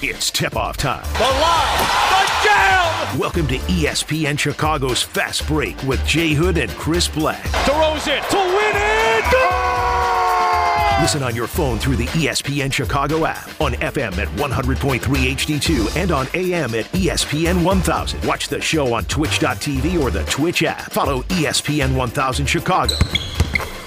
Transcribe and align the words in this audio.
It's 0.00 0.30
tip 0.30 0.54
off 0.54 0.76
time. 0.76 1.02
The 1.14 1.24
line, 1.24 1.78
the 2.08 2.30
jam! 2.44 3.18
Welcome 3.18 3.48
to 3.48 3.58
ESPN 3.58 4.38
Chicago's 4.38 5.02
Fast 5.02 5.44
Break 5.48 5.82
with 5.82 6.06
Jay 6.06 6.34
Hood 6.34 6.56
and 6.56 6.70
Chris 6.70 7.08
Black. 7.08 7.42
Throws 7.66 8.06
it 8.06 8.22
to 8.30 8.36
win 8.36 8.76
it! 8.76 9.24
Goal! 9.32 11.00
Listen 11.02 11.24
on 11.24 11.34
your 11.34 11.48
phone 11.48 11.80
through 11.80 11.96
the 11.96 12.06
ESPN 12.06 12.72
Chicago 12.72 13.24
app, 13.24 13.48
on 13.60 13.72
FM 13.72 14.16
at 14.18 14.28
100.3 14.38 15.00
HD2, 15.00 15.96
and 15.96 16.12
on 16.12 16.28
AM 16.34 16.76
at 16.76 16.84
ESPN 16.92 17.64
1000. 17.64 18.24
Watch 18.24 18.46
the 18.46 18.60
show 18.60 18.94
on 18.94 19.04
twitch.tv 19.06 20.00
or 20.00 20.12
the 20.12 20.22
Twitch 20.26 20.62
app. 20.62 20.92
Follow 20.92 21.22
ESPN 21.22 21.96
1000 21.96 22.46
Chicago. 22.46 22.94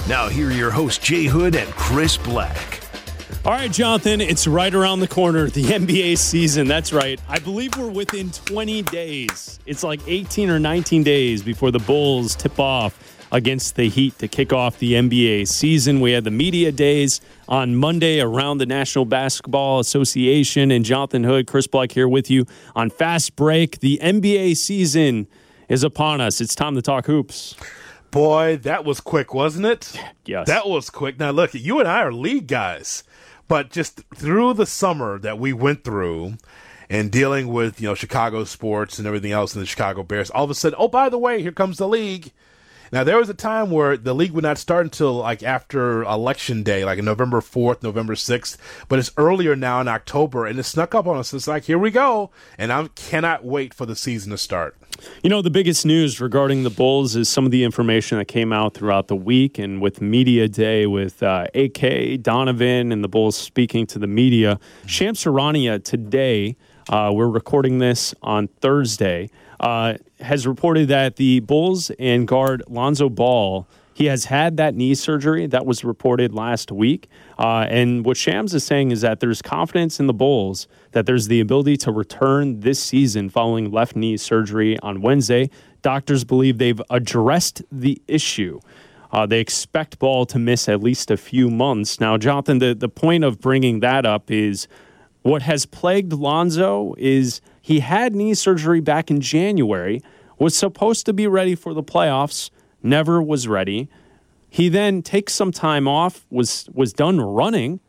Now, 0.10 0.28
here 0.28 0.50
are 0.50 0.52
your 0.52 0.72
hosts, 0.72 1.02
Jay 1.02 1.24
Hood 1.24 1.56
and 1.56 1.72
Chris 1.72 2.18
Black. 2.18 2.81
All 3.44 3.52
right, 3.54 3.72
Jonathan, 3.72 4.22
it's 4.22 4.46
right 4.46 4.72
around 4.72 5.00
the 5.00 5.08
corner, 5.08 5.50
the 5.50 5.64
NBA 5.64 6.20
season. 6.20 6.68
That's 6.68 6.94
right. 6.94 7.20
I 7.28 7.40
believe 7.40 7.76
we're 7.76 7.90
within 7.90 8.30
20 8.30 8.84
days. 8.84 9.60
It's 9.66 9.84
like 9.84 10.00
18 10.06 10.52
or 10.52 10.60
19 10.60 11.02
days 11.02 11.42
before 11.42 11.72
the 11.72 11.80
Bulls 11.80 12.36
tip 12.36 12.60
off 12.60 13.26
against 13.32 13.78
the 13.78 13.90
Heat 13.90 14.20
to 14.20 14.28
kick 14.28 14.54
off 14.54 14.78
the 14.78 14.94
NBA 14.94 15.48
season. 15.48 16.02
We 16.02 16.12
had 16.12 16.24
the 16.24 16.30
media 16.30 16.72
days 16.72 17.20
on 17.50 17.76
Monday 17.76 18.20
around 18.20 18.60
the 18.60 18.68
National 18.68 19.06
Basketball 19.06 19.80
Association. 19.80 20.70
And 20.70 20.86
Jonathan 20.86 21.24
Hood, 21.24 21.48
Chris 21.48 21.66
Black 21.66 21.92
here 21.94 22.08
with 22.08 22.30
you 22.30 22.46
on 22.76 22.92
Fast 22.92 23.36
Break. 23.36 23.80
The 23.80 24.00
NBA 24.04 24.56
season 24.56 25.26
is 25.68 25.84
upon 25.84 26.22
us. 26.22 26.42
It's 26.42 26.54
time 26.54 26.76
to 26.76 26.82
talk 26.84 27.08
hoops. 27.08 27.56
Boy, 28.12 28.58
that 28.58 28.86
was 28.86 29.00
quick, 29.00 29.34
wasn't 29.34 29.66
it? 29.66 30.00
Yes. 30.26 30.46
That 30.46 30.68
was 30.68 30.92
quick. 30.92 31.18
Now, 31.18 31.32
look, 31.32 31.56
you 31.56 31.80
and 31.80 31.88
I 31.88 32.02
are 32.02 32.12
league 32.14 32.46
guys. 32.46 33.04
But 33.52 33.70
just 33.70 34.00
through 34.16 34.54
the 34.54 34.66
summer 34.66 35.20
that 35.20 35.38
we 35.38 35.52
went 35.52 35.84
through 35.84 36.38
and 36.90 37.12
dealing 37.12 37.50
with, 37.50 37.82
you 37.82 37.90
know, 37.90 37.96
Chicago 37.96 38.46
sports 38.46 38.98
and 38.98 39.06
everything 39.06 39.34
else 39.34 39.54
in 39.54 39.60
the 39.60 39.66
Chicago 39.66 40.04
Bears, 40.04 40.30
all 40.30 40.46
of 40.46 40.50
a 40.50 40.56
sudden, 40.56 40.78
oh, 40.80 40.88
by 40.88 41.10
the 41.10 41.18
way, 41.18 41.42
here 41.42 41.52
comes 41.52 41.78
the 41.78 41.86
league. 41.86 42.32
Now, 42.94 43.04
there 43.04 43.18
was 43.18 43.28
a 43.28 43.34
time 43.34 43.70
where 43.70 43.98
the 43.98 44.16
league 44.16 44.32
would 44.32 44.46
not 44.46 44.58
start 44.58 44.86
until 44.86 45.16
like 45.16 45.44
after 45.44 46.04
election 46.04 46.64
day, 46.64 46.86
like 46.86 47.00
November 47.00 47.42
4th, 47.42 47.84
November 47.84 48.16
6th, 48.16 48.56
but 48.88 49.00
it's 49.00 49.12
earlier 49.18 49.54
now 49.54 49.82
in 49.82 49.90
October 49.90 50.46
and 50.46 50.58
it 50.58 50.64
snuck 50.64 50.96
up 50.96 51.06
on 51.06 51.18
us. 51.18 51.34
It's 51.34 51.46
like, 51.46 51.66
here 51.66 51.78
we 51.78 51.92
go. 51.92 52.32
And 52.58 52.72
I 52.72 52.88
cannot 52.96 53.44
wait 53.44 53.74
for 53.74 53.86
the 53.86 53.98
season 53.98 54.32
to 54.32 54.38
start. 54.38 54.78
You 55.24 55.30
know, 55.30 55.42
the 55.42 55.50
biggest 55.50 55.86
news 55.86 56.20
regarding 56.20 56.64
the 56.64 56.70
Bulls 56.70 57.16
is 57.16 57.30
some 57.30 57.46
of 57.46 57.52
the 57.52 57.64
information 57.64 58.18
that 58.18 58.26
came 58.26 58.52
out 58.52 58.74
throughout 58.74 59.08
the 59.08 59.16
week 59.16 59.58
and 59.58 59.82
with 59.82 60.02
Media 60.02 60.48
Day 60.48 60.86
with 60.86 61.22
uh, 61.24 61.48
AK, 61.56 62.22
Donovan, 62.22 62.92
and 62.92 63.04
the 63.04 63.08
Bulls 63.08 63.38
speaking 63.38 63.86
to 63.88 64.00
the 64.00 64.08
media. 64.08 64.60
Shams 64.86 65.24
Charania 65.24 65.84
today, 65.84 66.56
uh, 66.90 67.12
we're 67.14 67.30
recording 67.30 67.80
this 67.80 68.14
on 68.22 68.48
Thursday, 68.48 69.30
uh, 69.60 69.96
has 70.20 70.46
reported 70.46 70.88
that 70.88 71.16
the 71.16 71.40
Bulls 71.42 71.92
and 72.00 72.28
guard 72.28 72.64
Lonzo 72.68 73.10
Ball 73.10 73.68
he 73.94 74.06
has 74.06 74.26
had 74.26 74.58
that 74.58 74.74
knee 74.74 74.96
surgery 74.96 75.46
that 75.48 75.66
was 75.66 75.84
reported 75.84 76.34
last 76.34 76.72
week. 76.72 77.08
Uh, 77.42 77.66
and 77.72 78.06
what 78.06 78.18
Shams 78.18 78.54
is 78.54 78.64
saying 78.64 78.92
is 78.92 79.02
that 79.02 79.20
there's 79.20 79.42
confidence 79.42 80.00
in 80.00 80.06
the 80.06 80.14
Bulls 80.14 80.68
that 80.92 81.08
there's 81.08 81.28
the 81.28 81.40
ability 81.40 81.76
to 81.78 81.92
return 81.92 82.60
this 82.60 82.80
season 82.80 83.30
following 83.30 83.72
left 83.72 83.96
knee 83.96 84.16
surgery 84.16 84.78
on 84.82 85.02
Wednesday. 85.02 85.50
Doctors 85.82 86.24
believe 86.24 86.60
they've 86.60 86.80
addressed 86.92 87.64
the 87.72 88.00
issue. 88.08 88.60
Uh, 89.12 89.26
they 89.26 89.40
expect 89.40 89.98
Ball 89.98 90.28
to 90.28 90.38
miss 90.38 90.70
at 90.70 90.84
least 90.84 91.10
a 91.10 91.18
few 91.18 91.50
months. 91.50 92.00
Now, 92.00 92.16
Jonathan, 92.16 92.60
the, 92.60 92.76
the 92.76 92.88
point 92.88 93.24
of 93.24 93.42
bringing 93.42 93.80
that 93.80 94.06
up 94.06 94.30
is 94.30 94.68
what 95.24 95.42
has 95.42 95.66
plagued 95.66 96.14
Lonzo 96.14 96.94
is 97.00 97.42
he 97.60 97.80
had 97.80 98.14
knee 98.14 98.36
surgery 98.36 98.82
back 98.82 99.10
in 99.10 99.20
January, 99.20 100.04
was 100.38 100.56
supposed 100.56 101.08
to 101.08 101.14
be 101.14 101.26
ready 101.26 101.56
for 101.56 101.74
the 101.74 101.82
playoffs 101.82 102.52
never 102.84 103.20
was 103.20 103.48
ready. 103.48 103.90
He 104.52 104.68
then 104.68 105.02
takes 105.02 105.34
some 105.34 105.54
time 105.54 105.88
off, 105.88 106.28
was 106.30 106.70
was 106.74 106.92
done 106.92 107.22
running 107.22 107.80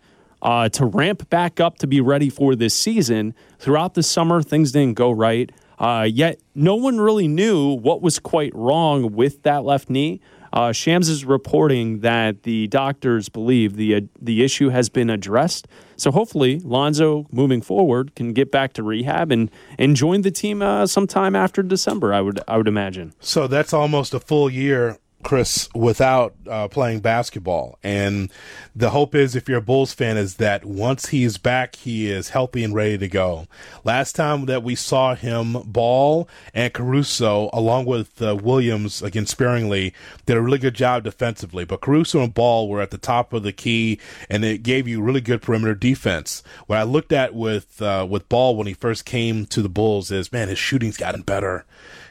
uh, 0.40 0.68
to 0.70 0.86
ramp 0.86 1.28
back 1.28 1.58
up 1.58 1.78
to 1.78 1.88
be 1.88 2.00
ready 2.00 2.30
for 2.30 2.54
this 2.54 2.72
season. 2.72 3.34
Throughout 3.58 3.94
the 3.94 4.02
summer, 4.04 4.42
things 4.42 4.70
didn't 4.70 4.94
go 4.94 5.10
right. 5.10 5.50
Uh, 5.80 6.06
yet 6.08 6.38
no 6.54 6.76
one 6.76 7.00
really 7.00 7.26
knew 7.26 7.74
what 7.74 8.00
was 8.00 8.20
quite 8.20 8.54
wrong 8.54 9.12
with 9.12 9.42
that 9.42 9.64
left 9.64 9.90
knee. 9.90 10.20
Uh, 10.52 10.70
Shams 10.70 11.08
is 11.08 11.24
reporting 11.24 12.00
that 12.00 12.44
the 12.44 12.68
doctors 12.68 13.28
believe 13.28 13.74
the 13.74 13.96
uh, 13.96 14.00
the 14.20 14.44
issue 14.44 14.68
has 14.68 14.88
been 14.88 15.10
addressed. 15.10 15.66
So 15.96 16.12
hopefully, 16.12 16.60
Lonzo 16.60 17.26
moving 17.32 17.60
forward 17.60 18.14
can 18.14 18.32
get 18.34 18.52
back 18.52 18.72
to 18.74 18.84
rehab 18.84 19.32
and 19.32 19.50
and 19.78 19.96
join 19.96 20.22
the 20.22 20.30
team 20.30 20.62
uh, 20.62 20.86
sometime 20.86 21.34
after 21.34 21.64
December. 21.64 22.14
I 22.14 22.20
would 22.20 22.38
I 22.46 22.56
would 22.56 22.68
imagine. 22.68 23.14
So 23.18 23.48
that's 23.48 23.72
almost 23.72 24.14
a 24.14 24.20
full 24.20 24.48
year 24.48 24.98
Chris, 25.22 25.69
without 25.75 26.34
uh, 26.49 26.69
playing 26.69 27.00
basketball. 27.00 27.78
And 27.83 28.31
the 28.75 28.91
hope 28.91 29.15
is, 29.15 29.34
if 29.34 29.49
you're 29.49 29.59
a 29.59 29.62
Bulls 29.62 29.93
fan, 29.93 30.16
is 30.16 30.37
that 30.37 30.65
once 30.65 31.09
he's 31.09 31.38
back, 31.38 31.77
he 31.77 32.10
is 32.10 32.31
healthy 32.31 32.65
and 32.65 32.75
ready 32.75 32.99
to 32.99 33.09
go. 33.09 33.47
Last 33.84 34.15
time 34.15 34.47
that 34.47 34.62
we 34.62 34.75
saw 34.75 35.15
him, 35.15 35.53
Ball 35.65 36.28
and 36.55 36.72
Caruso, 36.72 37.50
along 37.53 37.87
with 37.87 38.21
uh, 38.21 38.37
Williams, 38.37 39.03
again 39.03 39.27
sparingly, 39.27 39.94
did 40.27 40.37
a 40.37 40.41
really 40.41 40.59
good 40.59 40.75
job 40.75 41.05
defensively. 41.05 41.65
But 41.65 41.81
Caruso 41.81 42.21
and 42.21 42.34
Ball 42.34 42.69
were 42.69 42.81
at 42.81 42.91
the 42.91 42.99
top 42.99 43.33
of 43.33 43.43
the 43.43 43.53
key, 43.53 43.99
and 44.28 44.44
it 44.44 44.62
gave 44.62 44.89
you 44.89 45.03
really 45.03 45.21
good 45.21 45.43
perimeter 45.43 45.75
defense. 45.75 46.43
What 46.66 46.78
I 46.78 46.83
looked 46.83 47.12
at 47.12 47.34
with 47.34 47.81
uh, 47.81 48.06
with 48.09 48.28
Ball 48.28 48.56
when 48.56 48.66
he 48.66 48.75
first 48.75 49.04
came 49.04 49.47
to 49.47 49.62
the 49.62 49.69
Bulls 49.69 50.10
is, 50.10 50.33
man, 50.33 50.49
his 50.49 50.59
shooting's 50.59 50.97
gotten 50.97 51.22
better. 51.22 51.65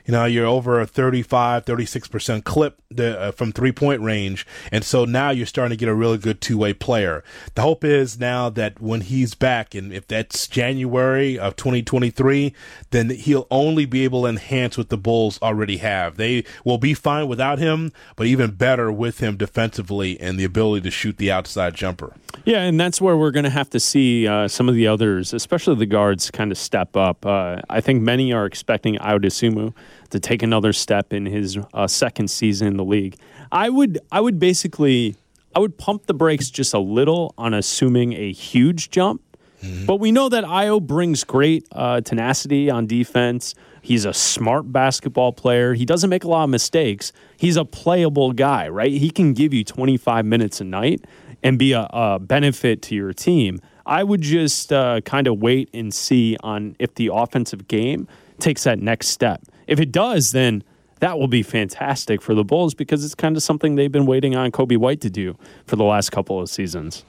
You 0.06 0.13
know, 0.13 0.25
you're 0.25 0.45
over 0.45 0.79
a 0.79 0.88
35, 0.88 1.66
36% 1.66 2.44
clip 2.44 2.81
uh, 3.00 3.31
from 3.31 3.51
three 3.51 3.72
point 3.72 4.01
range. 4.01 4.45
And 4.72 4.84
so 4.84 5.06
now 5.06 5.29
you're 5.29 5.45
starting 5.45 5.72
to 5.72 5.78
get 5.78 5.89
a 5.89 5.95
really 5.95 6.17
good 6.17 6.41
two 6.41 6.57
way 6.57 6.73
player. 6.73 7.23
The 7.56 7.62
hope 7.62 7.84
is 7.84 8.19
now 8.19 8.50
that 8.50 8.81
when 8.81 9.01
he's 9.01 9.35
back, 9.35 9.75
and 9.75 9.94
if 9.94 10.07
that's 10.07 10.47
January 10.47 11.38
of 11.38 11.56
2023, 11.56 12.53
then 12.91 13.09
he'll 13.09 13.47
only 13.51 13.85
be 13.85 14.03
able 14.03 14.23
to 14.23 14.28
enhance 14.28 14.78
what 14.78 14.89
the 14.89 14.97
Bulls 14.97 15.39
already 15.41 15.78
have. 15.78 16.18
They 16.18 16.44
will 16.66 16.78
be 16.78 16.94
fine 16.94 17.28
without 17.28 17.59
him, 17.59 17.91
but 18.16 18.28
even 18.28 18.51
better 18.51 18.91
with 18.91 19.19
him 19.19 19.38
defensively 19.38 20.19
and 20.19 20.39
the 20.39 20.44
ability 20.44 20.83
to 20.83 20.91
shoot 20.91 21.18
the 21.18 21.31
outside 21.31 21.75
jumper. 21.75 22.13
Yeah, 22.45 22.62
and 22.62 22.79
that's 22.79 23.00
where 23.00 23.16
we're 23.16 23.31
going 23.31 23.44
to 23.44 23.50
have 23.50 23.69
to 23.72 23.79
see 23.79 24.28
uh, 24.28 24.47
some 24.47 24.68
of 24.68 24.75
the 24.75 24.88
others, 24.88 25.33
especially 25.33 25.75
the 25.75 25.85
guards, 25.85 26.31
kind 26.31 26.51
of 26.51 26.57
step 26.57 26.97
up. 26.97 27.25
Uh, 27.25 27.57
I 27.69 27.81
think 27.81 28.01
many 28.01 28.33
are 28.33 28.45
expecting 28.45 28.95
Ayo 28.95 29.19
Dosunmu 29.19 29.73
to 30.12 30.20
take 30.20 30.44
another 30.44 30.72
step 30.74 31.12
in 31.12 31.26
his 31.26 31.58
uh, 31.74 31.88
second 31.88 32.30
season 32.30 32.68
in 32.68 32.78
the 32.78 32.86
league. 32.86 33.18
I 33.52 33.70
would, 33.70 34.00
I 34.12 34.22
would 34.22 34.40
basically, 34.40 35.16
I 35.56 35.60
would 35.60 35.78
pump 35.78 36.06
the 36.06 36.14
brakes 36.14 36.50
just 36.50 36.74
a 36.74 36.80
little 36.80 37.34
on 37.38 37.54
assuming 37.54 38.14
a 38.14 38.32
huge 38.32 38.92
jump. 38.92 39.22
Mm-hmm. 39.62 39.86
But 39.86 39.98
we 39.98 40.12
know 40.12 40.30
that 40.30 40.44
Ayo 40.44 40.82
brings 40.82 41.24
great 41.24 41.68
uh, 41.72 42.02
tenacity 42.02 42.70
on 42.70 42.88
defense. 42.88 43.54
He's 43.82 44.06
a 44.06 44.14
smart 44.14 44.72
basketball 44.72 45.34
player. 45.34 45.74
He 45.74 45.86
doesn't 45.86 46.10
make 46.10 46.24
a 46.24 46.28
lot 46.28 46.46
of 46.46 46.50
mistakes. 46.50 47.12
He's 47.38 47.58
a 47.58 47.66
playable 47.66 48.32
guy, 48.32 48.70
right? 48.70 48.92
He 48.92 49.10
can 49.10 49.34
give 49.34 49.54
you 49.54 49.64
25 49.64 50.26
minutes 50.26 50.62
a 50.62 50.64
night 50.64 51.06
and 51.44 51.58
be 51.58 51.74
a, 51.74 51.88
a 51.92 52.20
benefit 52.20 52.82
to 52.84 52.96
your 52.96 53.14
team. 53.14 53.60
I 53.86 54.04
would 54.04 54.22
just 54.22 54.72
uh, 54.72 55.02
kind 55.02 55.28
of 55.28 55.40
wait 55.40 55.70
and 55.74 55.94
see 55.94 56.38
on 56.42 56.76
if 56.80 56.96
the 56.96 57.10
offensive 57.14 57.68
game 57.68 58.08
takes 58.40 58.64
that 58.64 58.80
next 58.80 59.08
step. 59.08 59.42
If 59.72 59.80
it 59.80 59.94
does, 59.94 60.34
then 60.34 60.66
that 61.00 61.18
will 61.18 61.30
be 61.30 61.44
fantastic 61.44 62.22
for 62.22 62.36
the 62.36 62.44
Bulls 62.44 62.74
because 62.74 63.06
it's 63.06 63.16
kind 63.16 63.38
of 63.38 63.42
something 63.42 63.76
they've 63.76 63.90
been 63.90 64.06
waiting 64.06 64.36
on 64.36 64.52
Coby 64.52 64.76
White 64.76 65.00
to 65.00 65.09
do 65.09 65.38
for 65.66 65.78
the 65.78 65.86
last 65.86 66.12
couple 66.12 66.42
of 66.42 66.50
seasons. 66.50 67.06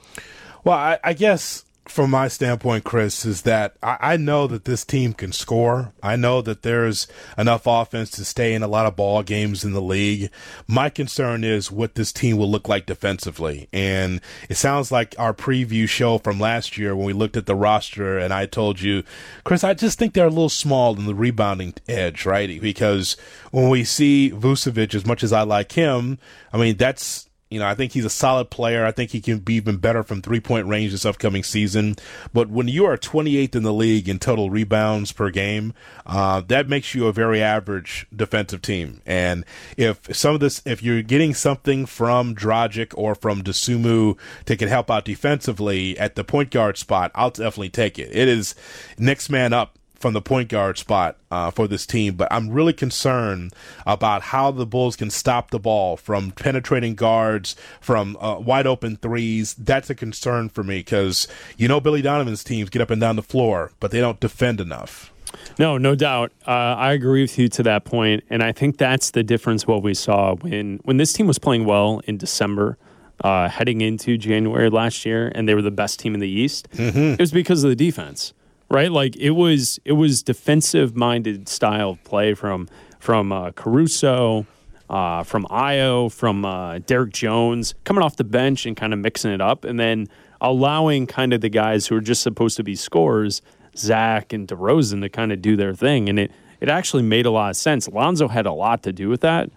Well, 0.63 0.77
I, 0.77 0.97
I 1.03 1.11
guess 1.11 1.65
from 1.85 2.11
my 2.11 2.27
standpoint, 2.29 2.85
Chris, 2.85 3.25
is 3.25 3.41
that 3.41 3.75
I, 3.83 3.97
I, 3.99 4.17
know 4.17 4.47
that 4.47 4.63
this 4.63 4.85
team 4.85 5.13
can 5.13 5.33
score. 5.33 5.91
I 6.01 6.15
know 6.15 6.41
that 6.41 6.61
there's 6.61 7.07
enough 7.37 7.63
offense 7.65 8.09
to 8.11 8.25
stay 8.25 8.53
in 8.53 8.63
a 8.63 8.67
lot 8.67 8.85
of 8.85 8.95
ball 8.95 9.21
games 9.21 9.65
in 9.65 9.73
the 9.73 9.81
league. 9.81 10.29
My 10.65 10.89
concern 10.89 11.43
is 11.43 11.71
what 11.71 11.95
this 11.95 12.13
team 12.13 12.37
will 12.37 12.49
look 12.49 12.69
like 12.69 12.85
defensively. 12.85 13.67
And 13.73 14.21
it 14.49 14.55
sounds 14.55 14.91
like 14.91 15.13
our 15.17 15.33
preview 15.33 15.87
show 15.87 16.19
from 16.19 16.39
last 16.39 16.77
year 16.77 16.95
when 16.95 17.05
we 17.05 17.13
looked 17.13 17.37
at 17.37 17.47
the 17.47 17.55
roster 17.55 18.17
and 18.17 18.33
I 18.33 18.45
told 18.45 18.79
you, 18.79 19.03
Chris, 19.43 19.63
I 19.63 19.73
just 19.73 19.99
think 19.99 20.13
they're 20.13 20.27
a 20.27 20.29
little 20.29 20.49
small 20.49 20.97
in 20.97 21.05
the 21.05 21.15
rebounding 21.15 21.73
edge, 21.89 22.25
right? 22.25 22.61
Because 22.61 23.17
when 23.51 23.69
we 23.69 23.83
see 23.83 24.31
Vucevic, 24.31 24.95
as 24.95 25.05
much 25.05 25.21
as 25.21 25.33
I 25.33 25.41
like 25.41 25.73
him, 25.73 26.17
I 26.53 26.57
mean, 26.57 26.77
that's 26.77 27.27
You 27.53 27.59
know, 27.59 27.67
I 27.67 27.75
think 27.75 27.91
he's 27.91 28.05
a 28.05 28.09
solid 28.09 28.49
player. 28.49 28.83
I 28.83 28.91
think 28.91 29.11
he 29.11 29.21
can 29.21 29.39
be 29.39 29.53
even 29.53 29.77
better 29.77 30.01
from 30.01 30.21
three 30.21 30.39
point 30.39 30.67
range 30.67 30.91
this 30.91 31.05
upcoming 31.05 31.43
season. 31.43 31.95
But 32.33 32.49
when 32.49 32.67
you 32.67 32.85
are 32.85 32.97
28th 32.97 33.55
in 33.55 33.61
the 33.61 33.71
league 33.71 34.09
in 34.09 34.17
total 34.17 34.49
rebounds 34.49 35.11
per 35.11 35.29
game, 35.29 35.73
uh, 36.05 36.41
that 36.47 36.67
makes 36.67 36.95
you 36.95 37.05
a 37.05 37.13
very 37.13 37.43
average 37.43 38.07
defensive 38.15 38.63
team. 38.63 39.01
And 39.05 39.45
if 39.77 40.15
some 40.15 40.33
of 40.33 40.39
this, 40.39 40.63
if 40.65 40.81
you're 40.81 41.03
getting 41.03 41.35
something 41.35 41.85
from 41.85 42.35
Dragic 42.35 42.93
or 42.97 43.13
from 43.13 43.43
Dosunmu 43.43 44.17
to 44.45 44.57
can 44.57 44.67
help 44.67 44.89
out 44.89 45.05
defensively 45.05 45.97
at 45.99 46.15
the 46.15 46.23
point 46.23 46.49
guard 46.49 46.77
spot, 46.77 47.11
I'll 47.13 47.29
definitely 47.29 47.69
take 47.69 47.99
it. 47.99 48.09
It 48.11 48.27
is 48.27 48.55
next 48.97 49.29
man 49.29 49.53
up 49.53 49.77
from 50.03 50.11
the 50.11 50.21
point 50.21 50.49
guard 50.49 50.77
spot 50.77 51.15
uh, 51.31 51.49
for 51.49 51.65
this 51.65 51.85
team, 51.85 52.15
but 52.15 52.27
I'm 52.29 52.49
really 52.49 52.73
concerned 52.73 53.53
about 53.87 54.21
how 54.21 54.51
the 54.51 54.65
Bulls 54.65 54.97
can 54.97 55.09
stop 55.09 55.49
the 55.49 55.59
ball 55.59 55.95
from 55.95 56.31
penetrating 56.31 56.93
guards, 56.93 57.55
from 57.79 58.17
uh, 58.19 58.37
wide 58.37 58.67
open 58.67 58.97
threes. 58.97 59.53
That's 59.53 59.89
a 59.89 59.95
concern 59.95 60.49
for 60.49 60.61
me 60.61 60.79
because 60.79 61.29
you 61.55 61.69
know 61.69 61.79
Billy 61.79 62.01
Donovan's 62.01 62.43
teams 62.43 62.69
get 62.69 62.81
up 62.81 62.89
and 62.89 62.99
down 62.99 63.15
the 63.15 63.23
floor, 63.23 63.71
but 63.79 63.91
they 63.91 64.01
don't 64.01 64.19
defend 64.19 64.59
enough. 64.59 65.13
No, 65.57 65.77
no 65.77 65.95
doubt. 65.95 66.33
Uh, 66.45 66.51
I 66.51 66.91
agree 66.91 67.21
with 67.21 67.39
you 67.39 67.47
to 67.47 67.63
that 67.63 67.85
point, 67.85 68.25
and 68.29 68.43
I 68.43 68.51
think 68.51 68.77
that's 68.77 69.11
the 69.11 69.23
difference. 69.23 69.65
What 69.65 69.83
we 69.83 69.93
saw 69.93 70.35
when 70.35 70.81
when 70.83 70.97
this 70.97 71.13
team 71.13 71.27
was 71.27 71.39
playing 71.39 71.63
well 71.63 72.01
in 72.03 72.17
December. 72.17 72.77
Uh, 73.23 73.47
heading 73.47 73.79
into 73.79 74.17
January 74.17 74.69
last 74.69 75.05
year, 75.05 75.31
and 75.33 75.47
they 75.47 75.53
were 75.53 75.61
the 75.61 75.71
best 75.71 75.97
team 75.97 76.13
in 76.13 76.19
the 76.19 76.27
East. 76.27 76.67
Mm-hmm. 76.71 77.13
It 77.13 77.19
was 77.19 77.31
because 77.31 77.63
of 77.63 77.69
the 77.69 77.75
defense 77.75 78.33
right? 78.73 78.91
Like 78.91 79.15
it 79.15 79.31
was 79.31 79.79
it 79.85 79.93
was 79.93 80.23
defensive 80.23 80.95
minded 80.95 81.47
style 81.47 81.91
of 81.91 82.03
play 82.03 82.33
from 82.33 82.67
from 82.99 83.31
uh, 83.31 83.51
Caruso, 83.51 84.45
uh, 84.89 85.23
from 85.23 85.45
Ayo, 85.45 86.11
from 86.11 86.43
uh, 86.43 86.79
Derrick 86.79 87.13
Jones 87.13 87.75
coming 87.83 88.03
off 88.03 88.17
the 88.17 88.23
bench 88.23 88.65
and 88.65 88.75
kind 88.75 88.91
of 88.91 88.99
mixing 88.99 89.31
it 89.31 89.41
up, 89.41 89.63
and 89.63 89.79
then 89.79 90.07
allowing 90.41 91.05
kind 91.05 91.31
of 91.33 91.41
the 91.41 91.49
guys 91.49 91.87
who 91.87 91.95
are 91.95 92.01
just 92.01 92.23
supposed 92.23 92.57
to 92.57 92.63
be 92.63 92.75
scorers, 92.75 93.41
Zach 93.77 94.33
and 94.33 94.47
DeRozan, 94.47 95.01
to 95.01 95.09
kind 95.09 95.31
of 95.31 95.41
do 95.41 95.55
their 95.55 95.75
thing, 95.75 96.09
and 96.09 96.19
it 96.19 96.31
it 96.59 96.67
actually 96.67 97.03
made 97.03 97.27
a 97.27 97.31
lot 97.31 97.51
of 97.51 97.55
sense. 97.55 97.87
Lonzo 97.87 98.27
had 98.27 98.45
a 98.45 98.53
lot 98.53 98.83
to 98.83 98.91
do 98.91 99.07
with 99.07 99.21
that, 99.21 99.51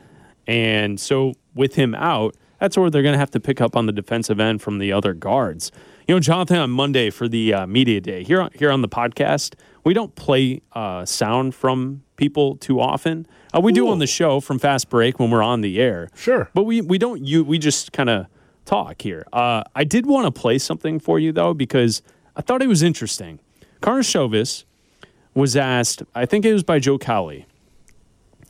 and 0.46 1.00
so 1.00 1.32
with 1.54 1.74
him 1.74 1.94
out, 1.94 2.36
that's 2.60 2.76
where 2.76 2.90
they're 2.90 3.02
going 3.02 3.14
to 3.14 3.18
have 3.18 3.30
to 3.30 3.40
pick 3.40 3.62
up 3.62 3.76
on 3.76 3.86
the 3.86 3.92
defensive 3.92 4.40
end 4.40 4.60
from 4.60 4.78
the 4.78 4.92
other 4.92 5.14
guards. 5.14 5.72
You 6.06 6.14
know, 6.14 6.20
Jonathan, 6.20 6.58
on 6.58 6.70
Monday 6.70 7.10
for 7.10 7.26
the 7.26 7.52
uh, 7.52 7.66
media 7.66 8.00
day 8.00 8.22
here 8.22 8.48
here 8.54 8.70
on 8.70 8.80
the 8.80 8.88
podcast, 8.88 9.54
we 9.82 9.92
don't 9.92 10.14
play 10.14 10.62
uh, 10.72 11.04
sound 11.04 11.52
from 11.52 12.04
people 12.14 12.56
too 12.58 12.80
often. 12.80 13.26
Uh, 13.52 13.60
we 13.60 13.72
Ooh. 13.72 13.74
do 13.74 13.88
on 13.88 13.98
the 13.98 14.06
show 14.06 14.38
from 14.38 14.60
Fast 14.60 14.88
Break 14.88 15.18
when 15.18 15.32
we're 15.32 15.42
on 15.42 15.62
the 15.62 15.80
air. 15.80 16.08
Sure, 16.14 16.48
but 16.54 16.62
we 16.62 16.80
we 16.80 16.96
don't 16.96 17.24
you 17.24 17.42
we 17.42 17.58
just 17.58 17.92
kind 17.92 18.08
of 18.08 18.26
talk 18.64 19.02
here. 19.02 19.26
Uh, 19.32 19.64
I 19.74 19.82
did 19.82 20.06
want 20.06 20.32
to 20.32 20.40
play 20.40 20.58
something 20.58 21.00
for 21.00 21.18
you 21.18 21.32
though 21.32 21.54
because 21.54 22.02
I 22.36 22.40
thought 22.40 22.62
it 22.62 22.68
was 22.68 22.84
interesting. 22.84 23.40
Karnisovas 23.80 24.64
was 25.34 25.56
asked, 25.56 26.02
I 26.14 26.24
think 26.24 26.44
it 26.44 26.52
was 26.52 26.62
by 26.62 26.78
Joe 26.78 26.98
Cowley. 26.98 27.46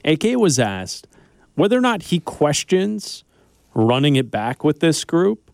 AK 0.05 0.25
was 0.37 0.59
asked 0.59 1.09
whether 1.55 1.77
or 1.77 1.81
not 1.81 2.05
he 2.05 2.21
questions 2.21 3.25
running 3.75 4.17
it 4.17 4.31
back 4.31 4.63
with 4.63 4.81
this 4.81 5.05
group 5.05 5.46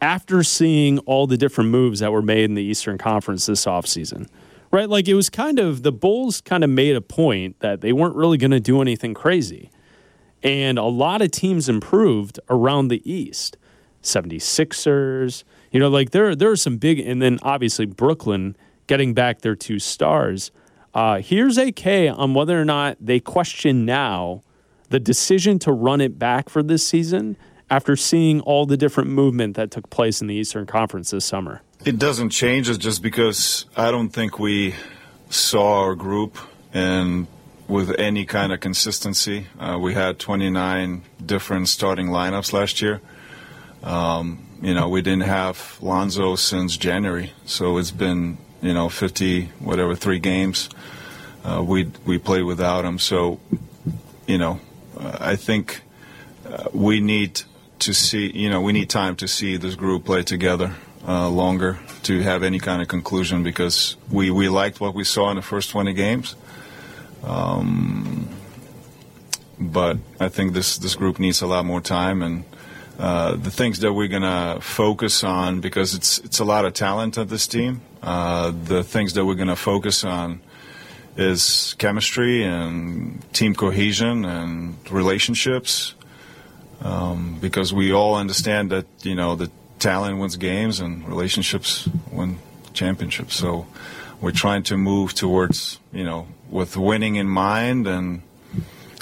after 0.00 0.42
seeing 0.42 0.98
all 1.00 1.26
the 1.26 1.36
different 1.36 1.70
moves 1.70 2.00
that 2.00 2.12
were 2.12 2.22
made 2.22 2.44
in 2.44 2.54
the 2.54 2.62
Eastern 2.62 2.98
Conference 2.98 3.46
this 3.46 3.64
offseason. 3.64 4.28
Right? 4.70 4.88
Like 4.88 5.08
it 5.08 5.14
was 5.14 5.28
kind 5.30 5.58
of 5.58 5.82
the 5.82 5.92
Bulls 5.92 6.40
kind 6.40 6.62
of 6.62 6.70
made 6.70 6.94
a 6.94 7.00
point 7.00 7.58
that 7.60 7.80
they 7.80 7.92
weren't 7.92 8.14
really 8.14 8.38
going 8.38 8.52
to 8.52 8.60
do 8.60 8.80
anything 8.80 9.14
crazy. 9.14 9.70
And 10.42 10.78
a 10.78 10.84
lot 10.84 11.22
of 11.22 11.32
teams 11.32 11.68
improved 11.68 12.38
around 12.48 12.88
the 12.88 13.10
East. 13.10 13.56
76ers, 14.02 15.44
you 15.70 15.78
know, 15.78 15.88
like 15.88 16.10
there 16.10 16.34
there 16.34 16.50
are 16.50 16.56
some 16.56 16.78
big 16.78 16.98
and 16.98 17.20
then 17.20 17.38
obviously 17.42 17.84
Brooklyn 17.84 18.56
getting 18.86 19.12
back 19.12 19.42
their 19.42 19.54
two 19.54 19.78
stars. 19.78 20.50
Uh, 20.94 21.20
here's 21.20 21.58
AK 21.58 21.86
on 21.86 22.34
whether 22.34 22.60
or 22.60 22.64
not 22.64 22.96
they 23.00 23.20
question 23.20 23.84
now 23.84 24.42
the 24.88 24.98
decision 24.98 25.58
to 25.60 25.72
run 25.72 26.00
it 26.00 26.18
back 26.18 26.48
for 26.48 26.62
this 26.62 26.84
season 26.84 27.36
after 27.70 27.96
seeing 27.96 28.40
all 28.42 28.66
the 28.66 28.76
different 28.76 29.10
movement 29.10 29.56
that 29.56 29.70
took 29.70 29.88
place 29.90 30.20
in 30.20 30.26
the 30.26 30.34
Eastern 30.34 30.66
Conference 30.66 31.10
this 31.10 31.24
summer? 31.24 31.62
It 31.84 31.98
doesn't 31.98 32.30
change 32.30 32.68
it 32.68 32.78
just 32.78 33.02
because 33.02 33.64
I 33.76 33.90
don't 33.90 34.10
think 34.10 34.38
we 34.38 34.74
saw 35.30 35.84
our 35.84 35.94
group 35.94 36.36
and 36.74 37.26
with 37.68 37.98
any 37.98 38.26
kind 38.26 38.52
of 38.52 38.60
consistency. 38.60 39.46
Uh, 39.58 39.78
we 39.80 39.94
had 39.94 40.18
29 40.18 41.02
different 41.24 41.68
starting 41.68 42.08
lineups 42.08 42.52
last 42.52 42.82
year. 42.82 43.00
Um, 43.82 44.44
you 44.60 44.74
know, 44.74 44.88
we 44.88 45.00
didn't 45.00 45.22
have 45.22 45.78
Lonzo 45.80 46.34
since 46.34 46.76
January, 46.76 47.32
so 47.46 47.78
it's 47.78 47.92
been 47.92 48.36
you 48.60 48.74
know 48.74 48.88
50 48.90 49.44
whatever 49.60 49.94
three 49.94 50.18
games. 50.18 50.68
Uh, 51.42 51.62
we 51.66 51.90
we 52.04 52.18
played 52.18 52.42
without 52.42 52.84
him, 52.84 52.98
so 52.98 53.40
you 54.26 54.36
know, 54.36 54.60
I 54.98 55.36
think 55.36 55.80
uh, 56.46 56.64
we 56.74 57.00
need 57.00 57.42
to 57.80 57.94
see, 57.94 58.30
you 58.30 58.48
know, 58.48 58.60
we 58.60 58.72
need 58.72 58.88
time 58.88 59.16
to 59.16 59.28
see 59.28 59.56
this 59.56 59.74
group 59.74 60.04
play 60.04 60.22
together 60.22 60.74
uh, 61.06 61.28
longer 61.28 61.78
to 62.02 62.20
have 62.20 62.42
any 62.42 62.58
kind 62.58 62.82
of 62.82 62.88
conclusion 62.88 63.42
because 63.42 63.96
we, 64.10 64.30
we 64.30 64.48
liked 64.48 64.80
what 64.80 64.94
we 64.94 65.04
saw 65.04 65.30
in 65.30 65.36
the 65.36 65.42
first 65.42 65.70
20 65.70 65.92
games. 65.94 66.36
Um, 67.24 68.28
but 69.58 69.98
I 70.18 70.28
think 70.28 70.52
this, 70.52 70.78
this 70.78 70.94
group 70.94 71.18
needs 71.18 71.42
a 71.42 71.46
lot 71.46 71.64
more 71.64 71.80
time 71.80 72.22
and 72.22 72.44
uh, 72.98 73.36
the 73.36 73.50
things 73.50 73.80
that 73.80 73.92
we're 73.94 74.08
going 74.08 74.22
to 74.22 74.58
focus 74.60 75.24
on 75.24 75.60
because 75.60 75.94
it's, 75.94 76.18
it's 76.18 76.38
a 76.38 76.44
lot 76.44 76.66
of 76.66 76.74
talent 76.74 77.16
at 77.16 77.28
this 77.28 77.46
team. 77.46 77.80
Uh, 78.02 78.52
the 78.64 78.84
things 78.84 79.14
that 79.14 79.24
we're 79.24 79.34
going 79.34 79.48
to 79.48 79.56
focus 79.56 80.04
on 80.04 80.40
is 81.16 81.74
chemistry 81.78 82.42
and 82.42 83.22
team 83.32 83.54
cohesion 83.54 84.24
and 84.24 84.76
relationships 84.90 85.94
um, 86.82 87.38
because 87.40 87.72
we 87.72 87.92
all 87.92 88.14
understand 88.14 88.70
that 88.70 88.86
you 89.02 89.14
know 89.14 89.34
the 89.34 89.50
talent 89.78 90.18
wins 90.18 90.36
games 90.36 90.80
and 90.80 91.06
relationships 91.08 91.88
win 92.10 92.38
championships. 92.72 93.34
So 93.34 93.66
we're 94.20 94.32
trying 94.32 94.62
to 94.64 94.76
move 94.76 95.14
towards 95.14 95.78
you 95.92 96.04
know 96.04 96.26
with 96.50 96.76
winning 96.76 97.16
in 97.16 97.28
mind 97.28 97.86
and 97.86 98.22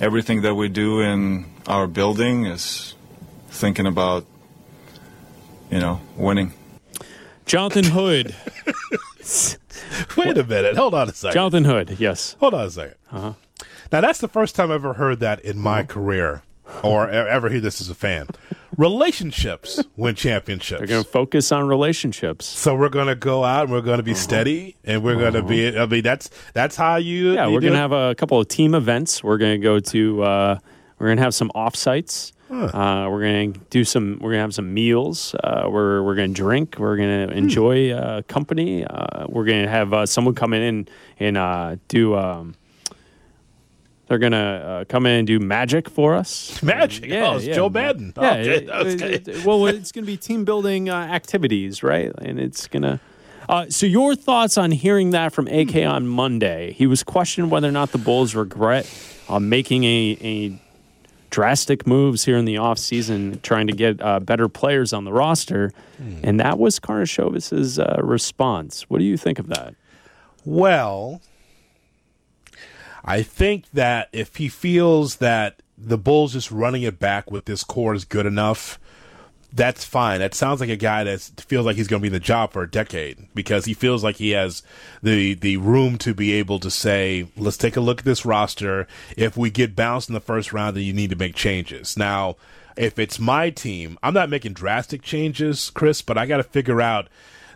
everything 0.00 0.42
that 0.42 0.54
we 0.54 0.68
do 0.68 1.00
in 1.00 1.46
our 1.66 1.86
building 1.86 2.46
is 2.46 2.94
thinking 3.48 3.86
about 3.86 4.24
you 5.70 5.80
know 5.80 6.00
winning. 6.16 6.52
Jonathan 7.46 7.84
Hood. 7.84 8.34
Wait 10.16 10.36
a 10.36 10.44
minute. 10.44 10.76
Hold 10.76 10.94
on 10.94 11.08
a 11.08 11.12
second. 11.12 11.34
Jonathan 11.34 11.64
Hood. 11.64 11.96
Yes. 11.98 12.36
Hold 12.40 12.54
on 12.54 12.66
a 12.66 12.68
2nd 12.68 12.94
uh-huh. 13.10 13.32
Now 13.90 14.00
that's 14.02 14.20
the 14.20 14.28
first 14.28 14.54
time 14.54 14.70
I've 14.70 14.84
ever 14.84 14.94
heard 14.94 15.20
that 15.20 15.40
in 15.40 15.58
my 15.58 15.80
uh-huh. 15.80 15.86
career 15.86 16.42
or 16.82 17.08
ever 17.08 17.48
hear 17.48 17.60
this 17.60 17.80
as 17.80 17.88
a 17.88 17.94
fan. 17.94 18.28
Relationships 18.76 19.82
win 19.96 20.14
championships. 20.14 20.78
They're 20.78 20.86
going 20.86 21.02
to 21.02 21.10
focus 21.10 21.50
on 21.50 21.66
relationships. 21.66 22.46
So 22.46 22.76
we're 22.76 22.90
going 22.90 23.08
to 23.08 23.14
go 23.14 23.44
out 23.44 23.64
and 23.64 23.72
we're 23.72 23.80
going 23.80 23.96
to 23.96 24.02
be 24.02 24.12
uh-huh. 24.12 24.20
steady 24.20 24.76
and 24.84 25.02
we're 25.02 25.12
uh-huh. 25.12 25.30
going 25.30 25.34
to 25.34 25.42
be. 25.42 25.78
I 25.78 25.86
mean, 25.86 26.02
that's 26.02 26.30
that's 26.52 26.76
how 26.76 26.96
you. 26.96 27.32
Yeah, 27.32 27.46
you 27.46 27.54
we're 27.54 27.60
going 27.60 27.72
to 27.72 27.78
have 27.78 27.92
a 27.92 28.14
couple 28.14 28.38
of 28.38 28.48
team 28.48 28.74
events. 28.74 29.24
We're 29.24 29.38
going 29.38 29.60
to 29.60 29.64
go 29.64 29.80
to. 29.80 30.22
Uh, 30.22 30.58
we're 30.98 31.08
going 31.08 31.16
to 31.16 31.22
have 31.22 31.34
some 31.34 31.50
off 31.54 31.76
sites. 31.76 32.32
Huh. 32.48 32.66
Uh, 32.66 33.10
we're 33.10 33.20
going 33.20 33.52
to 33.52 33.60
do 33.70 33.84
some. 33.84 34.18
We're 34.20 34.30
going 34.30 34.38
to 34.38 34.42
have 34.42 34.54
some 34.54 34.72
meals. 34.72 35.34
Uh, 35.42 35.68
we're 35.68 36.02
we're 36.02 36.14
going 36.14 36.32
to 36.32 36.40
drink. 36.40 36.76
We're 36.78 36.96
going 36.96 37.28
to 37.28 37.32
hmm. 37.32 37.38
enjoy 37.38 37.90
uh, 37.90 38.22
company. 38.22 38.84
Uh, 38.84 39.26
we're 39.28 39.44
going 39.44 39.64
to 39.64 39.70
have 39.70 39.92
uh, 39.92 40.06
someone 40.06 40.34
come 40.34 40.52
in 40.52 40.62
and 40.62 40.90
and 41.36 41.88
do. 41.88 42.16
Um, 42.16 42.54
they're 44.08 44.18
gonna 44.18 44.36
uh, 44.80 44.84
come 44.86 45.06
in 45.06 45.18
and 45.18 45.26
do 45.26 45.38
magic 45.38 45.88
for 45.88 46.14
us. 46.14 46.62
Magic, 46.62 47.06
yeah, 47.06 47.28
oh, 47.28 47.36
it's 47.36 47.46
yeah, 47.46 47.54
Joe 47.54 47.68
Maddon. 47.68 48.14
Yeah, 48.16 48.30
oh, 48.72 48.86
it, 48.86 49.02
it, 49.02 49.28
it, 49.28 49.44
well, 49.44 49.66
it's 49.66 49.92
gonna 49.92 50.06
be 50.06 50.16
team 50.16 50.44
building 50.44 50.88
uh, 50.88 50.94
activities, 50.94 51.82
right? 51.82 52.10
And 52.18 52.40
it's 52.40 52.66
gonna. 52.66 53.00
Uh, 53.48 53.66
so, 53.70 53.86
your 53.86 54.14
thoughts 54.14 54.58
on 54.58 54.70
hearing 54.70 55.10
that 55.10 55.32
from 55.32 55.46
AK 55.48 55.76
on 55.76 56.06
Monday? 56.06 56.72
He 56.72 56.86
was 56.86 57.02
questioned 57.02 57.50
whether 57.50 57.68
or 57.68 57.72
not 57.72 57.92
the 57.92 57.98
Bulls 57.98 58.34
regret 58.34 58.90
uh, 59.28 59.40
making 59.40 59.84
a, 59.84 60.18
a 60.20 60.60
drastic 61.30 61.86
moves 61.86 62.24
here 62.24 62.36
in 62.36 62.44
the 62.44 62.56
offseason, 62.56 63.40
trying 63.42 63.66
to 63.66 63.72
get 63.72 64.00
uh, 64.02 64.20
better 64.20 64.48
players 64.48 64.92
on 64.92 65.04
the 65.04 65.12
roster, 65.12 65.72
hmm. 65.96 66.20
and 66.22 66.40
that 66.40 66.58
was 66.58 66.78
Karnisovas's 66.78 67.78
uh, 67.78 68.00
response. 68.02 68.82
What 68.88 68.98
do 68.98 69.04
you 69.04 69.16
think 69.16 69.38
of 69.38 69.48
that? 69.48 69.74
Well, 70.44 71.20
I 73.08 73.22
think 73.22 73.70
that 73.72 74.10
if 74.12 74.36
he 74.36 74.50
feels 74.50 75.16
that 75.16 75.62
the 75.78 75.96
Bulls 75.96 76.34
just 76.34 76.50
running 76.50 76.82
it 76.82 76.98
back 76.98 77.30
with 77.30 77.46
this 77.46 77.64
core 77.64 77.94
is 77.94 78.04
good 78.04 78.26
enough, 78.26 78.78
that's 79.50 79.82
fine. 79.82 80.20
That 80.20 80.34
sounds 80.34 80.60
like 80.60 80.68
a 80.68 80.76
guy 80.76 81.04
that 81.04 81.20
feels 81.46 81.64
like 81.64 81.76
he's 81.76 81.88
going 81.88 82.00
to 82.00 82.02
be 82.02 82.08
in 82.08 82.12
the 82.12 82.20
job 82.20 82.52
for 82.52 82.62
a 82.62 82.70
decade 82.70 83.28
because 83.34 83.64
he 83.64 83.72
feels 83.72 84.04
like 84.04 84.16
he 84.16 84.32
has 84.32 84.62
the 85.02 85.32
the 85.32 85.56
room 85.56 85.96
to 85.98 86.12
be 86.12 86.34
able 86.34 86.60
to 86.60 86.70
say, 86.70 87.28
"Let's 87.34 87.56
take 87.56 87.76
a 87.76 87.80
look 87.80 88.00
at 88.00 88.04
this 88.04 88.26
roster. 88.26 88.86
If 89.16 89.38
we 89.38 89.48
get 89.48 89.74
bounced 89.74 90.10
in 90.10 90.14
the 90.14 90.20
first 90.20 90.52
round, 90.52 90.76
then 90.76 90.84
you 90.84 90.92
need 90.92 91.08
to 91.08 91.16
make 91.16 91.34
changes." 91.34 91.96
Now, 91.96 92.36
if 92.76 92.98
it's 92.98 93.18
my 93.18 93.48
team, 93.48 93.98
I'm 94.02 94.12
not 94.12 94.28
making 94.28 94.52
drastic 94.52 95.00
changes, 95.00 95.70
Chris, 95.70 96.02
but 96.02 96.18
I 96.18 96.26
got 96.26 96.36
to 96.36 96.42
figure 96.42 96.82
out 96.82 97.08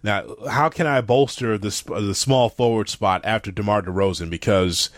now 0.02 0.34
how 0.48 0.70
can 0.70 0.86
I 0.86 1.02
bolster 1.02 1.58
the 1.58 1.82
the 2.00 2.14
small 2.14 2.48
forward 2.48 2.88
spot 2.88 3.20
after 3.22 3.50
DeMar 3.52 3.82
DeRozan 3.82 4.30
because 4.30 4.88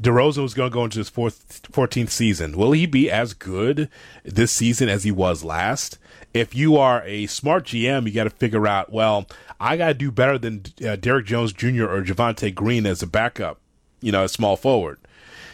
DeRozan 0.00 0.42
was 0.42 0.54
going 0.54 0.70
to 0.70 0.74
go 0.74 0.84
into 0.84 0.98
his 0.98 1.08
fourth, 1.08 1.62
14th 1.72 2.10
season. 2.10 2.56
Will 2.56 2.72
he 2.72 2.86
be 2.86 3.10
as 3.10 3.32
good 3.34 3.88
this 4.24 4.52
season 4.52 4.88
as 4.88 5.04
he 5.04 5.10
was 5.10 5.44
last? 5.44 5.98
If 6.32 6.54
you 6.54 6.76
are 6.76 7.02
a 7.04 7.26
smart 7.26 7.64
GM, 7.64 8.06
you 8.06 8.12
got 8.12 8.24
to 8.24 8.30
figure 8.30 8.66
out, 8.66 8.92
well, 8.92 9.26
I 9.60 9.76
got 9.76 9.88
to 9.88 9.94
do 9.94 10.10
better 10.10 10.36
than 10.36 10.64
uh, 10.84 10.96
Derrick 10.96 11.26
Jones 11.26 11.52
Jr. 11.52 11.84
or 11.84 12.02
Javonte 12.02 12.52
Green 12.54 12.86
as 12.86 13.02
a 13.02 13.06
backup, 13.06 13.60
you 14.00 14.10
know, 14.10 14.24
a 14.24 14.28
small 14.28 14.56
forward. 14.56 14.98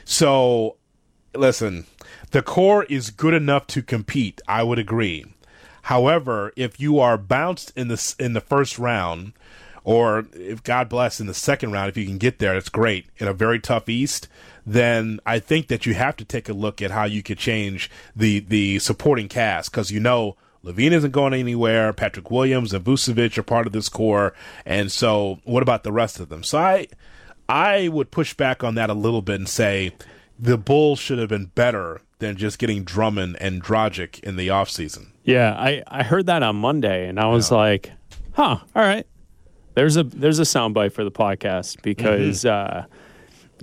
So, 0.05 0.77
listen, 1.35 1.87
the 2.31 2.43
core 2.43 2.85
is 2.85 3.11
good 3.11 3.35
enough 3.35 3.67
to 3.69 3.83
compete. 3.83 4.41
I 4.49 4.63
would 4.63 4.79
agree. 4.79 5.27
However, 5.83 6.53
if 6.57 6.81
you 6.81 6.99
are 6.99 7.19
bounced 7.19 7.73
in 7.77 7.89
the 7.89 8.15
in 8.19 8.33
the 8.33 8.41
first 8.41 8.79
round, 8.79 9.33
or 9.85 10.27
if 10.33 10.63
God 10.63 10.89
bless 10.89 11.21
in 11.21 11.27
the 11.27 11.35
second 11.35 11.73
round, 11.73 11.89
if 11.89 11.97
you 11.97 12.07
can 12.07 12.19
get 12.19 12.39
there, 12.39 12.55
that's 12.55 12.69
great 12.69 13.07
in 13.19 13.29
a 13.29 13.33
very 13.33 13.59
tough 13.59 13.89
East. 13.89 14.29
Then 14.67 15.21
I 15.25 15.39
think 15.39 15.69
that 15.69 15.87
you 15.87 15.95
have 15.95 16.17
to 16.17 16.25
take 16.25 16.49
a 16.49 16.53
look 16.53 16.83
at 16.83 16.91
how 16.91 17.05
you 17.05 17.23
could 17.23 17.39
change 17.39 17.91
the 18.15 18.41
the 18.41 18.79
supporting 18.79 19.29
cast 19.29 19.71
because 19.71 19.91
you 19.91 20.01
know 20.01 20.37
LaVine 20.65 20.93
isn't 20.93 21.13
going 21.13 21.33
anywhere. 21.33 21.93
Patrick 21.93 22.31
Williams 22.31 22.75
and 22.75 22.85
Vucevic 22.85 23.39
are 23.39 23.43
part 23.43 23.67
of 23.67 23.73
this 23.73 23.89
core, 23.89 24.35
and 24.67 24.93
so 24.93 25.41
what 25.45 25.63
about 25.63 25.83
the 25.83 25.93
rest 25.93 26.21
of 26.21 26.29
them? 26.29 26.43
So 26.43 26.59
I 26.59 26.87
I 27.49 27.89
would 27.89 28.11
push 28.11 28.35
back 28.35 28.63
on 28.63 28.75
that 28.77 28.91
a 28.91 28.95
little 28.95 29.23
bit 29.23 29.37
and 29.37 29.49
say 29.49 29.93
the 30.39 30.57
Bulls 30.57 30.99
should 30.99 31.19
have 31.19 31.29
been 31.29 31.47
better 31.47 32.01
than 32.21 32.37
just 32.37 32.59
getting 32.59 32.85
Drummond 32.85 33.37
and 33.41 33.63
Dragic 33.63 34.21
in 34.21 34.37
the 34.37 34.49
offseason. 34.49 35.09
Yeah, 35.25 35.55
I, 35.59 35.83
I 35.87 36.03
heard 36.03 36.27
that 36.27 36.43
on 36.43 36.57
Monday 36.57 37.09
and 37.09 37.19
I 37.19 37.27
was 37.27 37.51
yeah. 37.51 37.57
like, 37.57 37.93
huh, 38.33 38.59
all 38.75 38.83
right. 38.83 39.07
There's 39.75 39.97
a 39.97 40.03
there's 40.03 40.39
a 40.39 40.45
soundbite 40.45 40.93
for 40.93 41.05
the 41.05 41.11
podcast 41.11 41.83
because 41.83 42.45
mm-hmm. 42.45 42.81
uh, 42.81 42.97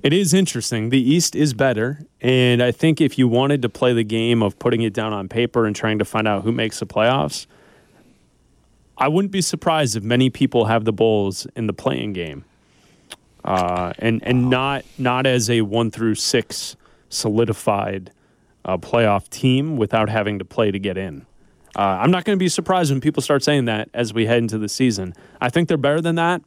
it 0.04 0.14
is 0.14 0.34
interesting. 0.34 0.90
The 0.90 1.02
East 1.02 1.36
is 1.36 1.54
better, 1.54 2.02
and 2.22 2.64
I 2.64 2.72
think 2.72 3.02
if 3.02 3.18
you 3.18 3.28
wanted 3.28 3.62
to 3.64 3.70
play 3.70 3.94
the 3.94 4.04
game 4.04 4.42
of 4.42 4.58
putting 4.60 4.82
it 4.82 4.94
down 4.94 5.14
on 5.14 5.28
paper 5.28 5.66
and 5.66 5.76
trying 5.76 6.00
to 6.00 6.06
find 6.06 6.28
out 6.28 6.44
who 6.44 6.52
makes 6.52 6.80
the 6.80 6.86
playoffs, 6.86 7.46
I 8.98 9.08
wouldn't 9.08 9.32
be 9.32 9.42
surprised 9.42 9.96
if 9.96 10.04
many 10.04 10.30
people 10.30 10.66
have 10.66 10.86
the 10.86 10.94
Bulls 10.94 11.46
in 11.56 11.68
the 11.68 11.74
play-in 11.74 12.14
game, 12.14 12.46
uh, 13.44 13.94
and 14.00 14.24
and 14.24 14.50
not 14.50 14.86
not 14.98 15.26
as 15.26 15.50
a 15.50 15.62
one 15.62 15.92
through 15.92 16.16
six 16.16 16.76
solidified 17.10 18.12
uh, 18.66 18.78
playoff 18.78 19.30
team 19.30 19.78
without 19.78 20.10
having 20.10 20.40
to 20.40 20.46
play 20.46 20.72
to 20.72 20.80
get 20.80 20.98
in. 20.98 21.26
Uh, 21.76 21.82
I'm 21.82 22.12
not 22.12 22.26
going 22.26 22.38
to 22.38 22.40
be 22.40 22.50
surprised 22.50 22.92
when 22.92 23.02
people 23.02 23.22
start 23.22 23.44
saying 23.44 23.66
that 23.66 23.90
as 23.94 24.14
we 24.14 24.26
head 24.26 24.40
into 24.40 24.58
the 24.58 24.70
season. 24.70 25.14
I 25.40 25.50
think 25.50 25.68
they're 25.68 25.78
better 25.78 26.02
than 26.02 26.16
that. 26.16 26.42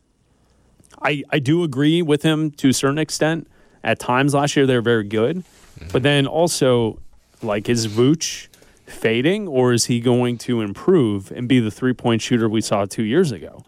I, 1.03 1.23
I 1.31 1.39
do 1.39 1.62
agree 1.62 2.03
with 2.03 2.23
him 2.23 2.50
to 2.53 2.71
a 2.71 2.73
certain 2.73 2.99
extent. 2.99 3.49
At 3.83 3.99
times 3.99 4.35
last 4.35 4.57
year, 4.57 4.67
they 4.67 4.75
were 4.75 4.83
very 4.83 5.05
good. 5.05 5.39
Mm-hmm. 5.39 5.89
But 5.93 6.03
then 6.03 6.27
also, 6.27 6.99
like, 7.43 7.69
is 7.69 7.87
Vooch 7.87 8.49
fading 8.87 9.47
or 9.47 9.73
is 9.73 9.87
he 9.87 10.00
going 10.00 10.37
to 10.37 10.61
improve 10.61 11.31
and 11.31 11.49
be 11.49 11.61
the 11.61 11.71
three 11.71 11.93
point 11.93 12.21
shooter 12.21 12.49
we 12.49 12.61
saw 12.61 12.85
two 12.85 13.05
years 13.05 13.33
ago? 13.33 13.65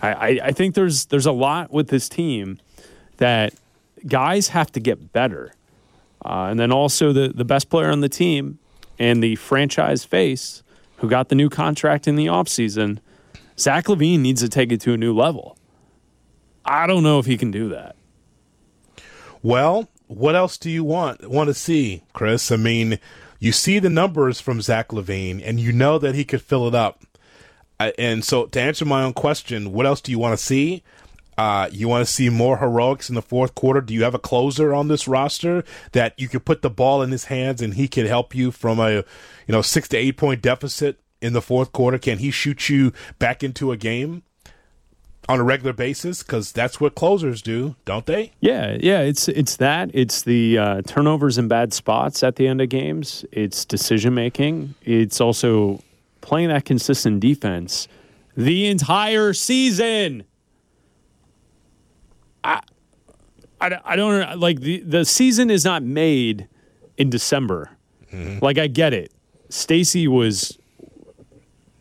I, 0.00 0.12
I, 0.12 0.40
I 0.44 0.52
think 0.52 0.74
there's 0.74 1.06
there's 1.06 1.26
a 1.26 1.32
lot 1.32 1.72
with 1.72 1.88
this 1.88 2.08
team 2.08 2.58
that 3.16 3.54
guys 4.06 4.48
have 4.48 4.70
to 4.72 4.80
get 4.80 5.12
better. 5.12 5.54
Uh, 6.24 6.48
and 6.50 6.60
then 6.60 6.70
also 6.70 7.12
the, 7.12 7.28
the 7.28 7.44
best 7.44 7.68
player 7.68 7.90
on 7.90 8.00
the 8.00 8.08
team 8.08 8.58
and 8.98 9.22
the 9.22 9.34
franchise 9.36 10.04
face 10.04 10.62
who 11.02 11.08
got 11.08 11.28
the 11.28 11.34
new 11.34 11.50
contract 11.50 12.06
in 12.06 12.14
the 12.14 12.26
offseason, 12.26 13.00
Zach 13.58 13.86
LaVine 13.86 14.20
needs 14.20 14.40
to 14.40 14.48
take 14.48 14.70
it 14.70 14.80
to 14.82 14.92
a 14.92 14.96
new 14.96 15.12
level. 15.12 15.58
I 16.64 16.86
don't 16.86 17.02
know 17.02 17.18
if 17.18 17.26
he 17.26 17.36
can 17.36 17.50
do 17.50 17.68
that. 17.70 17.96
Well, 19.42 19.88
what 20.06 20.36
else 20.36 20.56
do 20.56 20.70
you 20.70 20.84
want 20.84 21.28
want 21.28 21.48
to 21.48 21.54
see, 21.54 22.04
Chris? 22.12 22.52
I 22.52 22.56
mean, 22.56 23.00
you 23.40 23.50
see 23.50 23.80
the 23.80 23.90
numbers 23.90 24.40
from 24.40 24.62
Zach 24.62 24.90
LaVine, 24.90 25.42
and 25.44 25.58
you 25.58 25.72
know 25.72 25.98
that 25.98 26.14
he 26.14 26.24
could 26.24 26.40
fill 26.40 26.68
it 26.68 26.74
up. 26.74 27.02
and 27.98 28.24
so, 28.24 28.46
to 28.46 28.60
answer 28.60 28.84
my 28.84 29.02
own 29.02 29.12
question, 29.12 29.72
what 29.72 29.86
else 29.86 30.00
do 30.00 30.12
you 30.12 30.20
want 30.20 30.38
to 30.38 30.44
see? 30.44 30.84
Uh, 31.38 31.68
you 31.72 31.88
want 31.88 32.06
to 32.06 32.12
see 32.12 32.28
more 32.28 32.58
heroics 32.58 33.08
in 33.08 33.14
the 33.14 33.22
fourth 33.22 33.54
quarter? 33.54 33.80
Do 33.80 33.94
you 33.94 34.04
have 34.04 34.14
a 34.14 34.18
closer 34.18 34.74
on 34.74 34.88
this 34.88 35.08
roster 35.08 35.64
that 35.92 36.18
you 36.18 36.28
could 36.28 36.44
put 36.44 36.62
the 36.62 36.70
ball 36.70 37.02
in 37.02 37.10
his 37.10 37.24
hands 37.24 37.62
and 37.62 37.74
he 37.74 37.88
could 37.88 38.06
help 38.06 38.34
you 38.34 38.50
from 38.50 38.78
a, 38.78 38.92
you 38.92 39.04
know, 39.48 39.62
six 39.62 39.88
to 39.88 39.96
eight 39.96 40.16
point 40.16 40.42
deficit 40.42 41.00
in 41.20 41.32
the 41.32 41.42
fourth 41.42 41.72
quarter? 41.72 41.98
Can 41.98 42.18
he 42.18 42.30
shoot 42.30 42.68
you 42.68 42.92
back 43.18 43.42
into 43.42 43.72
a 43.72 43.76
game? 43.76 44.22
on 45.28 45.38
a 45.38 45.44
regular 45.44 45.72
basis 45.72 46.22
because 46.22 46.52
that's 46.52 46.80
what 46.80 46.94
closers 46.94 47.42
do, 47.42 47.76
don't 47.84 48.06
they? 48.06 48.32
Yeah, 48.40 48.76
yeah. 48.80 49.00
It's 49.00 49.28
it's 49.28 49.56
that. 49.56 49.90
It's 49.94 50.22
the 50.22 50.58
uh, 50.58 50.82
turnovers 50.82 51.38
and 51.38 51.48
bad 51.48 51.72
spots 51.72 52.22
at 52.22 52.36
the 52.36 52.48
end 52.48 52.60
of 52.60 52.68
games. 52.68 53.24
It's 53.30 53.64
decision 53.64 54.14
making. 54.14 54.74
It's 54.82 55.20
also 55.20 55.80
playing 56.20 56.48
that 56.48 56.64
consistent 56.64 57.20
defense 57.20 57.88
the 58.36 58.66
entire 58.66 59.32
season. 59.32 60.24
I, 62.44 62.60
I, 63.60 63.78
I 63.84 63.96
don't 63.96 64.38
like 64.38 64.60
the 64.60 64.80
the 64.80 65.04
season 65.04 65.50
is 65.50 65.64
not 65.64 65.82
made 65.82 66.48
in 66.96 67.10
December. 67.10 67.70
Mm-hmm. 68.12 68.44
Like 68.44 68.58
I 68.58 68.66
get 68.66 68.92
it. 68.92 69.12
Stacey 69.48 70.08
was 70.08 70.58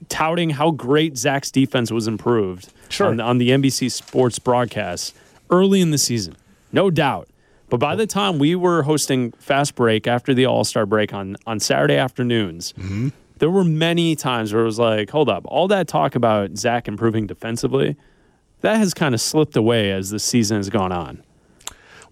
touting 0.09 0.51
how 0.51 0.71
great 0.71 1.17
Zach's 1.17 1.51
defense 1.51 1.91
was 1.91 2.07
improved 2.07 2.71
sure. 2.89 3.07
on, 3.07 3.19
on 3.19 3.37
the 3.37 3.49
NBC 3.49 3.89
Sports 3.89 4.39
broadcast 4.39 5.15
early 5.49 5.81
in 5.81 5.91
the 5.91 5.97
season, 5.97 6.35
no 6.71 6.89
doubt. 6.89 7.29
But 7.69 7.79
by 7.79 7.95
the 7.95 8.05
time 8.05 8.37
we 8.37 8.53
were 8.53 8.83
hosting 8.83 9.31
Fast 9.33 9.75
Break 9.75 10.05
after 10.05 10.33
the 10.33 10.45
All 10.45 10.65
Star 10.65 10.85
break 10.85 11.13
on 11.13 11.37
on 11.47 11.59
Saturday 11.59 11.95
afternoons, 11.95 12.73
mm-hmm. 12.73 13.09
there 13.37 13.49
were 13.49 13.63
many 13.63 14.15
times 14.15 14.53
where 14.53 14.61
it 14.61 14.65
was 14.65 14.77
like, 14.77 15.09
hold 15.09 15.29
up, 15.29 15.45
all 15.45 15.69
that 15.69 15.87
talk 15.87 16.15
about 16.15 16.57
Zach 16.57 16.87
improving 16.87 17.27
defensively 17.27 17.95
that 18.61 18.77
has 18.77 18.93
kind 18.93 19.13
of 19.13 19.21
slipped 19.21 19.55
away 19.55 19.91
as 19.91 20.09
the 20.09 20.19
season 20.19 20.57
has 20.57 20.69
gone 20.69 20.91
on. 20.91 21.23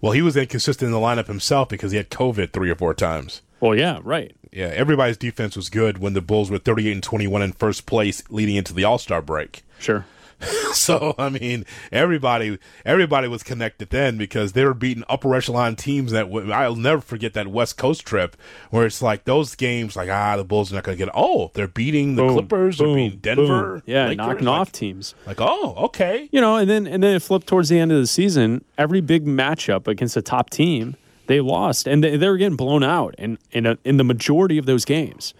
Well, 0.00 0.12
he 0.12 0.22
was 0.22 0.36
inconsistent 0.36 0.86
in 0.86 0.92
the 0.92 0.98
lineup 0.98 1.26
himself 1.26 1.68
because 1.68 1.92
he 1.92 1.98
had 1.98 2.10
COVID 2.10 2.52
three 2.52 2.70
or 2.70 2.74
four 2.74 2.94
times. 2.94 3.42
Well, 3.60 3.74
yeah, 3.74 4.00
right. 4.02 4.34
Yeah, 4.50 4.66
everybody's 4.66 5.16
defense 5.16 5.54
was 5.54 5.68
good 5.68 5.98
when 5.98 6.14
the 6.14 6.22
Bulls 6.22 6.50
were 6.50 6.58
38 6.58 6.92
and 6.92 7.02
21 7.02 7.42
in 7.42 7.52
first 7.52 7.86
place 7.86 8.22
leading 8.30 8.56
into 8.56 8.72
the 8.72 8.84
All 8.84 8.98
Star 8.98 9.20
break. 9.20 9.62
Sure. 9.78 10.06
so 10.72 11.14
I 11.18 11.28
mean, 11.28 11.64
everybody 11.92 12.58
everybody 12.84 13.28
was 13.28 13.42
connected 13.42 13.90
then 13.90 14.16
because 14.16 14.52
they 14.52 14.64
were 14.64 14.74
beating 14.74 15.04
upper 15.08 15.34
echelon 15.34 15.76
teams. 15.76 16.12
That 16.12 16.24
w- 16.24 16.50
I'll 16.50 16.76
never 16.76 17.00
forget 17.00 17.34
that 17.34 17.48
West 17.48 17.76
Coast 17.76 18.06
trip 18.06 18.36
where 18.70 18.86
it's 18.86 19.02
like 19.02 19.24
those 19.24 19.54
games, 19.54 19.96
like 19.96 20.08
ah, 20.08 20.36
the 20.36 20.44
Bulls 20.44 20.72
are 20.72 20.76
not 20.76 20.84
going 20.84 20.96
to 20.96 21.04
get. 21.04 21.12
Oh, 21.14 21.50
they're 21.54 21.68
beating 21.68 22.14
the 22.14 22.22
boom, 22.22 22.32
Clippers, 22.32 22.78
boom, 22.78 22.86
they're 22.86 22.96
beating 22.96 23.18
Denver, 23.18 23.72
boom. 23.74 23.82
yeah, 23.86 24.04
Lakers. 24.04 24.16
knocking 24.16 24.46
like, 24.46 24.60
off 24.60 24.72
teams. 24.72 25.14
Like 25.26 25.40
oh, 25.40 25.74
okay, 25.76 26.28
you 26.32 26.40
know, 26.40 26.56
and 26.56 26.70
then 26.70 26.86
and 26.86 27.02
then 27.02 27.16
it 27.16 27.22
flipped 27.22 27.46
towards 27.46 27.68
the 27.68 27.78
end 27.78 27.92
of 27.92 27.98
the 27.98 28.06
season. 28.06 28.64
Every 28.78 29.00
big 29.00 29.26
matchup 29.26 29.86
against 29.86 30.16
a 30.16 30.22
top 30.22 30.48
team, 30.48 30.96
they 31.26 31.40
lost, 31.40 31.86
and 31.86 32.02
they, 32.02 32.16
they 32.16 32.28
were 32.28 32.38
getting 32.38 32.56
blown 32.56 32.82
out 32.82 33.14
in 33.18 33.38
in, 33.50 33.66
a, 33.66 33.76
in 33.84 33.98
the 33.98 34.04
majority 34.04 34.56
of 34.56 34.64
those 34.66 34.84
games. 34.86 35.34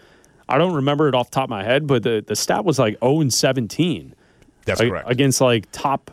I 0.47 0.59
don't 0.59 0.75
remember 0.75 1.09
it 1.09 1.15
off 1.15 1.31
the 1.31 1.37
top 1.37 1.45
of 1.45 1.51
my 1.51 1.63
head, 1.63 1.87
but 1.87 2.03
the, 2.03 2.25
the 2.27 2.35
stat 2.35 2.65
was 2.65 2.77
like 2.77 2.99
0 2.99 3.21
and 3.21 3.33
17 3.33 4.17
that's 4.65 4.81
correct. 4.81 5.11
Against 5.11 5.41
like 5.41 5.67
top 5.73 6.11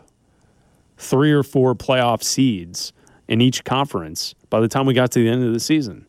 three 0.97 1.31
or 1.31 1.43
four 1.43 1.75
playoff 1.75 2.23
seeds 2.23 2.93
in 3.27 3.41
each 3.41 3.63
conference 3.63 4.33
by 4.49 4.59
the 4.59 4.67
time 4.67 4.85
we 4.85 4.93
got 4.93 5.11
to 5.11 5.19
the 5.19 5.29
end 5.29 5.43
of 5.43 5.53
the 5.53 5.59
season. 5.59 6.05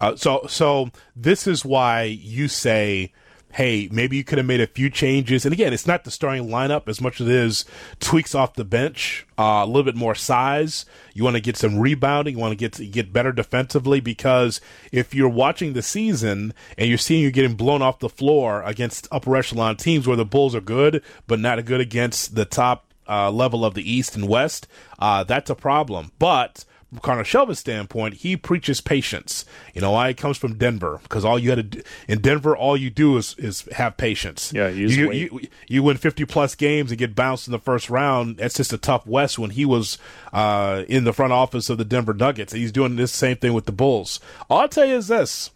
Uh, 0.00 0.16
so, 0.16 0.46
so 0.48 0.88
this 1.14 1.46
is 1.46 1.64
why 1.64 2.04
you 2.04 2.48
say 2.48 3.12
hey, 3.52 3.88
maybe 3.90 4.16
you 4.16 4.24
could 4.24 4.38
have 4.38 4.46
made 4.46 4.60
a 4.60 4.66
few 4.66 4.90
changes. 4.90 5.44
And 5.44 5.52
again, 5.52 5.72
it's 5.72 5.86
not 5.86 6.04
the 6.04 6.10
starting 6.10 6.48
lineup 6.48 6.88
as 6.88 7.00
much 7.00 7.20
as 7.20 7.26
it 7.26 7.34
is 7.34 7.64
tweaks 7.98 8.34
off 8.34 8.54
the 8.54 8.64
bench, 8.64 9.26
uh, 9.38 9.62
a 9.62 9.66
little 9.66 9.82
bit 9.82 9.96
more 9.96 10.14
size. 10.14 10.86
You 11.14 11.24
want 11.24 11.36
to 11.36 11.42
get 11.42 11.56
some 11.56 11.78
rebounding. 11.78 12.34
You 12.34 12.40
want 12.40 12.58
to 12.58 12.68
get 12.68 12.92
get 12.92 13.12
better 13.12 13.32
defensively 13.32 14.00
because 14.00 14.60
if 14.92 15.14
you're 15.14 15.28
watching 15.28 15.72
the 15.72 15.82
season 15.82 16.54
and 16.78 16.88
you're 16.88 16.98
seeing 16.98 17.22
you're 17.22 17.30
getting 17.30 17.54
blown 17.54 17.82
off 17.82 17.98
the 17.98 18.08
floor 18.08 18.62
against 18.64 19.08
upper 19.10 19.36
echelon 19.36 19.76
teams 19.76 20.06
where 20.06 20.16
the 20.16 20.24
Bulls 20.24 20.54
are 20.54 20.60
good 20.60 21.02
but 21.26 21.40
not 21.40 21.64
good 21.64 21.80
against 21.80 22.34
the 22.34 22.44
top 22.44 22.90
uh, 23.08 23.30
level 23.30 23.64
of 23.64 23.74
the 23.74 23.90
East 23.90 24.14
and 24.14 24.28
West, 24.28 24.68
uh, 25.00 25.24
that's 25.24 25.50
a 25.50 25.54
problem. 25.56 26.12
But 26.18 26.64
Karnisovas 26.96 27.56
standpoint, 27.56 28.14
he 28.14 28.36
preaches 28.36 28.80
patience. 28.80 29.44
You 29.74 29.80
know 29.80 29.92
why? 29.92 30.08
It 30.08 30.16
comes 30.16 30.36
from 30.36 30.56
Denver 30.56 30.98
because 31.04 31.24
all 31.24 31.38
you 31.38 31.50
had 31.50 31.56
to 31.56 31.62
do, 31.62 31.82
in 32.08 32.20
Denver, 32.20 32.56
all 32.56 32.76
you 32.76 32.90
do 32.90 33.16
is 33.16 33.36
is 33.38 33.62
have 33.72 33.96
patience. 33.96 34.52
Yeah, 34.52 34.68
you, 34.68 34.88
you, 34.88 35.12
you, 35.12 35.40
you, 35.68 35.82
win 35.82 35.98
fifty 35.98 36.24
plus 36.24 36.54
games 36.54 36.90
and 36.90 36.98
get 36.98 37.14
bounced 37.14 37.46
in 37.46 37.52
the 37.52 37.58
first 37.58 37.90
round. 37.90 38.38
That's 38.38 38.56
just 38.56 38.72
a 38.72 38.78
tough 38.78 39.06
West 39.06 39.38
when 39.38 39.50
he 39.50 39.64
was 39.64 39.98
uh, 40.32 40.84
in 40.88 41.04
the 41.04 41.12
front 41.12 41.32
office 41.32 41.70
of 41.70 41.78
the 41.78 41.84
Denver 41.84 42.14
Nuggets. 42.14 42.52
He's 42.52 42.72
doing 42.72 42.96
this 42.96 43.12
same 43.12 43.36
thing 43.36 43.52
with 43.52 43.66
the 43.66 43.72
Bulls. 43.72 44.18
All 44.48 44.60
I'll 44.60 44.68
tell 44.68 44.86
you 44.86 44.96
is 44.96 45.06
this, 45.08 45.50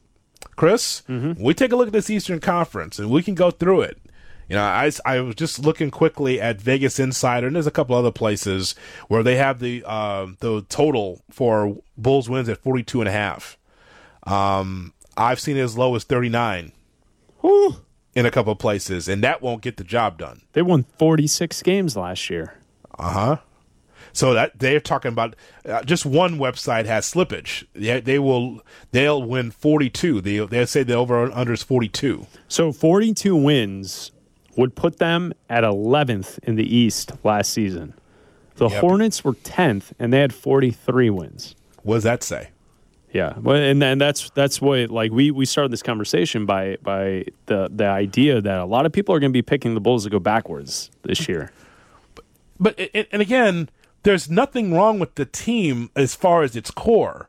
Chris. 0.55 1.03
Mm-hmm. 1.09 1.43
We 1.43 1.53
take 1.53 1.73
a 1.73 1.76
look 1.76 1.88
at 1.88 1.93
this 1.93 2.11
Eastern 2.11 2.38
Conference 2.38 2.99
and 3.00 3.11
we 3.11 3.23
can 3.23 3.35
go 3.35 3.50
through 3.50 3.83
it. 3.83 3.99
You 4.48 4.56
know, 4.56 4.62
I, 4.62 4.90
I 5.04 5.20
was 5.20 5.34
just 5.34 5.58
looking 5.58 5.90
quickly 5.90 6.40
at 6.40 6.60
Vegas 6.60 6.98
Insider, 6.98 7.46
and 7.46 7.56
there's 7.56 7.66
a 7.66 7.70
couple 7.70 7.96
other 7.96 8.10
places 8.12 8.74
where 9.08 9.22
they 9.22 9.36
have 9.36 9.58
the 9.58 9.82
uh, 9.86 10.26
the 10.40 10.62
total 10.68 11.22
for 11.30 11.78
Bulls 11.96 12.28
wins 12.28 12.48
at 12.48 12.58
42 12.62 13.00
and 13.00 13.08
a 13.08 13.12
half. 13.12 13.56
Um, 14.24 14.92
I've 15.16 15.40
seen 15.40 15.56
it 15.56 15.60
as 15.60 15.78
low 15.78 15.94
as 15.94 16.04
39 16.04 16.72
Whew. 17.40 17.76
in 18.14 18.26
a 18.26 18.30
couple 18.30 18.52
of 18.52 18.58
places, 18.58 19.08
and 19.08 19.22
that 19.22 19.40
won't 19.42 19.62
get 19.62 19.76
the 19.76 19.84
job 19.84 20.18
done. 20.18 20.42
They 20.52 20.62
won 20.62 20.84
46 20.98 21.62
games 21.62 21.96
last 21.96 22.28
year. 22.28 22.54
Uh 22.98 23.10
huh. 23.10 23.36
So 24.12 24.32
that 24.34 24.58
they're 24.58 24.78
talking 24.78 25.10
about 25.10 25.34
uh, 25.68 25.82
just 25.82 26.06
one 26.06 26.38
website 26.38 26.84
has 26.86 27.10
slippage. 27.10 27.66
They, 27.72 27.98
they 28.00 28.18
will 28.20 28.60
they'll 28.92 29.22
win 29.22 29.50
42. 29.50 30.20
They 30.20 30.38
they 30.38 30.66
say 30.66 30.84
the 30.84 30.94
over 30.94 31.32
under 31.32 31.52
is 31.52 31.64
42. 31.64 32.26
So 32.46 32.72
42 32.72 33.34
wins 33.34 34.12
would 34.56 34.75
put 34.75 34.99
them 34.99 35.32
at 35.49 35.64
11th 35.64 36.38
in 36.44 36.56
the 36.56 36.76
East 36.76 37.12
last 37.25 37.52
season. 37.52 37.94
The 38.56 38.68
Yep. 38.68 38.80
Hornets 38.80 39.25
were 39.25 39.34
10th, 39.34 39.92
and 39.99 40.12
they 40.12 40.20
had 40.20 40.32
43 40.32 41.11
wins. 41.11 41.54
What 41.82 41.96
does 41.96 42.04
that 42.04 42.23
say? 42.23 42.49
Yeah, 43.12 43.34
well, 43.40 43.56
and 43.56 43.80
then 43.80 43.99
that's 43.99 44.30
that's 44.30 44.61
what 44.61 44.90
like 44.90 45.12
we 45.12 45.30
we 45.30 45.46
started 45.46 45.73
this 45.73 45.84
conversation 45.84 46.46
by 46.46 46.78
by 46.82 47.26
the 47.46 47.70
the 47.73 47.87
idea 47.87 48.40
that 48.40 48.58
a 48.58 48.64
lot 48.64 48.87
of 48.87 48.92
people 48.92 49.14
are 49.14 49.20
going 49.20 49.30
to 49.30 49.37
be 49.37 49.40
picking 49.42 49.75
the 49.75 49.80
Bulls 49.80 50.02
to 50.02 50.11
go 50.11 50.18
backwards 50.18 50.90
this 51.02 51.28
year. 51.28 51.52
But 52.58 52.76
and 52.92 53.06
and 53.12 53.23
again, 53.23 53.68
there's 54.02 54.28
nothing 54.28 54.75
wrong 54.75 54.99
with 54.99 55.14
the 55.14 55.26
team 55.26 55.90
as 55.94 56.16
far 56.16 56.42
as 56.42 56.56
its 56.56 56.73
core. 56.73 57.28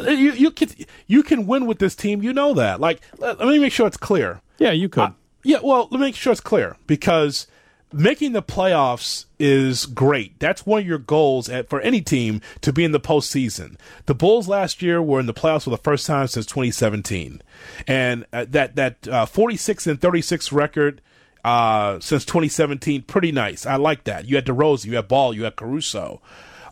You 0.00 0.32
you 0.32 0.52
can 0.52 0.68
you 1.08 1.24
can 1.24 1.46
win 1.48 1.66
with 1.66 1.80
this 1.80 1.96
team. 1.96 2.22
You 2.22 2.32
know 2.32 2.54
that. 2.54 2.80
Like, 2.80 3.00
let, 3.18 3.40
let 3.40 3.48
me 3.48 3.58
make 3.58 3.72
sure 3.72 3.88
it's 3.88 3.96
clear. 3.96 4.40
Yeah, 4.58 4.70
you 4.70 4.88
could. 4.88 5.12
Yeah, 5.44 5.58
well, 5.62 5.88
let 5.90 6.00
me 6.00 6.06
make 6.06 6.16
sure 6.16 6.32
it's 6.32 6.40
clear 6.40 6.76
because 6.86 7.46
making 7.92 8.32
the 8.32 8.42
playoffs 8.42 9.26
is 9.38 9.86
great. 9.86 10.38
That's 10.40 10.66
one 10.66 10.80
of 10.80 10.86
your 10.86 10.98
goals 10.98 11.48
at, 11.48 11.68
for 11.68 11.80
any 11.80 12.00
team 12.00 12.40
to 12.62 12.72
be 12.72 12.82
in 12.82 12.92
the 12.92 13.00
postseason. 13.00 13.76
The 14.06 14.14
Bulls 14.14 14.48
last 14.48 14.82
year 14.82 15.00
were 15.00 15.20
in 15.20 15.26
the 15.26 15.34
playoffs 15.34 15.64
for 15.64 15.70
the 15.70 15.78
first 15.78 16.06
time 16.06 16.26
since 16.26 16.46
2017, 16.46 17.40
and 17.86 18.26
uh, 18.32 18.46
that 18.48 18.76
that 18.76 19.06
uh, 19.06 19.26
46 19.26 19.86
and 19.86 20.00
36 20.00 20.50
record 20.50 21.00
uh, 21.44 22.00
since 22.00 22.24
2017, 22.24 23.02
pretty 23.02 23.30
nice. 23.30 23.66
I 23.66 23.76
like 23.76 24.04
that. 24.04 24.26
You 24.26 24.36
had 24.36 24.46
DeRozan, 24.46 24.86
you 24.86 24.96
had 24.96 25.08
Ball, 25.08 25.34
you 25.34 25.44
had 25.44 25.56
Caruso, 25.56 26.20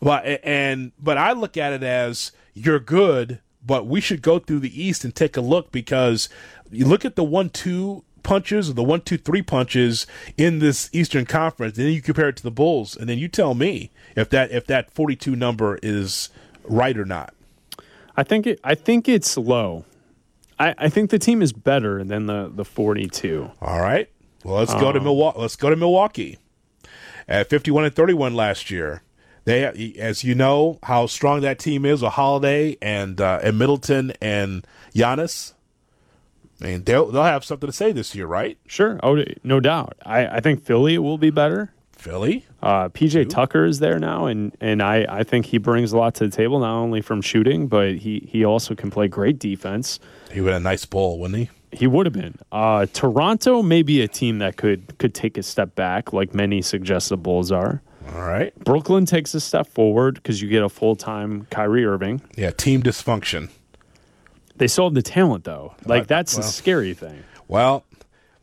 but 0.01 0.25
and 0.43 0.93
but 0.99 1.19
I 1.19 1.33
look 1.33 1.57
at 1.57 1.73
it 1.73 1.83
as 1.83 2.33
you're 2.55 2.81
good, 2.81 3.41
but 3.65 3.87
we 3.87 4.01
should 4.01 4.23
go 4.23 4.39
through 4.39 4.61
the 4.61 4.83
East 4.83 5.05
and 5.05 5.15
take 5.15 5.37
a 5.37 5.41
look 5.43 5.71
because 5.71 6.29
you 6.71 6.87
look 6.87 7.05
at 7.05 7.17
the 7.17 7.25
one 7.25 7.51
two 7.51 8.03
punches 8.23 8.71
or 8.71 8.75
the 8.75 8.83
one 8.83 9.01
two 9.01 9.19
three 9.19 9.43
punches 9.43 10.07
in 10.37 10.59
this 10.59 10.91
Eastern 10.93 11.25
Conference, 11.25 11.77
and 11.77 11.87
then 11.87 11.93
you 11.93 12.03
compare 12.03 12.29
it 12.29 12.37
to 12.37 12.43
the 12.43 12.51
Bulls, 12.51 12.97
and 12.97 13.09
then 13.09 13.19
you 13.19 13.29
tell 13.29 13.55
me 13.55 13.91
if 14.17 14.29
that 14.31 14.51
if 14.51 14.67
that 14.67 14.91
42 14.91 15.37
number 15.37 15.79
is 15.83 16.31
right 16.65 16.97
or 16.97 17.05
not. 17.05 17.35
I 18.17 18.23
think 18.23 18.47
it, 18.47 18.61
I 18.63 18.75
think 18.75 19.09
it's 19.09 19.37
low. 19.37 19.85
I, 20.59 20.75
I 20.79 20.89
think 20.89 21.11
the 21.11 21.19
team 21.19 21.43
is 21.43 21.53
better 21.53 22.05
than 22.05 22.27
the 22.27 22.51
the 22.55 22.65
42. 22.65 23.51
All 23.61 23.81
right. 23.81 24.09
Well, 24.45 24.57
let's 24.57 24.75
go 24.75 24.93
to 24.93 25.01
Milwaukee. 25.01 25.41
Let's 25.41 25.57
go 25.57 25.71
to 25.71 25.77
Milwaukee. 25.77 26.39
At 27.29 27.49
51 27.49 27.85
and 27.85 27.95
31 27.95 28.35
last 28.35 28.71
year, 28.71 29.03
they, 29.45 29.65
as 29.99 30.25
you 30.25 30.35
know, 30.35 30.79
how 30.83 31.07
strong 31.07 31.41
that 31.43 31.59
team 31.59 31.85
is 31.85 32.03
with 32.03 32.13
Holiday 32.13 32.77
and 32.83 33.21
uh, 33.21 33.41
and 33.43 33.59
Middleton 33.59 34.13
and 34.21 34.67
Giannis. 34.95 35.55
I 36.63 36.67
mean, 36.67 36.85
they'll 36.85 37.07
they'll 37.11 37.25
have 37.25 37.45
something 37.45 37.67
to 37.67 37.73
say 37.73 37.93
this 37.93 38.15
year, 38.15 38.27
right? 38.27 38.57
Sure, 38.67 39.01
oh, 39.03 39.25
no 39.43 39.59
doubt. 39.59 39.97
I, 40.07 40.27
I 40.27 40.41
think 40.41 40.65
Philly 40.65 40.97
will 40.99 41.19
be 41.19 41.31
better. 41.31 41.73
Philly. 41.93 42.45
Uh, 42.63 42.89
PJ 42.89 43.29
Tucker 43.31 43.65
is 43.65 43.79
there 43.81 43.99
now, 43.99 44.27
and 44.27 44.57
and 44.61 44.83
I, 44.83 45.07
I 45.09 45.25
think 45.25 45.47
he 45.47 45.59
brings 45.59 45.93
a 45.93 45.99
lot 45.99 46.15
to 46.17 46.29
the 46.29 46.37
table, 46.37 46.61
not 46.61 46.77
only 46.77 47.01
from 47.01 47.21
shooting, 47.21 47.67
but 47.67 47.97
he 47.97 48.29
he 48.29 48.45
also 48.45 48.75
can 48.75 48.91
play 48.91 49.09
great 49.09 49.39
defense. 49.39 49.99
He 50.31 50.41
would 50.41 50.53
have 50.53 50.63
a 50.63 50.65
nice 50.65 50.85
bowl, 50.85 51.19
wouldn't 51.19 51.39
he? 51.39 51.51
He 51.77 51.87
would 51.87 52.07
have 52.07 52.13
been. 52.13 52.39
Uh, 52.53 52.87
Toronto 52.93 53.63
may 53.63 53.83
be 53.83 54.03
a 54.03 54.09
team 54.09 54.39
that 54.39 54.57
could 54.57 54.99
could 54.99 55.15
take 55.15 55.39
a 55.39 55.43
step 55.43 55.75
back, 55.75 56.13
like 56.13 56.35
many 56.35 56.63
suggest 56.63 57.09
the 57.09 57.17
Bulls 57.17 57.51
are. 57.51 57.83
All 58.15 58.23
right. 58.23 58.53
Brooklyn 58.65 59.07
takes 59.07 59.33
a 59.35 59.41
step 59.41 59.67
forward 59.69 60.17
because 60.17 60.43
you 60.43 60.49
get 60.49 60.63
a 60.63 60.69
full 60.69 60.97
time 60.97 61.47
Kyrie 61.51 61.85
Irving. 61.85 62.21
Yeah, 62.37 62.51
team 62.51 62.83
dysfunction. 62.83 63.49
They 64.57 64.69
sold 64.69 64.95
the 64.95 65.03
talent 65.03 65.45
though. 65.45 65.75
Like 65.85 66.07
that's 66.07 66.35
the 66.35 66.41
well. 66.41 66.51
scary 66.51 66.95
thing. 66.95 67.25
Well, 67.49 67.85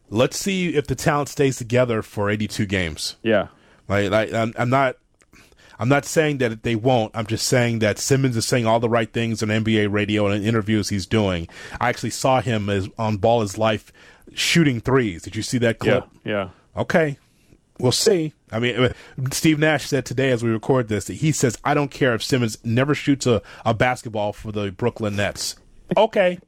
let's 0.09 0.37
see 0.37 0.75
if 0.75 0.87
the 0.87 0.95
talent 0.95 1.29
stays 1.29 1.57
together 1.57 2.01
for 2.01 2.29
82 2.29 2.65
games. 2.65 3.15
Yeah. 3.23 3.47
Like, 3.87 4.11
like 4.11 4.33
I'm, 4.33 4.53
I'm 4.57 4.69
not, 4.69 4.97
I'm 5.79 5.89
not 5.89 6.05
saying 6.05 6.39
that 6.39 6.63
they 6.63 6.75
won't. 6.75 7.15
I'm 7.15 7.25
just 7.25 7.47
saying 7.47 7.79
that 7.79 7.97
Simmons 7.97 8.35
is 8.35 8.45
saying 8.45 8.65
all 8.65 8.79
the 8.79 8.89
right 8.89 9.11
things 9.11 9.41
on 9.41 9.49
NBA 9.49 9.91
radio 9.91 10.27
and 10.27 10.35
in 10.35 10.47
interviews 10.47 10.89
he's 10.89 11.05
doing. 11.05 11.47
I 11.79 11.89
actually 11.89 12.09
saw 12.09 12.41
him 12.41 12.69
as 12.69 12.89
on 12.97 13.17
Ball 13.17 13.41
His 13.41 13.57
Life 13.57 13.93
shooting 14.33 14.81
threes. 14.81 15.23
Did 15.23 15.35
you 15.35 15.41
see 15.41 15.57
that 15.59 15.79
clip? 15.79 16.05
Yeah. 16.25 16.49
Okay, 16.75 17.17
we'll 17.79 17.91
see. 17.91 18.33
I 18.51 18.59
mean, 18.59 18.75
uh, 18.75 18.93
Steve 19.31 19.57
Nash 19.59 19.87
said 19.87 20.05
today 20.05 20.31
as 20.31 20.43
we 20.43 20.49
record 20.49 20.87
this 20.87 21.05
that 21.05 21.15
he 21.15 21.31
says, 21.31 21.57
"I 21.63 21.73
don't 21.73 21.91
care 21.91 22.13
if 22.13 22.23
Simmons 22.23 22.57
never 22.63 22.93
shoots 22.93 23.25
a, 23.25 23.41
a 23.65 23.73
basketball 23.73 24.33
for 24.33 24.51
the 24.51 24.71
Brooklyn 24.71 25.15
Nets." 25.15 25.55
Okay. 25.97 26.39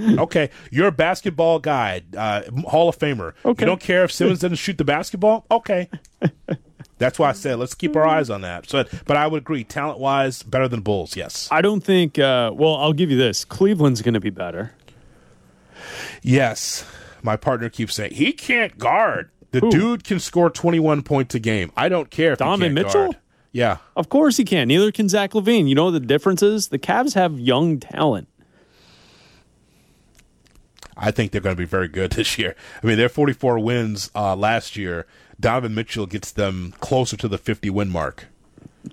Okay, 0.00 0.48
you're 0.70 0.88
a 0.88 0.92
basketball 0.92 1.58
guy, 1.58 2.00
uh, 2.16 2.42
Hall 2.66 2.88
of 2.88 2.98
Famer. 2.98 3.34
Okay. 3.44 3.62
You 3.62 3.66
don't 3.66 3.80
care 3.80 4.04
if 4.04 4.10
Simmons 4.12 4.40
doesn't 4.40 4.56
shoot 4.56 4.78
the 4.78 4.84
basketball. 4.86 5.44
Okay, 5.50 5.90
that's 6.96 7.18
why 7.18 7.28
I 7.28 7.32
said 7.32 7.58
let's 7.58 7.74
keep 7.74 7.94
our 7.94 8.06
eyes 8.06 8.30
on 8.30 8.40
that. 8.40 8.68
So, 8.70 8.84
but 9.04 9.18
I 9.18 9.26
would 9.26 9.42
agree, 9.42 9.64
talent 9.64 9.98
wise, 10.00 10.42
better 10.42 10.66
than 10.66 10.80
Bulls. 10.80 11.14
Yes, 11.14 11.46
I 11.52 11.60
don't 11.60 11.82
think. 11.84 12.18
Uh, 12.18 12.52
well, 12.54 12.76
I'll 12.76 12.94
give 12.94 13.10
you 13.10 13.18
this. 13.18 13.44
Cleveland's 13.44 14.00
going 14.00 14.14
to 14.14 14.20
be 14.20 14.30
better. 14.30 14.72
yes. 16.22 16.84
My 17.22 17.36
partner 17.36 17.68
keeps 17.68 17.94
saying 17.94 18.14
he 18.14 18.32
can't 18.32 18.78
guard. 18.78 19.30
The 19.52 19.60
Who? 19.60 19.70
dude 19.70 20.04
can 20.04 20.18
score 20.18 20.50
21 20.50 21.02
points 21.02 21.34
a 21.34 21.38
game. 21.38 21.70
I 21.76 21.88
don't 21.88 22.10
care 22.10 22.32
if 22.32 22.38
Donovan 22.38 22.74
can't 22.74 22.74
Mitchell? 22.74 23.04
guard. 23.12 23.16
Yeah, 23.54 23.76
Of 23.96 24.08
course 24.08 24.38
he 24.38 24.44
can. 24.44 24.68
Neither 24.68 24.90
can 24.90 25.10
Zach 25.10 25.32
LaVine. 25.32 25.68
You 25.68 25.74
know 25.74 25.90
the 25.90 26.00
difference 26.00 26.42
is? 26.42 26.68
The 26.68 26.78
Cavs 26.78 27.12
have 27.14 27.38
young 27.38 27.78
talent. 27.78 28.26
I 30.96 31.10
think 31.10 31.32
they're 31.32 31.40
going 31.40 31.56
to 31.56 31.60
be 31.60 31.64
very 31.66 31.88
good 31.88 32.12
this 32.12 32.38
year. 32.38 32.54
I 32.82 32.86
mean, 32.86 32.96
their 32.98 33.08
44 33.08 33.58
wins 33.58 34.10
uh, 34.14 34.36
last 34.36 34.76
year. 34.76 35.06
Donovan 35.40 35.74
Mitchell 35.74 36.06
gets 36.06 36.30
them 36.32 36.74
closer 36.80 37.16
to 37.16 37.26
the 37.28 37.38
50 37.38 37.70
win 37.70 37.90
mark. 37.90 38.26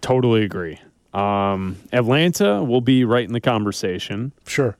Totally 0.01 0.43
agree. 0.43 0.79
Um, 1.13 1.77
Atlanta 1.91 2.63
will 2.63 2.81
be 2.81 3.03
right 3.03 3.25
in 3.25 3.33
the 3.33 3.41
conversation. 3.41 4.31
Sure. 4.47 4.77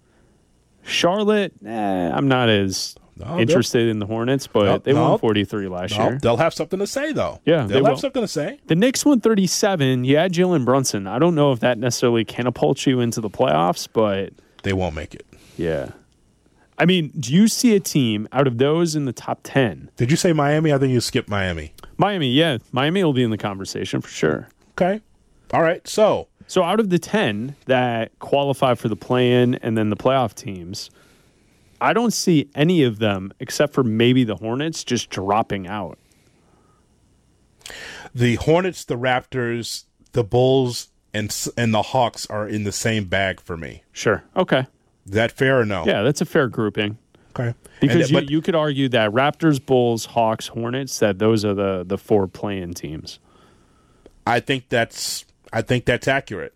Charlotte, 0.83 1.53
eh, 1.65 1.69
I'm 2.13 2.27
not 2.27 2.49
as 2.49 2.95
No, 3.17 3.39
interested 3.39 3.87
in 3.87 3.99
the 3.99 4.05
Hornets, 4.05 4.47
but 4.47 4.65
No, 4.65 4.77
they 4.77 4.93
no. 4.93 5.09
won 5.11 5.19
43 5.19 5.67
last 5.67 5.97
year. 5.97 6.17
they'll 6.21 6.37
have 6.37 6.53
something 6.53 6.79
to 6.79 6.87
say, 6.87 7.11
though. 7.11 7.39
Yeah, 7.45 7.65
they 7.67 7.75
they'll 7.75 7.85
have 7.85 7.99
something 7.99 8.21
to 8.23 8.27
say. 8.27 8.59
The 8.67 8.75
Knicks 8.75 9.05
won 9.05 9.19
37. 9.19 10.05
Yeah, 10.05 10.27
Jalen 10.27 10.65
Brunson. 10.65 11.05
I 11.07 11.19
don't 11.19 11.35
know 11.35 11.51
if 11.51 11.59
that 11.59 11.77
necessarily 11.77 12.23
catapults 12.25 12.87
you 12.87 12.99
into 13.01 13.21
the 13.21 13.29
playoffs, 13.29 13.87
but 13.91 14.31
They 14.63 14.73
won't 14.73 14.95
make 14.95 15.13
it. 15.13 15.25
yeah. 15.57 15.89
I 16.79 16.85
mean, 16.85 17.11
do 17.19 17.33
you 17.33 17.47
see 17.49 17.75
a 17.75 17.79
team 17.79 18.27
out 18.31 18.47
of 18.47 18.57
those 18.57 18.95
in 18.95 19.03
the 19.05 19.11
top 19.13 19.41
10? 19.43 19.91
Did 19.97 20.09
you 20.09 20.17
say 20.17 20.31
Miami? 20.33 20.71
I 20.73 20.77
think 20.77 20.93
you 20.93 21.01
skipped 21.01 21.29
Miami. 21.29 21.73
Miami, 21.97 22.29
yeah. 22.31 22.57
Miami 22.71 23.03
will 23.03 23.11
be 23.13 23.23
in 23.23 23.31
the 23.31 23.37
conversation 23.37 23.99
for 24.01 24.07
sure. 24.09 24.47
Okay. 24.71 25.01
All 25.53 25.61
right. 25.61 25.85
So, 25.87 26.27
So 26.47 26.63
out 26.63 26.79
of 26.79 26.89
the 26.89 26.97
10 26.99 27.55
that 27.65 28.17
qualify 28.19 28.75
for 28.75 28.87
the 28.87 28.95
play-in 28.95 29.55
and 29.55 29.77
then 29.77 29.89
the 29.89 29.97
playoff 29.97 30.33
teams, 30.33 30.89
I 31.81 31.91
don't 31.91 32.13
see 32.13 32.49
any 32.55 32.83
of 32.83 32.99
them 32.99 33.33
except 33.41 33.73
for 33.73 33.83
maybe 33.83 34.23
the 34.23 34.35
Hornets 34.37 34.83
just 34.85 35.09
dropping 35.09 35.67
out. 35.67 35.97
the 38.15 38.35
Hornets, 38.35 38.85
the 38.85 38.95
Raptors, 38.97 39.83
the 40.13 40.23
Bulls, 40.23 40.89
and 41.13 41.35
and 41.57 41.73
the 41.73 41.81
Hawks 41.81 42.25
are 42.27 42.47
in 42.47 42.63
the 42.63 42.71
same 42.71 43.05
bag 43.05 43.39
for 43.41 43.57
me. 43.57 43.83
Sure. 43.91 44.23
Okay. 44.35 44.65
Is 45.09 45.15
that 45.15 45.31
fair 45.31 45.59
or 45.59 45.65
no? 45.65 45.85
Yeah, 45.85 46.03
that's 46.03 46.21
a 46.21 46.25
fair 46.25 46.47
grouping. 46.47 46.97
Okay. 47.31 47.53
Because 47.81 48.01
And- 48.01 48.09
you, 48.11 48.17
but- 48.17 48.29
you 48.29 48.41
could 48.41 48.55
argue 48.55 48.89
that 48.89 49.11
Raptors, 49.11 49.63
Bulls, 49.63 50.05
Hawks, 50.05 50.47
Hornets, 50.47 50.99
that 50.99 51.19
those 51.19 51.43
are 51.45 51.53
the, 51.53 51.83
the 51.85 51.97
four 51.97 52.27
play-in 52.27 52.73
teams. 52.73 53.19
I 54.27 54.39
think 54.39 54.69
that's 54.69 55.25
I 55.51 55.63
think 55.63 55.85
that's 55.85 56.07
accurate 56.07 56.53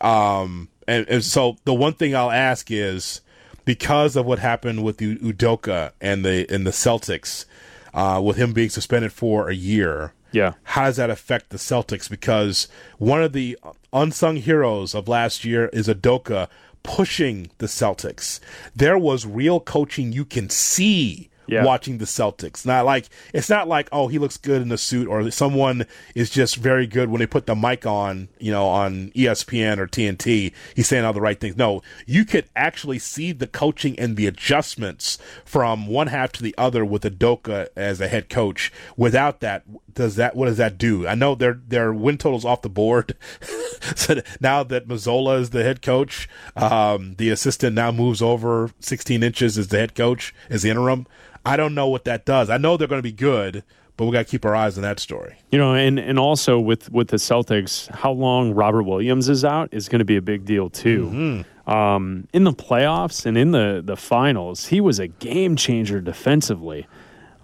Um, 0.00 0.68
and, 0.88 1.06
and 1.08 1.22
so 1.22 1.56
the 1.64 1.74
one 1.74 1.92
thing 1.92 2.16
I'll 2.16 2.30
ask 2.30 2.70
is 2.70 3.20
because 3.66 4.16
of 4.16 4.24
what 4.24 4.38
happened 4.38 4.82
with 4.82 4.96
Udoka 4.98 5.92
and 6.00 6.24
the 6.24 6.46
and 6.52 6.66
the 6.66 6.70
Celtics, 6.70 7.44
uh, 7.92 8.20
with 8.24 8.36
him 8.38 8.52
being 8.54 8.70
suspended 8.70 9.12
for 9.12 9.50
a 9.50 9.54
year. 9.54 10.14
Yeah. 10.32 10.54
How 10.62 10.84
does 10.86 10.96
that 10.96 11.10
affect 11.10 11.50
the 11.50 11.58
Celtics? 11.58 12.08
Because 12.08 12.66
one 12.96 13.22
of 13.22 13.34
the 13.34 13.58
unsung 13.92 14.36
heroes 14.36 14.94
of 14.94 15.06
last 15.06 15.44
year 15.44 15.66
is 15.74 15.88
Udoka 15.88 16.48
pushing 16.82 17.50
the 17.58 17.66
Celtics. 17.66 18.40
There 18.74 18.98
was 18.98 19.26
real 19.26 19.60
coaching 19.60 20.12
you 20.12 20.24
can 20.24 20.48
see 20.50 21.28
Yeah. 21.48 21.64
watching 21.64 21.98
the 21.98 22.04
Celtics. 22.04 22.64
Not 22.64 22.84
like 22.86 23.06
it's 23.34 23.50
not 23.50 23.66
like 23.68 23.88
oh 23.92 24.06
he 24.08 24.18
looks 24.18 24.36
good 24.36 24.62
in 24.62 24.68
the 24.68 24.78
suit 24.78 25.08
or 25.08 25.28
someone 25.32 25.86
is 26.14 26.30
just 26.30 26.56
very 26.56 26.86
good 26.86 27.10
when 27.10 27.18
they 27.18 27.26
put 27.26 27.46
the 27.46 27.56
mic 27.56 27.84
on, 27.84 28.28
you 28.38 28.52
know, 28.52 28.66
on 28.68 29.10
ESPN 29.14 29.78
or 29.78 29.86
TNT. 29.88 30.52
He's 30.74 30.86
saying 30.88 31.04
all 31.04 31.12
the 31.12 31.20
right 31.20 31.38
things. 31.38 31.56
No, 31.56 31.82
you 32.06 32.24
could 32.24 32.46
actually 32.54 33.00
see 33.00 33.32
the 33.32 33.48
coaching 33.48 33.98
and 33.98 34.16
the 34.16 34.26
adjustments 34.28 35.18
from 35.44 35.88
one 35.88 36.06
half 36.06 36.30
to 36.32 36.42
the 36.42 36.54
other 36.56 36.84
with 36.84 37.02
Udoka 37.02 37.68
as 37.76 38.00
a 38.00 38.08
head 38.08 38.28
coach. 38.28 38.72
Without 38.96 39.40
that, 39.40 39.64
does 39.94 40.16
that 40.16 40.36
what 40.36 40.46
does 40.46 40.56
that 40.56 40.78
do? 40.78 41.06
I 41.06 41.14
know 41.14 41.34
their 41.34 41.60
their 41.66 41.92
win 41.92 42.18
totals 42.18 42.44
off 42.44 42.62
the 42.62 42.68
board. 42.68 43.16
so 43.96 44.20
now 44.40 44.62
that 44.62 44.88
Mazzulla 44.88 45.40
is 45.40 45.50
the 45.50 45.62
head 45.62 45.82
coach, 45.82 46.28
um, 46.56 47.14
the 47.18 47.30
assistant 47.30 47.74
now 47.74 47.90
moves 47.92 48.22
over 48.22 48.70
16 48.80 49.22
inches 49.22 49.58
as 49.58 49.68
the 49.68 49.78
head 49.78 49.94
coach 49.94 50.34
as 50.50 50.62
the 50.62 50.70
interim. 50.70 51.06
I 51.44 51.56
don't 51.56 51.74
know 51.74 51.88
what 51.88 52.04
that 52.04 52.24
does. 52.24 52.50
I 52.50 52.56
know 52.56 52.76
they're 52.76 52.88
going 52.88 53.00
to 53.00 53.02
be 53.02 53.12
good, 53.12 53.64
but 53.96 54.06
we 54.06 54.12
got 54.12 54.20
to 54.20 54.30
keep 54.30 54.44
our 54.44 54.54
eyes 54.54 54.76
on 54.76 54.82
that 54.82 55.00
story. 55.00 55.36
You 55.50 55.58
know, 55.58 55.74
and 55.74 55.98
and 55.98 56.18
also 56.18 56.58
with 56.58 56.90
with 56.90 57.08
the 57.08 57.16
Celtics, 57.16 57.90
how 57.94 58.12
long 58.12 58.52
Robert 58.52 58.84
Williams 58.84 59.28
is 59.28 59.44
out 59.44 59.68
is 59.72 59.88
going 59.88 59.98
to 60.00 60.04
be 60.04 60.16
a 60.16 60.22
big 60.22 60.44
deal 60.44 60.70
too. 60.70 61.44
Um, 61.66 62.26
in 62.32 62.44
the 62.44 62.52
playoffs 62.52 63.26
and 63.26 63.36
in 63.36 63.52
the 63.52 63.82
the 63.84 63.96
finals, 63.96 64.66
he 64.66 64.80
was 64.80 64.98
a 64.98 65.08
game 65.08 65.56
changer 65.56 66.00
defensively. 66.00 66.86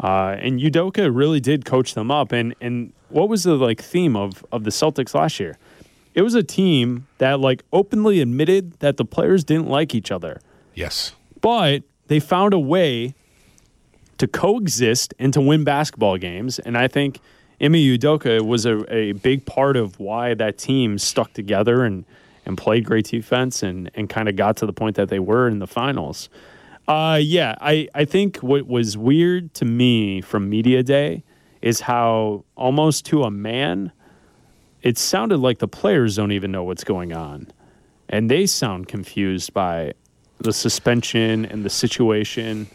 Uh, 0.01 0.37
and 0.39 0.61
Udoka 0.61 1.11
really 1.15 1.41
did 1.41 1.65
coach 1.65 1.95
them 1.95 2.11
up. 2.11 2.33
And 2.33 2.55
and 2.61 2.93
what 3.09 3.29
was 3.29 3.43
the 3.45 3.55
like 3.57 3.81
theme 3.83 4.17
of 4.17 4.45
of 4.53 4.65
the 4.65 4.71
Celtics 4.71 5.15
last 5.15 5.41
year? 5.41 5.59
It 6.15 6.23
was 6.23 6.35
a 6.35 6.43
team 6.43 7.07
that 7.19 7.41
like 7.41 7.63
openly 7.73 8.21
admitted 8.21 8.73
that 8.81 8.97
the 8.97 9.05
players 9.05 9.45
didn't 9.45 9.69
like 9.69 9.95
each 9.95 10.11
other, 10.11 10.41
Yes. 10.75 11.13
but 11.41 11.83
they 12.09 12.19
found 12.21 12.55
a 12.55 12.59
way 12.59 13.15
to 14.19 14.27
coexist 14.27 15.15
and 15.19 15.33
to 15.33 15.41
win 15.41 15.63
basketball 15.65 16.17
games. 16.17 16.59
And 16.59 16.77
I 16.77 16.89
think 16.89 17.21
Ime 17.61 17.75
Udoka 17.75 18.41
was 18.45 18.67
a, 18.67 18.93
a 18.93 19.13
big 19.13 19.45
part 19.47 19.77
of 19.77 20.01
why 20.01 20.35
that 20.35 20.59
team 20.59 20.99
stuck 20.99 21.33
together 21.35 21.85
and, 21.85 22.05
and 22.45 22.59
played 22.59 22.85
great 22.85 23.07
defense 23.07 23.63
and, 23.63 23.91
and 23.95 24.09
kind 24.09 24.29
of 24.29 24.35
got 24.35 24.57
to 24.57 24.67
the 24.67 24.73
point 24.73 24.97
that 24.97 25.09
they 25.09 25.19
were 25.21 25.47
in 25.49 25.61
the 25.61 25.67
finals. 25.69 26.29
Uh, 26.89 27.21
yeah, 27.23 27.55
I, 27.61 27.87
I 27.95 28.07
think 28.07 28.39
what 28.39 28.67
was 28.67 28.97
weird 28.97 29.53
to 29.55 29.67
me 29.67 30.23
from 30.23 30.49
Media 30.49 30.83
Day 30.83 31.23
is 31.61 31.81
how 31.81 32.47
almost 32.57 33.05
to 33.07 33.25
a 33.25 33.31
man, 33.31 33.93
it 34.81 34.97
sounded 34.97 35.37
like 35.37 35.59
the 35.59 35.69
players 35.69 36.17
don't 36.17 36.33
even 36.33 36.51
know 36.51 36.65
what's 36.65 36.85
going 36.85 37.13
on. 37.13 37.49
And 38.09 38.31
they 38.31 38.47
sound 38.47 38.89
confused 38.89 39.53
by 39.53 39.93
the 40.39 40.53
suspension 40.53 41.45
and 41.45 41.63
the 41.63 41.69
situation 41.69 42.67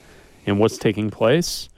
and 0.45 0.59
what's 0.59 0.77
taking 0.77 1.09
place. 1.09 1.69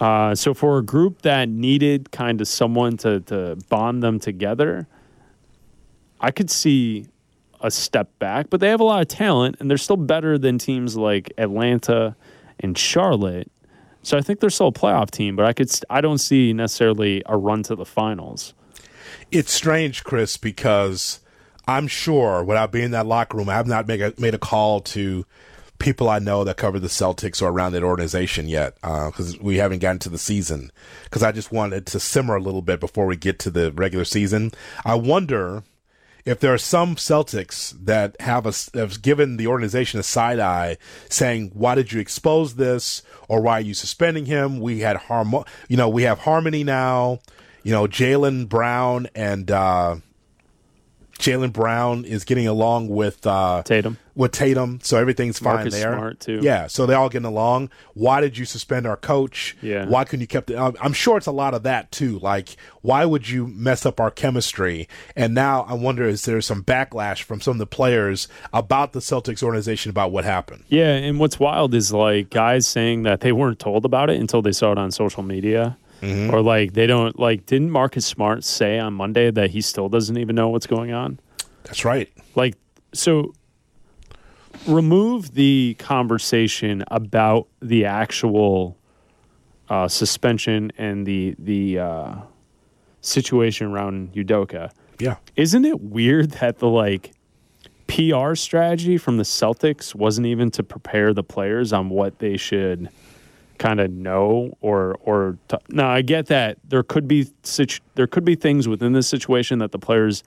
Uh, 0.00 0.34
so 0.34 0.54
for 0.54 0.78
a 0.78 0.82
group 0.82 1.22
that 1.22 1.50
needed 1.50 2.10
kind 2.10 2.40
of 2.40 2.48
someone 2.48 2.96
to, 2.98 3.20
to 3.20 3.58
bond 3.68 4.02
them 4.02 4.18
together, 4.18 4.86
I 6.22 6.30
could 6.30 6.50
see 6.50 7.04
a 7.64 7.70
step 7.70 8.16
back, 8.18 8.50
but 8.50 8.60
they 8.60 8.68
have 8.68 8.80
a 8.80 8.84
lot 8.84 9.00
of 9.00 9.08
talent 9.08 9.56
and 9.58 9.70
they're 9.70 9.78
still 9.78 9.96
better 9.96 10.36
than 10.36 10.58
teams 10.58 10.96
like 10.96 11.32
Atlanta 11.38 12.14
and 12.60 12.76
Charlotte. 12.76 13.50
So 14.02 14.18
I 14.18 14.20
think 14.20 14.40
they're 14.40 14.50
still 14.50 14.68
a 14.68 14.72
playoff 14.72 15.10
team, 15.10 15.34
but 15.34 15.46
I 15.46 15.54
could 15.54 15.72
I 15.88 16.02
don't 16.02 16.18
see 16.18 16.52
necessarily 16.52 17.22
a 17.24 17.38
run 17.38 17.62
to 17.64 17.74
the 17.74 17.86
finals. 17.86 18.52
It's 19.30 19.50
strange, 19.50 20.04
Chris, 20.04 20.36
because 20.36 21.20
I'm 21.66 21.88
sure 21.88 22.44
without 22.44 22.70
being 22.70 22.86
in 22.86 22.90
that 22.90 23.06
locker 23.06 23.38
room, 23.38 23.48
I 23.48 23.54
have 23.54 23.66
not 23.66 23.88
made 23.88 24.02
a, 24.02 24.12
made 24.18 24.34
a 24.34 24.38
call 24.38 24.80
to 24.80 25.24
people 25.78 26.10
I 26.10 26.18
know 26.18 26.44
that 26.44 26.58
cover 26.58 26.78
the 26.78 26.88
Celtics 26.88 27.40
or 27.40 27.48
around 27.48 27.72
that 27.72 27.82
organization 27.82 28.46
yet 28.46 28.76
uh, 28.82 29.06
because 29.06 29.38
we 29.40 29.56
haven't 29.56 29.78
gotten 29.78 29.98
to 30.00 30.10
the 30.10 30.18
season. 30.18 30.70
Because 31.04 31.22
I 31.22 31.32
just 31.32 31.50
wanted 31.50 31.86
to 31.86 31.98
simmer 31.98 32.36
a 32.36 32.42
little 32.42 32.62
bit 32.62 32.78
before 32.78 33.06
we 33.06 33.16
get 33.16 33.38
to 33.40 33.50
the 33.50 33.72
regular 33.72 34.04
season. 34.04 34.52
I 34.84 34.96
wonder 34.96 35.62
if 36.24 36.40
there 36.40 36.54
are 36.54 36.58
some 36.58 36.96
Celtics 36.96 37.74
that 37.84 38.16
have 38.20 38.46
a, 38.46 38.78
have 38.78 39.02
given 39.02 39.36
the 39.36 39.46
organization 39.46 40.00
a 40.00 40.02
side 40.02 40.38
eye, 40.38 40.78
saying, 41.08 41.50
"Why 41.54 41.74
did 41.74 41.92
you 41.92 42.00
expose 42.00 42.54
this?" 42.54 43.02
or 43.28 43.40
"Why 43.40 43.58
are 43.58 43.60
you 43.60 43.74
suspending 43.74 44.26
him?" 44.26 44.60
We 44.60 44.80
had 44.80 44.96
harm, 44.96 45.34
you 45.68 45.76
know, 45.76 45.88
we 45.88 46.04
have 46.04 46.20
harmony 46.20 46.64
now. 46.64 47.20
You 47.62 47.72
know, 47.72 47.86
Jaylen 47.86 48.48
Brown 48.48 49.08
and 49.14 49.50
uh, 49.50 49.96
Jaylen 51.18 51.52
Brown 51.52 52.04
is 52.04 52.24
getting 52.24 52.46
along 52.46 52.88
with 52.88 53.26
uh, 53.26 53.62
Tatum. 53.64 53.98
with 54.16 54.32
Tatum, 54.32 54.80
so 54.82 54.98
everything's 54.98 55.38
fine 55.38 55.54
Marcus 55.54 55.74
there. 55.74 55.94
Smart, 55.94 56.20
too. 56.20 56.40
Yeah, 56.42 56.66
so 56.66 56.86
they're 56.86 56.98
all 56.98 57.08
getting 57.08 57.26
along. 57.26 57.70
Why 57.94 58.20
did 58.20 58.36
you 58.36 58.44
suspend 58.44 58.86
our 58.86 58.96
coach? 58.96 59.56
Yeah. 59.62 59.86
Why 59.86 60.04
couldn't 60.04 60.22
you 60.22 60.26
kept 60.26 60.50
it? 60.50 60.56
I'm 60.58 60.92
sure 60.92 61.16
it's 61.16 61.26
a 61.26 61.32
lot 61.32 61.54
of 61.54 61.62
that 61.62 61.92
too. 61.92 62.18
Like, 62.18 62.56
why 62.82 63.04
would 63.04 63.28
you 63.28 63.46
mess 63.46 63.86
up 63.86 64.00
our 64.00 64.10
chemistry? 64.10 64.88
And 65.14 65.34
now 65.34 65.62
I 65.68 65.74
wonder 65.74 66.04
is 66.04 66.24
there 66.24 66.40
some 66.40 66.62
backlash 66.64 67.22
from 67.22 67.40
some 67.40 67.52
of 67.52 67.58
the 67.58 67.66
players 67.66 68.28
about 68.52 68.92
the 68.92 69.00
Celtics 69.00 69.42
organization 69.42 69.90
about 69.90 70.10
what 70.10 70.24
happened? 70.24 70.64
Yeah, 70.68 70.94
and 70.94 71.18
what's 71.20 71.38
wild 71.38 71.74
is 71.74 71.92
like 71.92 72.30
guys 72.30 72.66
saying 72.66 73.04
that 73.04 73.20
they 73.20 73.32
weren't 73.32 73.60
told 73.60 73.84
about 73.84 74.10
it 74.10 74.20
until 74.20 74.42
they 74.42 74.52
saw 74.52 74.72
it 74.72 74.78
on 74.78 74.90
social 74.90 75.22
media. 75.22 75.76
Or 76.02 76.42
like 76.42 76.74
they 76.74 76.86
don't 76.86 77.18
like 77.18 77.46
didn't 77.46 77.70
Marcus 77.70 78.04
Smart 78.04 78.44
say 78.44 78.78
on 78.78 78.92
Monday 78.92 79.30
that 79.30 79.50
he 79.50 79.60
still 79.62 79.88
doesn't 79.88 80.18
even 80.18 80.36
know 80.36 80.50
what's 80.50 80.66
going 80.66 80.92
on? 80.92 81.18
That's 81.64 81.84
right. 81.84 82.12
Like 82.34 82.56
so 82.92 83.32
remove 84.66 85.34
the 85.34 85.76
conversation 85.78 86.84
about 86.88 87.48
the 87.60 87.86
actual 87.86 88.76
uh, 89.68 89.88
suspension 89.88 90.72
and 90.76 91.06
the 91.06 91.34
the 91.38 91.78
uh, 91.78 92.14
situation 93.00 93.68
around 93.68 94.12
Udoka. 94.14 94.70
Yeah. 94.98 95.16
Isn't 95.36 95.64
it 95.64 95.80
weird 95.80 96.32
that 96.32 96.58
the 96.58 96.68
like 96.68 97.12
PR 97.86 98.34
strategy 98.34 98.98
from 98.98 99.16
the 99.16 99.22
Celtics 99.22 99.94
wasn't 99.94 100.26
even 100.26 100.50
to 100.52 100.62
prepare 100.62 101.12
the 101.12 101.22
players 101.22 101.72
on 101.72 101.88
what 101.88 102.18
they 102.18 102.36
should 102.36 102.88
kind 103.58 103.80
of 103.80 103.90
know 103.90 104.56
or 104.60 104.96
or 105.02 105.38
t- 105.48 105.56
now 105.68 105.88
I 105.88 106.02
get 106.02 106.26
that 106.26 106.58
there 106.64 106.82
could 106.82 107.06
be 107.06 107.28
situ- 107.42 107.80
there 107.94 108.06
could 108.06 108.24
be 108.24 108.34
things 108.34 108.66
within 108.68 108.92
this 108.92 109.08
situation 109.08 109.58
that 109.60 109.72
the 109.72 109.78
players 109.78 110.24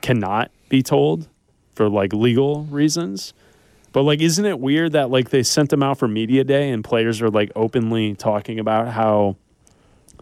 cannot 0.00 0.50
be 0.68 0.82
told 0.82 1.28
for 1.74 1.88
like 1.88 2.12
legal 2.12 2.64
reasons. 2.64 3.32
But 3.92 4.02
like 4.02 4.20
isn't 4.20 4.44
it 4.44 4.58
weird 4.58 4.92
that 4.92 5.10
like 5.10 5.30
they 5.30 5.42
sent 5.42 5.70
them 5.70 5.82
out 5.82 5.98
for 5.98 6.08
media 6.08 6.44
day 6.44 6.70
and 6.70 6.82
players 6.82 7.22
are 7.22 7.30
like 7.30 7.52
openly 7.54 8.14
talking 8.14 8.58
about 8.58 8.88
how 8.88 9.36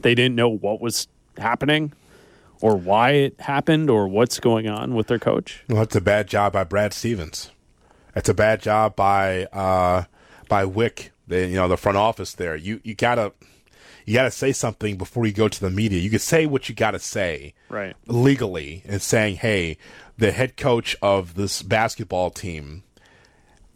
they 0.03 0.15
didn't 0.15 0.35
know 0.35 0.49
what 0.49 0.81
was 0.81 1.09
happening 1.39 1.93
or 2.63 2.77
why 2.77 3.11
it 3.11 3.41
happened 3.41 3.91
or 3.91 4.09
what's 4.09 4.41
going 4.41 4.69
on 4.69 4.95
with 4.95 5.09
their 5.09 5.19
coach? 5.19 5.65
Well, 5.69 5.79
that's 5.79 5.97
a 5.97 6.01
bad 6.01 6.29
job 6.29 6.53
by 6.53 6.65
Brad 6.65 6.95
Stevens. 6.95 7.51
That's 8.15 8.29
a 8.29 8.35
bad 8.35 8.63
job 8.63 8.95
by 8.95 9.45
uh, 9.47 10.05
by 10.49 10.65
Wyc. 10.65 11.11
The 11.29 11.47
you 11.47 11.57
know 11.57 11.69
the 11.69 11.77
front 11.77 11.99
office 11.99 12.35
there. 12.35 12.57
You 12.57 12.81
you 12.85 12.95
gotta 12.95 13.33
you 14.05 14.15
gotta 14.15 14.31
say 14.33 14.53
something 14.53 14.97
before 14.97 15.27
you 15.27 15.33
go 15.33 15.49
to 15.49 15.61
the 15.61 15.71
media. 15.71 16.01
You 16.01 16.11
can 16.11 16.19
say 16.19 16.47
what 16.47 16.69
you 16.69 16.75
gotta 16.75 16.99
say 16.99 17.55
Right. 17.69 17.95
legally 18.07 18.83
and 18.87 19.01
saying, 19.01 19.37
"Hey, 19.37 19.77
the 20.19 20.33
head 20.33 20.57
coach 20.57 20.97
of 21.01 21.35
this 21.35 21.63
basketball 21.63 22.31
team 22.31 22.83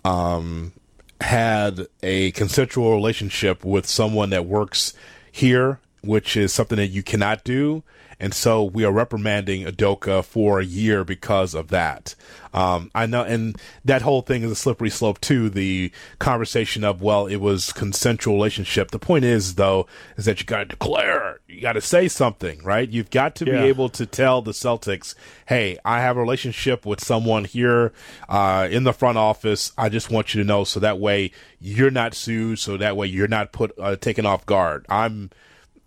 um, 0.05 0.73
had 1.21 1.87
a 2.03 2.31
consensual 2.33 2.93
relationship 2.93 3.65
with 3.65 3.87
someone 3.87 4.31
that 4.31 4.47
works 4.47 4.93
here, 5.31 5.81
which 6.03 6.37
is 6.37 6.53
something 6.53 6.77
that 6.77 6.89
you 6.89 7.03
cannot 7.03 7.45
do." 7.45 7.83
And 8.19 8.33
so 8.33 8.65
we 8.65 8.85
are 8.85 8.93
reprimanding 8.93 9.67
Udoka 9.67 10.25
for 10.25 10.59
a 10.61 10.65
year 10.65 11.05
because 11.05 11.55
of 11.55 11.69
that. 11.69 12.15
Um, 12.55 12.91
I 12.95 13.05
know, 13.05 13.23
and 13.23 13.61
that 13.85 14.01
whole 14.01 14.23
thing 14.23 14.43
is 14.43 14.51
a 14.51 14.55
slippery 14.57 14.89
slope 14.89 15.21
too. 15.21 15.51
The 15.51 15.93
conversation 16.19 16.83
of, 16.83 17.03
well, 17.03 17.27
it 17.27 17.37
was 17.37 17.75
consensual 17.75 18.35
relationship. 18.35 18.91
The 18.91 18.99
point 18.99 19.27
is, 19.27 19.57
though, 19.57 19.87
is 20.17 20.25
that 20.25 20.41
you 20.41 20.47
got 20.47 20.61
to 20.61 20.65
declare, 20.65 21.41
you 21.47 21.61
got 21.61 21.75
to 21.75 21.83
say 21.83 22.09
something, 22.09 22.63
right? 22.65 22.89
You've 22.89 23.11
got 23.11 23.35
to 23.37 23.45
Yeah. 23.45 23.61
be 23.61 23.69
able 23.69 23.91
to 23.91 24.07
tell 24.07 24.41
the 24.41 24.53
Celtics, 24.53 25.15
hey, 25.47 25.77
I 25.85 26.01
have 26.01 26.17
a 26.17 26.21
relationship 26.21 26.87
with 26.87 27.05
someone 27.05 27.45
here 27.45 27.93
uh, 28.31 28.67
in 28.71 28.85
the 28.85 28.95
front 28.95 29.19
office. 29.19 29.73
I 29.77 29.91
just 29.91 30.11
want 30.11 30.35
you 30.35 30.43
to 30.43 30.47
know, 30.47 30.65
so 30.65 30.81
that 30.81 30.99
way 30.99 31.33
you're 31.61 31.91
not 31.91 32.15
sued, 32.15 32.59
so 32.61 32.79
that 32.79 32.97
way 32.97 33.07
you're 33.09 33.29
not 33.29 33.53
put 33.53 33.73
uh, 33.79 33.97
taken 33.97 34.25
off 34.25 34.47
guard. 34.47 34.87
I'm 34.89 35.29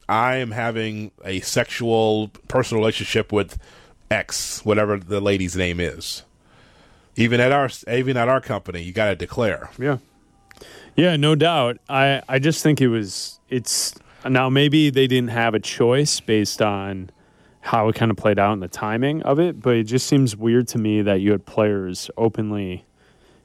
I 0.09 0.37
am 0.37 0.49
having 0.51 1.11
a 1.23 1.39
sexual 1.41 2.29
personal 2.47 2.81
relationship 2.81 3.31
with 3.31 3.59
X, 4.09 4.65
whatever 4.65 4.97
the 4.97 5.21
lady's 5.21 5.55
name 5.55 5.79
is. 5.79 6.23
Even 7.15 7.39
at 7.39 7.51
our 7.51 7.69
even 7.87 8.17
at 8.17 8.27
our 8.27 8.41
company, 8.41 8.81
you 8.81 8.91
got 8.91 9.09
to 9.09 9.15
declare. 9.15 9.69
Yeah. 9.77 9.97
Yeah, 10.95 11.15
no 11.15 11.35
doubt. 11.35 11.77
I, 11.87 12.23
I 12.27 12.39
just 12.39 12.63
think 12.63 12.81
it 12.81 12.87
was 12.87 13.39
it's 13.49 13.93
now 14.27 14.49
maybe 14.49 14.89
they 14.89 15.05
didn't 15.05 15.29
have 15.29 15.53
a 15.53 15.59
choice 15.59 16.19
based 16.19 16.61
on 16.61 17.11
how 17.61 17.87
it 17.87 17.95
kind 17.95 18.09
of 18.09 18.17
played 18.17 18.39
out 18.39 18.53
and 18.53 18.63
the 18.63 18.67
timing 18.67 19.21
of 19.23 19.39
it, 19.39 19.61
but 19.61 19.75
it 19.75 19.83
just 19.83 20.07
seems 20.07 20.35
weird 20.35 20.67
to 20.69 20.79
me 20.79 21.03
that 21.03 21.21
you 21.21 21.31
had 21.31 21.45
players 21.45 22.09
openly 22.17 22.83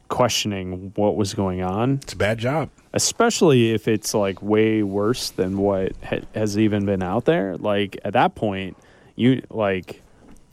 questioning 0.09 0.93
what 0.97 1.17
was 1.17 1.35
going 1.35 1.63
on, 1.63 2.01
It's 2.03 2.13
a 2.13 2.17
bad 2.17 2.39
job. 2.39 2.71
especially 2.93 3.73
if 3.73 3.89
it's 3.89 4.15
like 4.15 4.43
way 4.43 4.83
worse 4.83 5.31
than 5.31 5.59
what 5.59 5.93
ha- 6.05 6.21
has 6.35 6.59
even 6.59 6.85
been 6.87 7.03
out 7.03 7.25
there. 7.25 7.57
Like 7.57 7.99
at 8.05 8.13
that 8.13 8.35
point, 8.35 8.77
you 9.17 9.43
like 9.51 10.03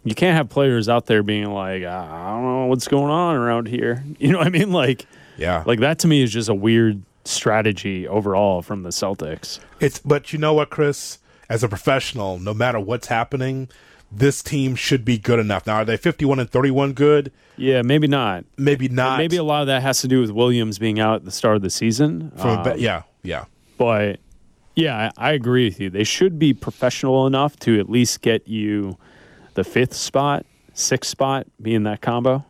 you 0.03 0.15
can't 0.15 0.35
have 0.35 0.49
players 0.49 0.89
out 0.89 1.05
there 1.05 1.21
being 1.21 1.51
like, 1.51 1.83
I 1.83 2.29
don't 2.31 2.43
know 2.43 2.65
what's 2.65 2.87
going 2.87 3.11
on 3.11 3.35
around 3.35 3.67
here. 3.67 4.03
You 4.19 4.31
know 4.31 4.39
what 4.39 4.47
I 4.47 4.51
mean? 4.51 4.71
Like 4.71 5.05
Yeah. 5.37 5.63
like 5.65 5.79
that 5.79 5.99
to 5.99 6.07
me 6.07 6.23
is 6.23 6.31
just 6.31 6.49
a 6.49 6.55
weird 6.55 7.03
strategy 7.25 8.07
overall 8.07 8.61
from 8.61 8.83
the 8.83 8.89
Celtics. 8.89 9.59
It's 9.79 9.99
but 9.99 10.33
you 10.33 10.39
know 10.39 10.53
what, 10.53 10.69
Chris? 10.69 11.19
As 11.49 11.63
a 11.63 11.67
professional, 11.67 12.39
no 12.39 12.53
matter 12.53 12.79
what's 12.79 13.07
happening, 13.07 13.67
this 14.11 14.43
team 14.43 14.75
should 14.75 15.05
be 15.05 15.17
good 15.17 15.39
enough. 15.39 15.65
Now, 15.65 15.75
are 15.75 15.85
they 15.85 15.97
fifty-one 15.97 16.39
and 16.39 16.49
thirty-one 16.49 16.93
good? 16.93 17.31
Yeah, 17.57 17.81
maybe 17.81 18.07
not. 18.07 18.45
Maybe 18.57 18.89
not. 18.89 19.17
Maybe 19.17 19.37
a 19.37 19.43
lot 19.43 19.61
of 19.61 19.67
that 19.67 19.81
has 19.81 20.01
to 20.01 20.07
do 20.07 20.19
with 20.19 20.31
Williams 20.31 20.79
being 20.79 20.99
out 20.99 21.15
at 21.17 21.25
the 21.25 21.31
start 21.31 21.55
of 21.55 21.61
the 21.61 21.69
season. 21.69 22.31
Um, 22.37 22.63
ba- 22.63 22.75
yeah, 22.77 23.03
yeah. 23.23 23.45
but 23.77 24.19
yeah, 24.75 25.11
I, 25.17 25.29
I 25.29 25.31
agree 25.33 25.65
with 25.65 25.79
you. 25.79 25.89
They 25.89 26.03
should 26.03 26.37
be 26.39 26.53
professional 26.53 27.27
enough 27.27 27.57
to 27.59 27.79
at 27.79 27.89
least 27.89 28.21
get 28.21 28.47
you 28.47 28.97
the 29.53 29.63
fifth 29.63 29.93
spot, 29.93 30.45
sixth 30.73 31.09
spot, 31.09 31.47
being 31.61 31.83
that 31.83 32.01
combo. 32.01 32.45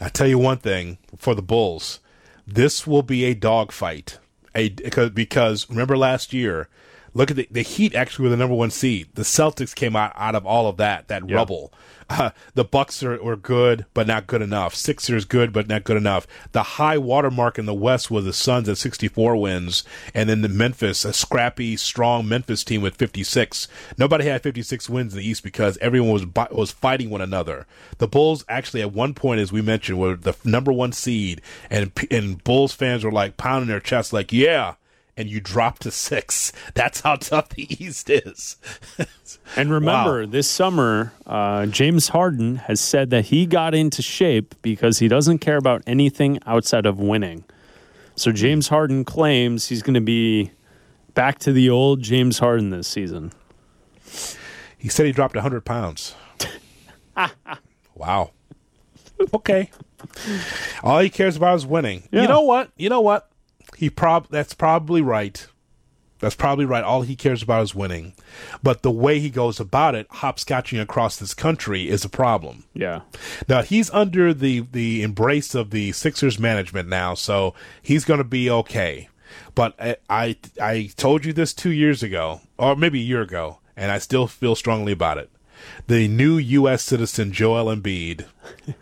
I 0.00 0.08
tell 0.08 0.26
you 0.26 0.38
one 0.38 0.58
thing 0.58 0.98
for 1.16 1.34
the 1.34 1.42
Bulls, 1.42 2.00
this 2.46 2.86
will 2.86 3.02
be 3.02 3.24
a 3.24 3.34
dogfight. 3.34 4.18
A 4.54 4.70
because, 4.70 5.10
because 5.10 5.68
remember 5.70 5.96
last 5.96 6.32
year, 6.32 6.68
look 7.14 7.30
at 7.30 7.36
the, 7.36 7.48
the 7.50 7.62
Heat 7.62 7.94
actually 7.94 8.24
were 8.24 8.30
the 8.30 8.36
number 8.36 8.54
one 8.54 8.70
seed. 8.70 9.08
The 9.14 9.22
Celtics 9.22 9.74
came 9.74 9.96
out 9.96 10.12
out 10.16 10.34
of 10.34 10.46
all 10.46 10.68
of 10.68 10.76
that 10.78 11.08
that 11.08 11.28
Yeah. 11.28 11.36
rubble. 11.36 11.72
Uh, 12.08 12.30
the 12.54 12.64
Bucks 12.64 13.04
are, 13.04 13.22
were 13.22 13.36
good, 13.36 13.86
but 13.94 14.04
not 14.04 14.26
good 14.26 14.42
enough. 14.42 14.74
Sixers 14.74 15.24
good, 15.24 15.52
but 15.52 15.68
not 15.68 15.84
good 15.84 15.96
enough. 15.96 16.26
The 16.50 16.64
high 16.64 16.98
watermark 16.98 17.56
in 17.56 17.66
the 17.66 17.74
West 17.74 18.10
was 18.10 18.24
the 18.24 18.32
Suns 18.32 18.68
at 18.68 18.78
64 18.78 19.36
wins, 19.36 19.84
and 20.12 20.28
then 20.28 20.42
the 20.42 20.48
Memphis, 20.48 21.04
a 21.04 21.12
scrappy, 21.12 21.76
strong 21.76 22.26
Memphis 22.28 22.64
team 22.64 22.82
with 22.82 22.96
56. 22.96 23.68
Nobody 23.96 24.24
had 24.24 24.42
56 24.42 24.90
wins 24.90 25.14
in 25.14 25.20
the 25.20 25.28
East 25.28 25.44
because 25.44 25.78
everyone 25.78 26.10
was 26.12 26.26
was 26.50 26.72
fighting 26.72 27.10
one 27.10 27.20
another. 27.20 27.64
The 27.98 28.08
Bulls 28.08 28.44
actually 28.48 28.80
at 28.82 28.92
one 28.92 29.14
point, 29.14 29.40
as 29.40 29.52
we 29.52 29.62
mentioned, 29.62 30.00
were 30.00 30.16
the 30.16 30.34
number 30.44 30.72
one 30.72 30.90
seed, 30.90 31.40
and 31.70 31.92
and 32.10 32.42
Bulls 32.42 32.72
fans 32.72 33.04
were 33.04 33.12
like 33.12 33.36
pounding 33.36 33.68
their 33.68 33.78
chests, 33.78 34.12
like, 34.12 34.32
yeah. 34.32 34.74
And 35.16 35.28
you 35.28 35.40
drop 35.40 35.78
to 35.80 35.90
six. 35.90 36.52
That's 36.74 37.00
how 37.00 37.16
tough 37.16 37.50
the 37.50 37.66
East 37.82 38.08
is. 38.10 38.56
And 39.56 39.70
remember, 39.72 40.20
Wow. 40.24 40.30
this 40.30 40.48
summer, 40.48 41.12
uh, 41.26 41.66
James 41.66 42.08
Harden 42.08 42.56
has 42.56 42.80
said 42.80 43.10
that 43.10 43.26
he 43.26 43.46
got 43.46 43.74
into 43.74 44.00
shape 44.02 44.54
because 44.62 44.98
he 45.00 45.08
doesn't 45.08 45.38
care 45.38 45.56
about 45.56 45.82
anything 45.86 46.38
outside 46.46 46.86
of 46.86 46.98
winning. 47.00 47.44
So 48.16 48.30
James 48.32 48.68
Harden 48.68 49.04
claims 49.04 49.66
he's 49.68 49.82
going 49.82 49.94
to 49.94 50.00
be 50.00 50.50
back 51.14 51.38
to 51.40 51.52
the 51.52 51.68
old 51.70 52.02
James 52.02 52.38
Harden 52.38 52.70
this 52.70 52.86
season. 52.88 53.32
He 54.78 54.88
said 54.88 55.06
he 55.06 55.12
dropped 55.12 55.34
100 55.36 55.64
pounds. 55.64 56.14
wow. 57.94 58.30
Okay. 59.34 59.70
All 60.82 60.98
he 61.00 61.10
cares 61.10 61.36
about 61.36 61.56
is 61.56 61.66
winning. 61.66 62.04
Yeah. 62.10 62.22
You 62.22 62.28
know 62.28 62.42
what? 62.42 62.70
You 62.76 62.88
know 62.88 63.00
what? 63.00 63.29
He 63.80 63.88
prob 63.88 64.26
that's 64.28 64.52
probably 64.52 65.00
right. 65.00 65.46
That's 66.18 66.34
probably 66.34 66.66
right. 66.66 66.84
All 66.84 67.00
he 67.00 67.16
cares 67.16 67.42
about 67.42 67.62
is 67.62 67.74
winning. 67.74 68.12
But 68.62 68.82
the 68.82 68.90
way 68.90 69.20
he 69.20 69.30
goes 69.30 69.58
about 69.58 69.94
it, 69.94 70.06
hopscotching 70.10 70.82
across 70.82 71.16
this 71.16 71.32
country, 71.32 71.88
is 71.88 72.04
a 72.04 72.10
problem. 72.10 72.64
Yeah. 72.74 73.00
Now 73.48 73.62
he's 73.62 73.90
under 73.92 74.34
the 74.34 74.66
the 74.70 75.02
embrace 75.02 75.54
of 75.54 75.70
the 75.70 75.92
Sixers 75.92 76.38
management 76.38 76.90
now, 76.90 77.14
so 77.14 77.54
he's 77.80 78.04
going 78.04 78.18
to 78.18 78.24
be 78.24 78.50
okay. 78.50 79.08
But 79.54 79.74
I, 79.80 79.96
I 80.10 80.36
I 80.60 80.90
told 80.94 81.24
you 81.24 81.32
this 81.32 81.54
two 81.54 81.72
years 81.72 82.02
ago, 82.02 82.42
or 82.58 82.76
maybe 82.76 83.00
a 83.00 83.04
year 83.04 83.22
ago, 83.22 83.60
and 83.74 83.90
I 83.90 83.96
still 83.96 84.26
feel 84.26 84.54
strongly 84.54 84.92
about 84.92 85.16
it. 85.16 85.30
The 85.86 86.06
new 86.06 86.36
U.S. 86.36 86.82
citizen 86.82 87.32
Joel 87.32 87.74
Embiid, 87.74 88.26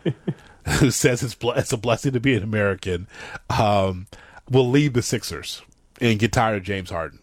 who 0.79 0.91
says 0.91 1.23
it's 1.23 1.35
ble- 1.35 1.53
it's 1.53 1.71
a 1.71 1.77
blessing 1.77 2.11
to 2.11 2.19
be 2.19 2.35
an 2.35 2.43
American, 2.43 3.07
um, 3.49 4.07
will 4.49 4.69
leave 4.69 4.93
the 4.93 5.01
Sixers 5.01 5.61
and 6.01 6.19
get 6.19 6.31
tired 6.31 6.57
of 6.57 6.63
James 6.63 6.89
Harden. 6.89 7.19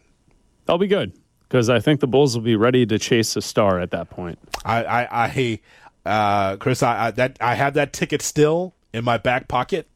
That'll 0.66 0.78
be 0.78 0.86
good 0.86 1.12
because 1.48 1.68
I 1.68 1.80
think 1.80 2.00
the 2.00 2.06
Bulls 2.06 2.34
will 2.36 2.42
be 2.44 2.56
ready 2.56 2.84
to 2.86 2.98
chase 2.98 3.36
a 3.36 3.42
star 3.42 3.80
at 3.80 3.90
that 3.92 4.10
point. 4.10 4.38
I 4.64 4.84
I, 4.84 5.26
I 5.26 5.60
uh, 6.04 6.56
Chris, 6.56 6.82
I, 6.82 7.06
I 7.06 7.10
that 7.12 7.36
I 7.40 7.54
have 7.54 7.74
that 7.74 7.92
ticket 7.92 8.22
still 8.22 8.74
in 8.92 9.04
my 9.04 9.18
back 9.18 9.48
pocket, 9.48 9.88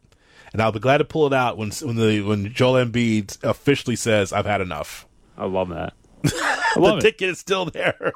and 0.52 0.60
I'll 0.62 0.72
be 0.72 0.78
glad 0.80 0.98
to 0.98 1.04
pull 1.04 1.26
it 1.26 1.32
out 1.32 1.56
when 1.56 1.70
when 1.82 1.96
the 1.96 2.22
when 2.22 2.52
Joel 2.52 2.84
Embiid 2.84 3.42
officially 3.44 3.96
says 3.96 4.32
I've 4.32 4.46
had 4.46 4.60
enough. 4.60 5.06
I 5.36 5.46
love 5.46 5.68
that. 5.70 5.94
I 6.24 6.72
The 6.74 6.80
love 6.80 6.98
it. 6.98 7.02
ticket 7.02 7.30
is 7.30 7.38
still 7.38 7.64
there. 7.66 8.12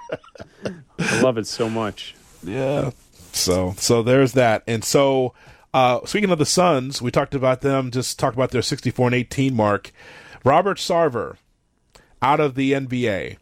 I 0.99 1.21
love 1.21 1.39
it 1.39 1.47
so 1.47 1.69
much. 1.69 2.15
yeah. 2.43 2.91
So 3.33 3.75
so 3.79 4.03
there's 4.03 4.33
that, 4.35 4.63
and 4.67 4.85
so. 4.85 5.35
Uh, 5.75 5.99
speaking 6.07 6.31
of 6.31 6.39
the 6.39 6.47
Suns, 6.47 7.03
we 7.03 7.11
talked 7.11 7.35
about 7.35 7.61
them. 7.61 7.91
Just 7.91 8.17
talked 8.17 8.37
about 8.37 8.53
their 8.53 8.63
64 8.63 9.09
and 9.09 9.15
18 9.17 9.57
mark. 9.57 9.91
Robert 10.45 10.79
Sarver, 10.79 11.37
out 12.23 12.39
of 12.39 12.55
the 12.55 12.73
NBA. 12.73 13.39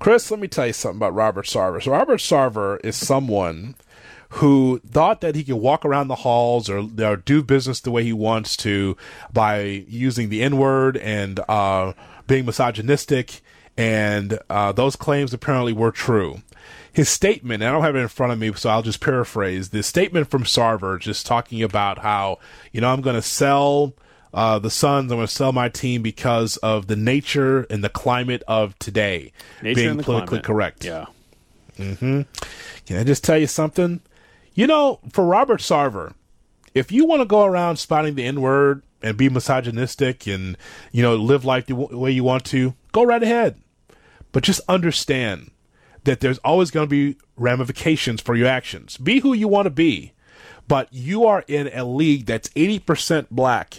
Chris, 0.00 0.28
let 0.32 0.40
me 0.40 0.48
tell 0.48 0.66
you 0.66 0.72
something 0.72 0.98
about 0.98 1.14
Robert 1.14 1.46
Sarver. 1.46 1.80
So 1.80 1.92
Robert 1.92 2.18
Sarver 2.18 2.84
is 2.84 2.96
someone 2.96 3.76
who 4.30 4.80
thought 4.80 5.20
that 5.20 5.36
he 5.36 5.44
could 5.44 5.54
walk 5.54 5.84
around 5.84 6.08
the 6.08 6.16
halls 6.16 6.68
or, 6.68 6.88
or 7.00 7.16
do 7.16 7.44
business 7.44 7.78
the 7.78 7.92
way 7.92 8.02
he 8.02 8.12
wants 8.12 8.56
to 8.56 8.96
by 9.32 9.60
using 9.60 10.30
the 10.30 10.42
N 10.42 10.56
word 10.56 10.96
and 10.96 11.38
uh, 11.48 11.92
being 12.26 12.44
misogynistic, 12.44 13.40
and 13.76 14.40
uh, 14.48 14.72
those 14.72 14.96
claims 14.96 15.32
apparently 15.32 15.72
were 15.72 15.92
true. 15.92 16.42
His 16.92 17.08
statement, 17.08 17.62
and 17.62 17.68
I 17.68 17.72
don't 17.72 17.82
have 17.82 17.94
it 17.96 18.00
in 18.00 18.08
front 18.08 18.32
of 18.32 18.38
me, 18.38 18.52
so 18.54 18.68
I'll 18.68 18.82
just 18.82 19.00
paraphrase 19.00 19.70
the 19.70 19.82
statement 19.82 20.28
from 20.28 20.44
Sarver, 20.44 20.98
just 20.98 21.24
talking 21.24 21.62
about 21.62 21.98
how, 21.98 22.38
you 22.72 22.80
know, 22.80 22.92
I'm 22.92 23.00
going 23.00 23.16
to 23.16 23.22
sell 23.22 23.94
uh, 24.34 24.58
the 24.58 24.70
Suns. 24.70 25.12
I'm 25.12 25.18
going 25.18 25.26
to 25.26 25.32
sell 25.32 25.52
my 25.52 25.68
team 25.68 26.02
because 26.02 26.56
of 26.58 26.88
the 26.88 26.96
nature 26.96 27.62
and 27.70 27.84
the 27.84 27.88
climate 27.88 28.42
of 28.48 28.78
today 28.78 29.32
Nature 29.62 29.74
being 29.74 29.90
and 29.90 30.02
politically 30.02 30.40
climate. 30.40 30.44
correct. 30.44 30.84
Yeah. 30.84 31.06
Mm-hmm. 31.78 32.22
Can 32.86 32.96
I 32.96 33.04
just 33.04 33.24
tell 33.24 33.38
you 33.38 33.46
something? 33.46 34.00
You 34.54 34.66
know, 34.66 34.98
for 35.12 35.24
Robert 35.24 35.60
Sarver, 35.60 36.14
if 36.74 36.92
you 36.92 37.06
want 37.06 37.20
to 37.22 37.26
go 37.26 37.44
around 37.44 37.76
spouting 37.76 38.16
the 38.16 38.24
N 38.24 38.40
word 38.40 38.82
and 39.02 39.16
be 39.16 39.28
misogynistic 39.28 40.26
and, 40.26 40.58
you 40.92 41.02
know, 41.02 41.16
live 41.16 41.44
life 41.44 41.66
the 41.66 41.74
w- 41.74 41.98
way 41.98 42.10
you 42.10 42.24
want 42.24 42.44
to, 42.46 42.74
go 42.92 43.02
right 43.02 43.22
ahead. 43.22 43.60
But 44.32 44.42
just 44.42 44.60
understand 44.68 45.50
that 46.04 46.20
there's 46.20 46.38
always 46.38 46.70
going 46.70 46.86
to 46.86 46.90
be 46.90 47.18
ramifications 47.36 48.20
for 48.20 48.34
your 48.34 48.48
actions. 48.48 48.96
Be 48.96 49.20
who 49.20 49.32
you 49.32 49.48
want 49.48 49.66
to 49.66 49.70
be, 49.70 50.12
but 50.68 50.88
you 50.90 51.26
are 51.26 51.44
in 51.46 51.68
a 51.72 51.84
league 51.84 52.26
that's 52.26 52.48
80% 52.50 53.26
black. 53.30 53.78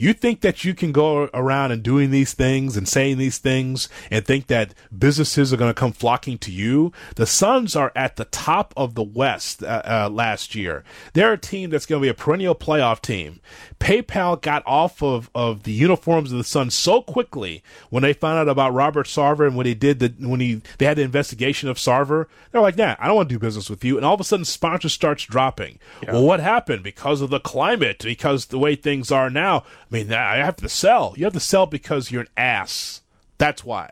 You 0.00 0.14
think 0.14 0.40
that 0.40 0.64
you 0.64 0.72
can 0.72 0.92
go 0.92 1.28
around 1.34 1.72
and 1.72 1.82
doing 1.82 2.10
these 2.10 2.32
things 2.32 2.74
and 2.74 2.88
saying 2.88 3.18
these 3.18 3.36
things 3.36 3.90
and 4.10 4.24
think 4.24 4.46
that 4.46 4.72
businesses 4.96 5.52
are 5.52 5.58
going 5.58 5.68
to 5.68 5.78
come 5.78 5.92
flocking 5.92 6.38
to 6.38 6.50
you? 6.50 6.90
The 7.16 7.26
Suns 7.26 7.76
are 7.76 7.92
at 7.94 8.16
the 8.16 8.24
top 8.24 8.72
of 8.78 8.94
the 8.94 9.02
West 9.02 9.62
uh, 9.62 9.82
uh, 9.84 10.08
last 10.10 10.54
year. 10.54 10.84
They're 11.12 11.34
a 11.34 11.38
team 11.38 11.68
that's 11.68 11.84
going 11.84 12.00
to 12.00 12.04
be 12.06 12.08
a 12.08 12.14
perennial 12.14 12.54
playoff 12.54 13.02
team. 13.02 13.40
PayPal 13.78 14.40
got 14.40 14.62
off 14.64 15.02
of, 15.02 15.28
of 15.34 15.64
the 15.64 15.72
uniforms 15.72 16.32
of 16.32 16.38
the 16.38 16.44
Suns 16.44 16.72
so 16.72 17.02
quickly 17.02 17.62
when 17.90 18.02
they 18.02 18.14
found 18.14 18.38
out 18.38 18.48
about 18.48 18.72
Robert 18.72 19.06
Sarver 19.06 19.46
and 19.46 19.54
when 19.54 19.66
he 19.66 19.74
did 19.74 19.98
the 19.98 20.14
when 20.26 20.40
he 20.40 20.62
they 20.78 20.86
had 20.86 20.96
the 20.96 21.02
investigation 21.02 21.68
of 21.68 21.76
Sarver. 21.76 22.24
They're 22.52 22.62
like, 22.62 22.78
nah, 22.78 22.96
I 22.98 23.06
don't 23.06 23.16
want 23.16 23.28
to 23.28 23.34
do 23.34 23.38
business 23.38 23.68
with 23.68 23.84
you. 23.84 23.98
And 23.98 24.06
all 24.06 24.14
of 24.14 24.20
a 24.20 24.24
sudden, 24.24 24.46
sponsors 24.46 24.94
starts 24.94 25.24
dropping. 25.24 25.78
Well, 26.06 26.24
what 26.24 26.40
happened? 26.40 26.82
Because 26.82 27.20
of 27.20 27.28
the 27.28 27.40
climate, 27.40 27.98
because 28.02 28.46
the 28.46 28.58
way 28.58 28.76
things 28.76 29.12
are 29.12 29.28
now. 29.28 29.64
I 29.90 29.94
mean, 29.94 30.12
I 30.12 30.36
have 30.36 30.56
to 30.56 30.68
sell. 30.68 31.14
You 31.16 31.24
have 31.24 31.32
to 31.32 31.40
sell 31.40 31.66
because 31.66 32.10
you're 32.10 32.22
an 32.22 32.28
ass. 32.36 33.02
That's 33.38 33.64
why. 33.64 33.90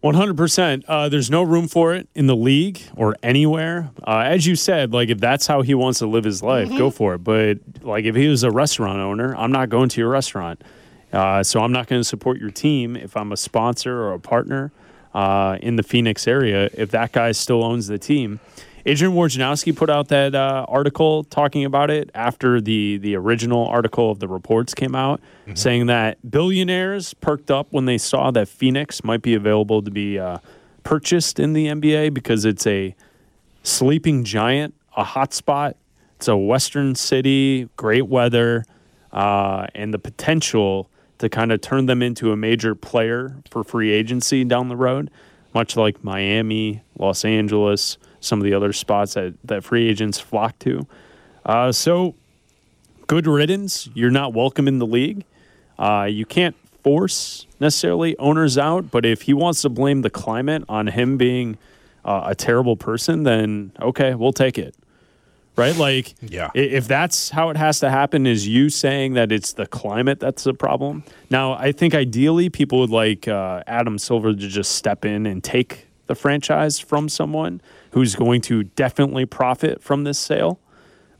One 0.00 0.14
hundred 0.14 0.36
percent. 0.36 0.84
There's 0.86 1.30
no 1.30 1.42
room 1.42 1.68
for 1.68 1.94
it 1.94 2.08
in 2.14 2.26
the 2.26 2.36
league 2.36 2.80
or 2.96 3.16
anywhere. 3.22 3.90
Uh, 4.06 4.24
as 4.26 4.46
you 4.46 4.56
said, 4.56 4.92
like 4.92 5.08
if 5.08 5.20
that's 5.20 5.46
how 5.46 5.62
he 5.62 5.74
wants 5.74 6.00
to 6.00 6.06
live 6.06 6.24
his 6.24 6.42
life, 6.42 6.68
go 6.70 6.90
for 6.90 7.14
it. 7.14 7.18
But 7.18 7.58
like 7.82 8.04
if 8.04 8.16
he 8.16 8.26
was 8.28 8.42
a 8.42 8.50
restaurant 8.50 8.98
owner, 8.98 9.36
I'm 9.36 9.52
not 9.52 9.68
going 9.68 9.88
to 9.90 10.00
your 10.00 10.10
restaurant. 10.10 10.62
Uh, 11.12 11.42
so 11.42 11.60
I'm 11.60 11.72
not 11.72 11.86
going 11.86 12.00
to 12.00 12.04
support 12.04 12.38
your 12.38 12.50
team 12.50 12.96
if 12.96 13.16
I'm 13.16 13.32
a 13.32 13.36
sponsor 13.36 14.02
or 14.02 14.14
a 14.14 14.18
partner 14.18 14.72
uh, 15.14 15.58
in 15.60 15.76
the 15.76 15.82
Phoenix 15.82 16.26
area. 16.26 16.68
If 16.74 16.90
that 16.92 17.12
guy 17.12 17.32
still 17.32 17.62
owns 17.62 17.86
the 17.86 17.98
team, 17.98 18.40
Adrian 18.84 19.14
Wojnarowski 19.14 19.74
put 19.74 19.88
out 19.88 20.08
that 20.08 20.34
uh, 20.34 20.66
article 20.68 21.24
talking 21.24 21.64
about 21.64 21.90
it 21.90 22.10
after 22.14 22.60
the 22.60 22.98
the 22.98 23.14
original 23.14 23.66
article 23.66 24.10
of 24.10 24.18
the 24.18 24.26
reports 24.26 24.74
came 24.74 24.94
out, 24.94 25.20
mm-hmm. 25.42 25.54
saying 25.54 25.86
that 25.86 26.18
billionaires 26.28 27.14
perked 27.14 27.50
up 27.50 27.68
when 27.70 27.84
they 27.84 27.98
saw 27.98 28.30
that 28.32 28.48
Phoenix 28.48 29.04
might 29.04 29.22
be 29.22 29.34
available 29.34 29.82
to 29.82 29.90
be 29.90 30.18
uh, 30.18 30.38
purchased 30.82 31.38
in 31.38 31.52
the 31.52 31.66
NBA 31.66 32.12
because 32.12 32.44
it's 32.44 32.66
a 32.66 32.94
sleeping 33.62 34.24
giant, 34.24 34.74
a 34.96 35.04
hotspot. 35.04 35.74
It's 36.16 36.28
a 36.28 36.36
western 36.36 36.94
city, 36.94 37.68
great 37.76 38.06
weather, 38.06 38.64
uh, 39.12 39.66
and 39.74 39.92
the 39.92 39.98
potential 39.98 40.88
to 41.18 41.28
kind 41.28 41.52
of 41.52 41.60
turn 41.60 41.86
them 41.86 42.02
into 42.02 42.32
a 42.32 42.36
major 42.36 42.74
player 42.74 43.36
for 43.50 43.62
free 43.62 43.90
agency 43.90 44.44
down 44.44 44.68
the 44.68 44.76
road, 44.76 45.10
much 45.54 45.76
like 45.76 46.02
Miami, 46.02 46.82
Los 46.98 47.24
Angeles 47.24 47.98
some 48.22 48.38
of 48.38 48.44
the 48.44 48.54
other 48.54 48.72
spots 48.72 49.14
that, 49.14 49.34
that 49.44 49.64
free 49.64 49.88
agents 49.88 50.18
flock 50.18 50.58
to. 50.60 50.86
Uh, 51.44 51.72
so, 51.72 52.14
good 53.06 53.26
riddance. 53.26 53.88
You're 53.94 54.10
not 54.10 54.32
welcome 54.32 54.68
in 54.68 54.78
the 54.78 54.86
league. 54.86 55.24
Uh, 55.78 56.06
you 56.08 56.24
can't 56.24 56.56
force 56.82 57.46
necessarily 57.60 58.16
owners 58.18 58.56
out, 58.56 58.90
but 58.90 59.04
if 59.04 59.22
he 59.22 59.34
wants 59.34 59.62
to 59.62 59.68
blame 59.68 60.02
the 60.02 60.10
climate 60.10 60.64
on 60.68 60.86
him 60.88 61.16
being 61.16 61.58
uh, 62.04 62.24
a 62.26 62.34
terrible 62.34 62.76
person, 62.76 63.24
then 63.24 63.72
okay, 63.80 64.14
we'll 64.14 64.32
take 64.32 64.58
it. 64.58 64.74
Right? 65.54 65.76
Like, 65.76 66.14
yeah. 66.22 66.48
if 66.54 66.88
that's 66.88 67.28
how 67.28 67.50
it 67.50 67.58
has 67.58 67.80
to 67.80 67.90
happen, 67.90 68.26
is 68.26 68.48
you 68.48 68.70
saying 68.70 69.12
that 69.14 69.30
it's 69.30 69.52
the 69.52 69.66
climate 69.66 70.18
that's 70.18 70.44
the 70.44 70.54
problem? 70.54 71.04
Now, 71.28 71.52
I 71.52 71.72
think 71.72 71.94
ideally 71.94 72.48
people 72.48 72.78
would 72.78 72.90
like 72.90 73.28
uh, 73.28 73.62
Adam 73.66 73.98
Silver 73.98 74.32
to 74.32 74.48
just 74.48 74.76
step 74.76 75.04
in 75.04 75.26
and 75.26 75.44
take 75.44 75.88
the 76.06 76.14
franchise 76.14 76.78
from 76.78 77.10
someone 77.10 77.60
who's 77.92 78.14
going 78.14 78.40
to 78.42 78.64
definitely 78.64 79.24
profit 79.24 79.82
from 79.82 80.04
this 80.04 80.18
sale 80.18 80.58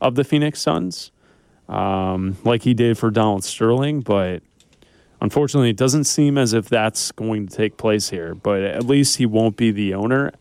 of 0.01 0.15
the 0.15 0.23
Phoenix 0.23 0.59
Suns, 0.61 1.11
um, 1.69 2.37
like 2.43 2.63
he 2.63 2.73
did 2.73 2.97
for 2.97 3.09
Donald 3.09 3.43
Sterling. 3.43 4.01
But 4.01 4.43
unfortunately, 5.21 5.69
it 5.69 5.77
doesn't 5.77 6.03
seem 6.03 6.37
as 6.37 6.53
if 6.53 6.67
that's 6.67 7.11
going 7.11 7.47
to 7.47 7.55
take 7.55 7.77
place 7.77 8.09
here. 8.09 8.35
But 8.35 8.63
at 8.63 8.85
least 8.85 9.17
he 9.17 9.25
won't 9.25 9.55
be 9.55 9.71
the 9.71 9.93
owner. 9.93 10.31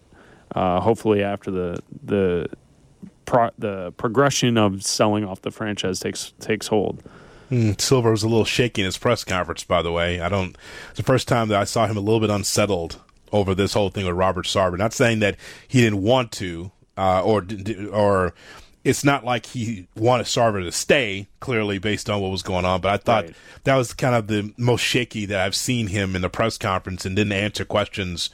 Uh, 0.55 0.81
hopefully, 0.81 1.23
after 1.23 1.51
the 1.51 1.79
the 2.03 2.49
pro- 3.25 3.51
the 3.59 3.93
progression 3.93 4.59
of 4.59 4.83
selling 4.83 5.25
off 5.25 5.43
the 5.43 5.51
franchise 5.51 6.01
takes 6.01 6.33
takes 6.41 6.67
hold. 6.67 7.03
Mm, 7.51 7.79
Silver 7.79 8.11
was 8.11 8.23
a 8.23 8.29
little 8.29 8.47
shaky 8.47 8.81
in 8.81 8.87
his 8.87 8.97
press 8.97 9.25
conference, 9.25 9.65
by 9.65 9.83
the 9.83 9.93
way. 9.93 10.21
I 10.21 10.29
don't. 10.29 10.57
It's 10.91 10.97
the 10.97 11.03
first 11.03 11.29
time 11.29 11.49
that 11.49 11.61
I 11.61 11.65
saw 11.65 11.87
him 11.87 11.97
a 11.97 12.01
little 12.01 12.21
bit 12.21 12.31
unsettled 12.31 12.99
over 13.33 13.55
this 13.55 13.73
whole 13.73 13.91
thing 13.91 14.07
with 14.07 14.15
Robert 14.15 14.47
Sarver. 14.47 14.79
Not 14.79 14.93
saying 14.93 15.21
that 15.21 15.37
he 15.67 15.81
didn't 15.81 16.03
want 16.03 16.33
to, 16.33 16.71
uh, 16.97 17.23
or 17.23 17.45
or 17.93 18.35
it's 18.85 19.05
not 19.05 19.25
like 19.25 19.47
he 19.47 19.87
wanted 19.97 20.27
Sarver 20.27 20.63
to 20.63 20.73
stay. 20.73 21.29
Clearly, 21.41 21.79
based 21.79 22.11
on 22.11 22.21
what 22.21 22.31
was 22.31 22.43
going 22.43 22.65
on, 22.65 22.81
but 22.81 22.93
I 22.93 22.97
thought 22.99 23.25
right. 23.25 23.35
that 23.65 23.77
was 23.77 23.95
kind 23.95 24.15
of 24.15 24.27
the 24.27 24.53
most 24.57 24.83
shaky 24.83 25.27
that 25.27 25.41
I've 25.41 25.55
seen 25.55 25.89
him 25.89 26.15
in 26.15 26.23
the 26.23 26.29
press 26.29 26.59
conference 26.59 27.05
and 27.05 27.17
didn't 27.17 27.33
answer 27.33 27.65
questions. 27.65 28.31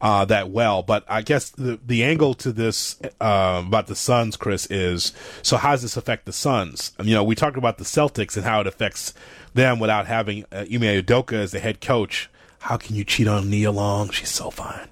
Uh, 0.00 0.22
that 0.26 0.50
well, 0.50 0.82
but 0.82 1.02
I 1.08 1.22
guess 1.22 1.48
the 1.48 1.78
the 1.82 2.04
angle 2.04 2.34
to 2.34 2.52
this 2.52 3.00
uh, 3.22 3.62
about 3.66 3.86
the 3.86 3.94
Suns, 3.94 4.36
Chris, 4.36 4.66
is 4.66 5.14
so 5.40 5.56
how 5.56 5.70
does 5.70 5.80
this 5.80 5.96
affect 5.96 6.26
the 6.26 6.32
Suns? 6.32 6.92
you 7.02 7.14
know, 7.14 7.24
we 7.24 7.34
talked 7.34 7.56
about 7.56 7.78
the 7.78 7.84
Celtics 7.84 8.36
and 8.36 8.44
how 8.44 8.60
it 8.60 8.66
affects 8.66 9.14
them 9.54 9.78
without 9.78 10.06
having 10.06 10.44
uh, 10.52 10.66
Ime 10.70 11.00
Udoka 11.00 11.34
as 11.34 11.52
the 11.52 11.60
head 11.60 11.80
coach 11.80 12.28
how 12.64 12.78
can 12.78 12.96
you 12.96 13.04
cheat 13.04 13.28
on 13.28 13.50
Nia 13.50 13.70
Long? 13.70 14.08
She's 14.08 14.30
so 14.30 14.48
fine. 14.48 14.88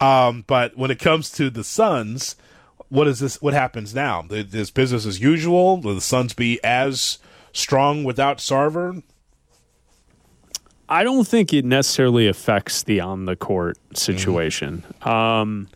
Um, 0.00 0.44
but 0.46 0.76
when 0.76 0.92
it 0.92 1.00
comes 1.00 1.28
to 1.32 1.50
the 1.50 1.64
Suns, 1.64 2.36
what 2.88 3.08
is 3.08 3.18
this? 3.18 3.42
What 3.42 3.52
happens 3.52 3.92
now? 3.92 4.24
Is 4.30 4.70
business 4.70 5.04
as 5.04 5.20
usual? 5.20 5.80
Will 5.80 5.96
the 5.96 6.00
Suns 6.00 6.34
be 6.34 6.62
as 6.62 7.18
strong 7.52 8.04
without 8.04 8.38
Sarver? 8.38 9.02
I 10.88 11.02
don't 11.02 11.26
think 11.26 11.52
it 11.52 11.64
necessarily 11.64 12.28
affects 12.28 12.84
the 12.84 13.00
on 13.00 13.24
the 13.24 13.34
court 13.34 13.76
situation, 13.92 14.84
mm-hmm. 15.02 15.08
um, 15.08 15.68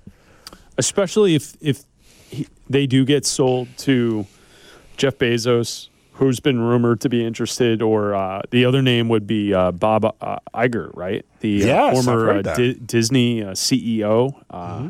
especially 0.79 1.35
if 1.35 1.57
if 1.61 1.83
he, 2.29 2.47
they 2.69 2.87
do 2.87 3.05
get 3.05 3.27
sold 3.27 3.67
to 3.79 4.25
Jeff 4.97 5.19
Bezos 5.19 5.89
who's 6.20 6.38
been 6.38 6.61
rumored 6.61 7.00
to 7.00 7.09
be 7.09 7.24
interested, 7.24 7.80
or 7.80 8.14
uh, 8.14 8.42
the 8.50 8.66
other 8.66 8.83
name 8.83 9.09
would 9.09 9.26
be 9.26 9.54
uh, 9.54 9.72
Bob 9.72 10.04
uh, 10.20 10.38
Iger, 10.54 10.94
right? 10.94 11.24
The 11.40 11.62
uh, 11.62 11.66
yes, 11.66 12.04
former 12.04 12.30
uh, 12.30 12.42
D- 12.42 12.74
Disney 12.74 13.42
uh, 13.42 13.52
CEO. 13.52 14.35
Mm-hmm. 14.52 14.88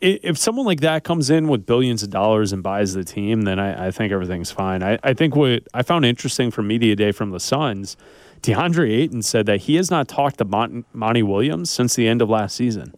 If 0.00 0.36
someone 0.38 0.66
like 0.66 0.80
that 0.80 1.04
comes 1.04 1.30
in 1.30 1.46
with 1.48 1.66
billions 1.66 2.02
of 2.02 2.10
dollars 2.10 2.52
and 2.52 2.62
buys 2.64 2.94
the 2.94 3.04
team, 3.04 3.42
then 3.42 3.60
I, 3.60 3.86
I 3.86 3.90
think 3.92 4.12
everything's 4.12 4.50
fine. 4.50 4.82
I, 4.82 4.98
I, 5.02 5.14
think 5.14 5.34
what 5.34 5.62
I 5.72 5.82
found 5.82 6.04
interesting 6.04 6.50
from 6.50 6.66
Media 6.66 6.94
Day 6.94 7.12
from 7.12 7.30
the 7.30 7.40
Suns, 7.40 7.96
DeAndre 8.42 8.90
Ayton 8.92 9.22
said 9.22 9.46
that 9.46 9.62
he 9.62 9.76
has 9.76 9.90
not 9.90 10.06
talked 10.06 10.38
to 10.38 10.44
Mon- 10.44 10.84
Monty 10.92 11.22
Williams 11.22 11.70
since 11.70 11.94
the 11.94 12.06
end 12.06 12.20
of 12.20 12.28
last 12.28 12.56
season. 12.56 12.92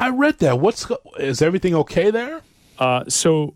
I 0.00 0.08
read 0.08 0.38
that. 0.38 0.58
What's 0.58 0.90
is 1.18 1.42
everything 1.42 1.74
okay 1.74 2.10
there? 2.10 2.40
so 3.08 3.54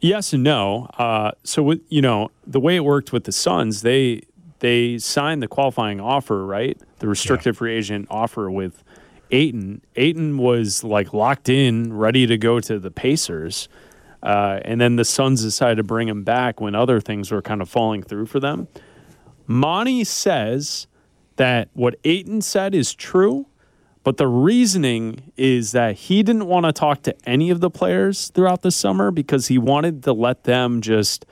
Yes 0.00 0.32
and 0.32 0.42
no. 0.42 0.88
Uh, 0.98 1.32
so 1.42 1.62
with 1.62 1.80
you 1.88 2.02
know 2.02 2.30
the 2.46 2.60
way 2.60 2.76
it 2.76 2.84
worked 2.84 3.12
with 3.12 3.24
the 3.24 3.32
Suns, 3.32 3.82
they 3.82 4.22
they 4.60 4.98
signed 4.98 5.42
the 5.42 5.48
qualifying 5.48 6.00
offer, 6.00 6.44
right? 6.44 6.78
The 6.98 7.08
restricted 7.08 7.54
yeah. 7.54 7.58
free 7.58 7.76
agent 7.76 8.06
offer 8.10 8.50
with 8.50 8.82
Ayton. 9.30 9.82
Ayton 9.96 10.38
was 10.38 10.84
like 10.84 11.12
locked 11.12 11.48
in, 11.48 11.92
ready 11.92 12.26
to 12.26 12.38
go 12.38 12.60
to 12.60 12.78
the 12.78 12.90
Pacers, 12.90 13.68
uh, 14.22 14.60
and 14.64 14.80
then 14.80 14.96
the 14.96 15.04
Suns 15.04 15.42
decided 15.42 15.76
to 15.76 15.82
bring 15.82 16.08
him 16.08 16.24
back 16.24 16.60
when 16.60 16.74
other 16.74 17.00
things 17.00 17.30
were 17.30 17.42
kind 17.42 17.60
of 17.60 17.68
falling 17.68 18.02
through 18.02 18.26
for 18.26 18.40
them. 18.40 18.68
Monty 19.46 20.04
says 20.04 20.86
that 21.36 21.68
what 21.74 21.96
Ayton 22.04 22.40
said 22.40 22.74
is 22.74 22.94
true, 22.94 23.46
but 24.06 24.18
the 24.18 24.28
reasoning 24.28 25.32
is 25.36 25.72
that 25.72 25.96
he 25.96 26.22
didn't 26.22 26.46
want 26.46 26.64
to 26.64 26.70
talk 26.70 27.02
to 27.02 27.28
any 27.28 27.50
of 27.50 27.58
the 27.58 27.68
players 27.68 28.28
throughout 28.28 28.62
the 28.62 28.70
summer 28.70 29.10
because 29.10 29.48
he 29.48 29.58
wanted 29.58 30.04
to 30.04 30.12
let 30.12 30.44
them 30.44 30.80
just 30.80 31.26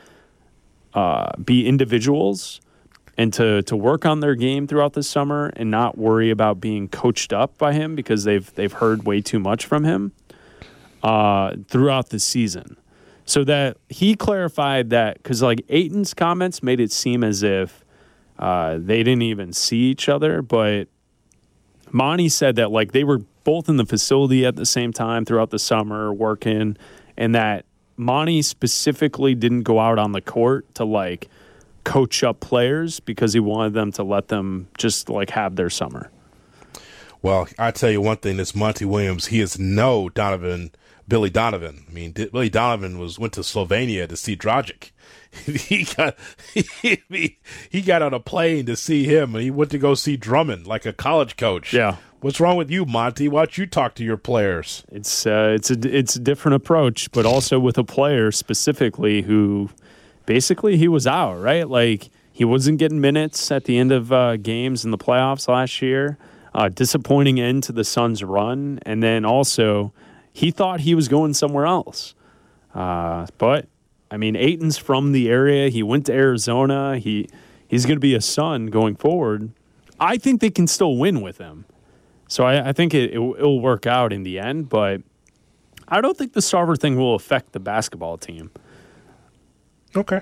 uh, 0.93 1.31
be 1.37 1.69
individuals 1.69 2.61
and 3.17 3.33
to, 3.33 3.63
to 3.63 3.77
work 3.77 4.05
on 4.05 4.19
their 4.19 4.35
game 4.35 4.67
throughout 4.67 4.95
the 4.95 5.05
summer 5.05 5.53
and 5.55 5.71
not 5.71 5.97
worry 5.97 6.31
about 6.31 6.61
being 6.61 6.89
coached 6.89 7.33
up 7.33 7.57
by 7.59 7.73
him 7.73 7.95
because 7.95 8.25
they've 8.25 8.53
they've 8.57 8.73
heard 8.73 9.07
way 9.07 9.21
too 9.21 9.39
much 9.39 9.67
from 9.67 9.85
him 9.85 10.11
uh, 11.05 11.55
throughout 11.69 12.09
the 12.09 12.19
season. 12.19 12.77
So 13.25 13.45
that 13.45 13.77
he 13.89 14.17
clarified 14.17 14.91
that 14.91 15.23
because 15.23 15.43
like 15.43 15.65
Ayton's 15.69 16.13
comments 16.13 16.61
made 16.61 16.81
it 16.81 16.91
seem 16.91 17.23
as 17.23 17.45
if 17.45 17.85
uh, 18.37 18.79
they 18.81 19.05
didn't 19.05 19.23
even 19.23 19.53
see 19.53 19.83
each 19.83 20.09
other, 20.09 20.43
but 20.43 20.89
Monty 21.95 22.29
said 22.29 22.57
that 22.57 22.73
like 22.73 22.91
they 22.91 23.05
were 23.05 23.19
both 23.45 23.69
in 23.69 23.77
the 23.77 23.87
facility 23.87 24.45
at 24.45 24.57
the 24.57 24.67
same 24.67 24.93
time 24.93 25.25
throughout 25.25 25.51
the 25.51 25.61
summer 25.61 26.13
working, 26.13 26.77
and 27.17 27.35
that 27.37 27.65
Monty 27.97 28.43
specifically 28.43 29.37
didn't 29.37 29.63
go 29.63 29.79
out 29.79 29.97
on 29.97 30.11
the 30.11 30.21
court 30.21 30.67
to 30.75 30.85
like 30.85 31.29
coach 31.85 32.25
up 32.25 32.41
players 32.41 32.99
because 32.99 33.33
he 33.33 33.39
wanted 33.39 33.75
them 33.75 33.93
to 33.93 34.03
let 34.03 34.27
them 34.27 34.67
just 34.77 35.09
like 35.09 35.31
have 35.31 35.55
their 35.55 35.71
summer. 35.71 36.11
Well, 37.23 37.47
I 37.61 37.71
tell 37.71 37.93
you 37.93 38.01
one 38.01 38.17
thing: 38.17 38.39
this 38.39 38.57
Monty 38.57 38.85
Williams, 38.85 39.27
he 39.27 39.41
is 39.41 39.57
no 39.57 40.09
Donovan, 40.09 40.73
Billy 41.07 41.31
Donovan. 41.31 41.85
I 41.89 41.93
mean, 41.93 42.13
Billy 42.13 42.49
Donovan 42.49 42.99
was 42.99 43.19
went 43.19 43.33
to 43.35 43.41
Slovenia 43.41 44.09
to 44.09 44.17
see 44.17 44.37
Dragic. 44.37 44.91
he 45.45 45.85
got 45.97 46.17
he, 46.55 47.39
he 47.69 47.83
got 47.83 48.03
on 48.03 48.15
a 48.15 48.21
plane 48.21 48.67
to 48.67 48.77
see 48.77 49.05
him, 49.05 49.35
and 49.35 49.43
he 49.43 49.51
went 49.51 49.71
to 49.73 49.79
go 49.79 49.95
see 49.95 50.17
Drummond 50.17 50.67
like 50.67 50.87
a 50.87 50.93
college 50.93 51.37
coach. 51.37 51.73
Yeah. 51.73 51.97
What's 52.21 52.41
wrong 52.41 52.57
with 52.57 52.71
you, 52.71 52.87
Monty? 52.87 53.29
Why 53.29 53.43
don't 53.43 53.59
you 53.59 53.67
talk 53.67 53.95
to 53.97 54.05
your 54.05 54.17
players? 54.17 54.83
It's 54.91 55.27
uh, 55.27 55.53
it's 55.55 55.71
a 55.71 55.97
it's 55.97 56.17
a 56.17 56.21
different 56.21 56.57
approach, 56.57 57.11
but 57.13 57.27
also 57.27 57.59
with 57.59 57.77
a 57.77 57.85
player 57.85 58.33
specifically 58.33 59.23
who 59.23 59.69
basically 60.25 60.79
he 60.79 60.89
was 60.89 61.07
out 61.07 61.35
right. 61.35 61.69
Like 61.69 62.09
he 62.33 62.45
wasn't 62.45 62.79
getting 62.79 63.01
minutes 63.01 63.51
at 63.51 63.65
the 63.65 63.77
end 63.77 63.93
of 63.93 64.11
uh, 64.11 64.37
games 64.39 64.85
in 64.85 64.91
the 64.91 64.99
playoffs 64.99 65.49
last 65.49 65.83
year. 65.83 66.17
Uh, 66.55 66.69
disappointing 66.69 67.41
end 67.41 67.65
to 67.65 67.73
the 67.73 67.85
Suns' 67.85 68.23
run, 68.23 68.79
and 68.87 69.03
then 69.03 69.25
also 69.25 69.93
he 70.35 70.51
thought 70.51 70.81
he 70.81 70.95
was 70.95 71.09
going 71.09 71.33
somewhere 71.33 71.65
else. 71.65 72.15
Uh, 72.75 73.27
but 73.39 73.69
I 74.11 74.19
mean, 74.19 74.37
Ayton's 74.37 74.77
from 74.77 75.13
the 75.13 75.31
area. 75.31 75.71
He 75.71 75.83
went 75.83 76.05
to 76.07 76.13
Arizona. 76.13 76.99
He 76.99 77.31
he's 77.67 77.87
going 77.87 77.97
to 77.97 78.01
be 78.01 78.15
a 78.15 78.21
Sun 78.21 78.67
going 78.67 78.97
forward. 78.97 79.53
I 79.99 80.19
think 80.19 80.43
they 80.43 80.51
can 80.51 80.67
still 80.67 80.97
win 80.99 81.23
with 81.23 81.39
him. 81.39 81.65
So 82.29 82.45
I, 82.45 82.71
I 82.71 82.73
think 82.73 82.93
it, 82.95 83.15
it 83.15 83.19
will 83.19 83.61
work 83.61 83.87
out 83.87 84.13
in 84.13 84.25
the 84.25 84.41
end. 84.41 84.69
But 84.69 85.03
I 85.89 86.01
don't 86.01 86.19
think 86.19 86.33
the 86.33 86.41
Sarver 86.41 86.77
thing 86.77 86.97
will 86.97 87.15
affect 87.15 87.53
the 87.53 87.61
basketball 87.61 88.19
team. 88.19 88.51
Okay. 89.97 90.21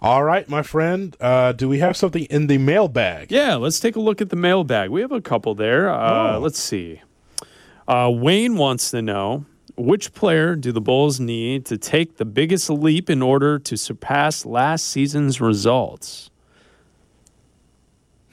All 0.00 0.24
right, 0.24 0.48
my 0.48 0.62
friend. 0.62 1.16
Uh, 1.20 1.52
do 1.52 1.68
we 1.68 1.78
have 1.78 1.96
something 1.96 2.24
in 2.24 2.48
the 2.48 2.58
mailbag? 2.58 3.30
Yeah, 3.30 3.54
let's 3.54 3.78
take 3.78 3.94
a 3.94 4.00
look 4.00 4.20
at 4.20 4.30
the 4.30 4.36
mailbag. 4.36 4.90
We 4.90 5.00
have 5.00 5.12
a 5.12 5.20
couple 5.20 5.54
there. 5.54 5.88
Uh, 5.88 6.34
oh. 6.34 6.40
Let's 6.40 6.58
see. 6.58 7.00
Uh, 7.92 8.08
Wayne 8.08 8.56
wants 8.56 8.90
to 8.90 9.02
know 9.02 9.44
Which 9.76 10.14
player 10.14 10.56
do 10.56 10.72
the 10.72 10.80
Bulls 10.80 11.20
need 11.20 11.66
to 11.66 11.76
take 11.76 12.16
the 12.16 12.24
biggest 12.24 12.70
leap 12.70 13.10
in 13.10 13.20
order 13.20 13.58
to 13.58 13.76
surpass 13.76 14.46
last 14.46 14.86
season's 14.86 15.40
results? 15.42 16.30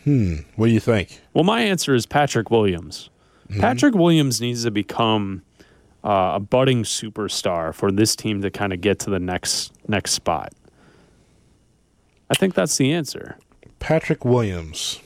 Hmm. 0.06 0.38
What 0.56 0.68
do 0.68 0.72
you 0.72 0.80
think? 0.80 1.20
Well, 1.34 1.44
my 1.44 1.62
answer 1.62 1.94
is 1.94 2.06
Patrick 2.06 2.50
Williams. 2.50 3.10
Patrick 3.60 3.96
Williams 3.96 4.40
needs 4.40 4.64
to 4.64 4.72
become 4.72 5.42
uh, 6.04 6.34
a 6.36 6.40
budding 6.40 6.84
superstar 6.84 7.74
for 7.74 7.92
this 7.92 8.16
team 8.16 8.42
to 8.44 8.52
kind 8.52 8.72
of 8.72 8.80
get 8.80 9.00
to 9.00 9.10
the 9.10 9.20
next 9.20 9.74
next 9.88 10.12
spot. 10.12 10.54
I 12.30 12.36
think 12.36 12.54
that's 12.54 12.78
the 12.78 12.94
answer. 12.94 13.38
Patrick 13.80 14.24
Williams. 14.24 15.00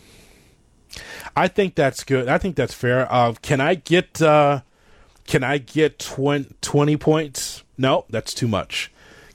I 1.36 1.47
think 1.47 1.75
that's 1.75 2.03
good. 2.03 2.27
I 2.27 2.38
think 2.38 2.55
that's 2.55 2.73
fair. 2.73 3.11
Uh, 3.11 3.34
can 3.41 3.59
I 3.61 3.75
get 3.75 4.21
uh, 4.21 4.61
can 5.25 5.43
I 5.43 5.57
get 5.57 5.99
20, 5.99 6.49
20 6.61 6.97
points? 6.97 7.63
No, 7.77 8.05
that's 8.09 8.34
too 8.34 8.47
much. 8.47 8.91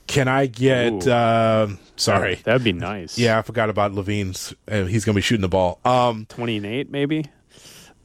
Can 0.07 0.27
I 0.27 0.45
get 0.47 1.07
uh, 1.07 1.67
sorry. 1.95 2.35
That'd 2.43 2.63
be 2.63 2.73
nice. 2.73 3.17
Yeah, 3.17 3.37
I 3.37 3.41
forgot 3.41 3.69
about 3.69 3.91
LaVine's. 3.93 4.53
He's 4.67 5.05
going 5.05 5.13
to 5.13 5.17
be 5.17 5.21
shooting 5.21 5.41
the 5.41 5.49
ball. 5.49 5.79
Um, 5.85 6.25
20 6.29 6.57
and 6.57 6.65
8 6.65 6.89
maybe. 6.91 7.25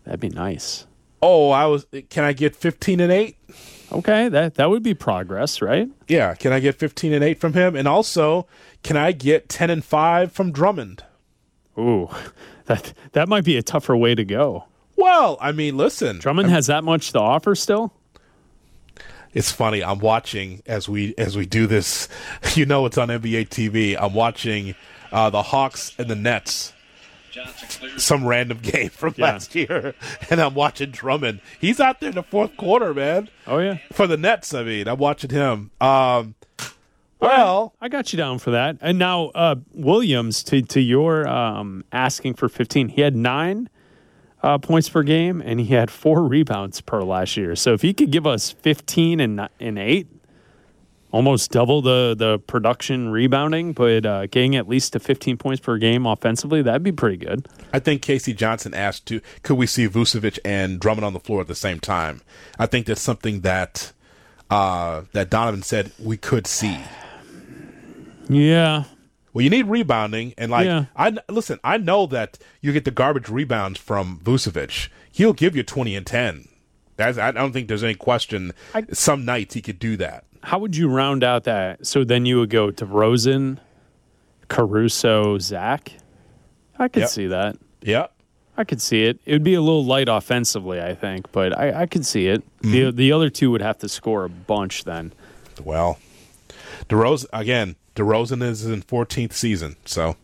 That'd 0.04 0.20
be 0.20 0.28
nice. 0.28 0.86
oh, 1.22 1.50
I 1.50 1.64
was 1.66 1.86
can 2.10 2.24
I 2.24 2.32
get 2.34 2.54
15 2.54 3.00
and 3.00 3.10
8? 3.12 3.36
Okay, 3.92 4.28
that 4.28 4.56
that 4.56 4.68
would 4.70 4.82
be 4.82 4.92
progress, 4.92 5.62
right? 5.62 5.88
Yeah, 6.08 6.34
can 6.34 6.52
I 6.52 6.58
get 6.60 6.74
15 6.74 7.12
and 7.14 7.22
8 7.24 7.40
from 7.40 7.52
him? 7.54 7.76
And 7.76 7.86
also, 7.88 8.46
can 8.82 8.96
I 8.96 9.12
get 9.12 9.48
10 9.48 9.70
and 9.70 9.84
5 9.84 10.32
from 10.32 10.50
Drummond? 10.52 11.04
Ooh. 11.78 12.08
That 12.66 12.94
that 13.12 13.28
might 13.28 13.44
be 13.44 13.58
a 13.58 13.62
tougher 13.62 13.94
way 13.94 14.14
to 14.14 14.24
go. 14.24 14.64
Well, 14.96 15.36
I 15.38 15.52
mean, 15.52 15.76
listen. 15.76 16.18
Drummond 16.18 16.48
has 16.48 16.68
that 16.68 16.82
much 16.82 17.12
to 17.12 17.20
offer 17.20 17.54
still? 17.54 17.92
It's 19.34 19.52
funny. 19.52 19.84
I'm 19.84 19.98
watching 19.98 20.62
as 20.64 20.88
we 20.88 21.14
as 21.18 21.36
we 21.36 21.44
do 21.44 21.66
this. 21.66 22.08
You 22.54 22.64
know, 22.64 22.86
it's 22.86 22.96
on 22.96 23.08
NBA 23.08 23.50
TV. 23.50 23.98
I'm 24.00 24.14
watching 24.14 24.74
uh, 25.12 25.28
the 25.28 25.42
Hawks 25.42 25.92
and 25.98 26.08
the 26.08 26.14
Nets. 26.14 26.72
Some 27.98 28.26
random 28.26 28.58
game 28.62 28.88
from 28.88 29.12
Yeah. 29.18 29.24
last 29.26 29.54
year, 29.54 29.94
and 30.30 30.40
I'm 30.40 30.54
watching 30.54 30.90
Drummond. 30.90 31.40
He's 31.60 31.80
out 31.80 32.00
there 32.00 32.08
in 32.10 32.14
the 32.14 32.22
fourth 32.22 32.56
quarter, 32.56 32.94
man. 32.94 33.28
Oh 33.46 33.58
yeah. 33.58 33.76
For 33.92 34.06
the 34.06 34.16
Nets, 34.16 34.54
I 34.54 34.62
mean, 34.62 34.88
I'm 34.88 34.98
watching 34.98 35.28
him. 35.30 35.70
Um, 35.82 36.34
well, 37.20 37.74
I 37.80 37.88
got 37.88 38.12
you 38.12 38.16
down 38.16 38.38
for 38.38 38.50
that. 38.50 38.76
And 38.80 38.98
now 38.98 39.26
uh, 39.34 39.56
Williams, 39.72 40.42
to 40.44 40.62
to 40.62 40.80
your 40.80 41.26
um, 41.28 41.84
asking 41.92 42.34
for 42.34 42.48
15, 42.48 42.88
he 42.88 43.00
had 43.00 43.16
nine 43.16 43.68
uh, 44.42 44.58
points 44.58 44.88
per 44.88 45.02
game, 45.02 45.40
and 45.40 45.58
he 45.60 45.66
had 45.66 45.90
four 45.90 46.22
rebounds 46.28 46.80
per 46.80 47.02
last 47.02 47.36
year. 47.36 47.56
So 47.56 47.72
if 47.72 47.82
he 47.82 47.94
could 47.94 48.10
give 48.10 48.26
us 48.26 48.50
15 48.50 49.20
and 49.20 49.36
ni- 49.36 49.48
and 49.58 49.78
eight, 49.78 50.06
almost 51.12 51.52
double 51.52 51.80
the 51.80 52.14
the 52.18 52.38
production 52.40 53.08
rebounding, 53.10 53.72
but 53.72 54.04
uh, 54.04 54.26
getting 54.26 54.56
at 54.56 54.68
least 54.68 54.92
to 54.92 55.00
15 55.00 55.36
points 55.38 55.60
per 55.60 55.78
game 55.78 56.04
offensively, 56.06 56.60
that'd 56.60 56.82
be 56.82 56.92
pretty 56.92 57.16
good. 57.16 57.48
I 57.72 57.78
think 57.78 58.02
Casey 58.02 58.34
Johnson 58.34 58.74
asked 58.74 59.06
to 59.06 59.20
could 59.42 59.54
we 59.56 59.66
see 59.66 59.88
Vucevic 59.88 60.38
and 60.44 60.78
Drummond 60.78 61.04
on 61.06 61.12
the 61.14 61.20
floor 61.20 61.40
at 61.40 61.46
the 61.46 61.54
same 61.54 61.80
time. 61.80 62.20
I 62.58 62.66
think 62.66 62.86
that's 62.86 63.00
something 63.00 63.40
that 63.40 63.92
uh, 64.50 65.02
that 65.12 65.30
Donovan 65.30 65.62
said 65.62 65.92
we 65.98 66.16
could 66.16 66.46
see. 66.46 66.78
Yeah. 68.28 68.84
Well, 69.32 69.42
you 69.42 69.50
need 69.50 69.66
rebounding, 69.66 70.32
and 70.38 70.50
like 70.52 70.66
Yeah. 70.66 70.84
I 70.96 71.16
listen, 71.28 71.58
I 71.64 71.76
know 71.76 72.06
that 72.06 72.38
you 72.60 72.72
get 72.72 72.84
the 72.84 72.90
garbage 72.92 73.28
rebounds 73.28 73.78
from 73.80 74.20
Vucevic. 74.22 74.88
He'll 75.10 75.32
give 75.32 75.56
you 75.56 75.62
twenty 75.62 75.96
and 75.96 76.06
ten. 76.06 76.48
That's, 76.96 77.18
I 77.18 77.32
don't 77.32 77.52
think 77.52 77.66
there's 77.66 77.82
any 77.82 77.94
question. 77.96 78.52
I- 78.74 78.84
Some 78.92 79.24
nights 79.24 79.54
he 79.54 79.62
could 79.62 79.80
do 79.80 79.96
that. 79.96 80.24
How 80.44 80.58
would 80.60 80.76
you 80.76 80.88
round 80.88 81.24
out 81.24 81.42
that? 81.44 81.84
So 81.86 82.04
then 82.04 82.24
you 82.26 82.38
would 82.38 82.50
go 82.50 82.70
to 82.70 82.86
Rosen, 82.86 83.58
Caruso, 84.48 85.38
Zach. 85.38 85.92
I 86.78 86.88
could 86.88 87.00
Yep. 87.02 87.08
see 87.10 87.26
that. 87.28 87.56
Yeah, 87.82 88.06
I 88.56 88.64
could 88.64 88.80
see 88.80 89.04
it. 89.04 89.18
It 89.26 89.32
would 89.32 89.42
be 89.44 89.54
a 89.54 89.60
little 89.60 89.84
light 89.84 90.08
offensively, 90.08 90.80
I 90.80 90.94
think, 90.94 91.30
but 91.32 91.56
I, 91.58 91.82
I 91.82 91.86
could 91.86 92.04
see 92.06 92.26
it. 92.28 92.42
Mm-hmm. 92.62 92.70
The 92.72 92.90
the 92.92 93.12
other 93.12 93.30
two 93.30 93.50
would 93.50 93.62
have 93.62 93.78
to 93.78 93.88
score 93.88 94.24
a 94.24 94.28
bunch 94.28 94.84
then. 94.84 95.12
well, 95.64 95.98
DeRozan 96.88 97.26
again. 97.32 97.76
DeRozan 97.94 98.42
is 98.42 98.64
in 98.66 98.82
14th 98.82 99.32
season, 99.32 99.76
so 99.84 100.16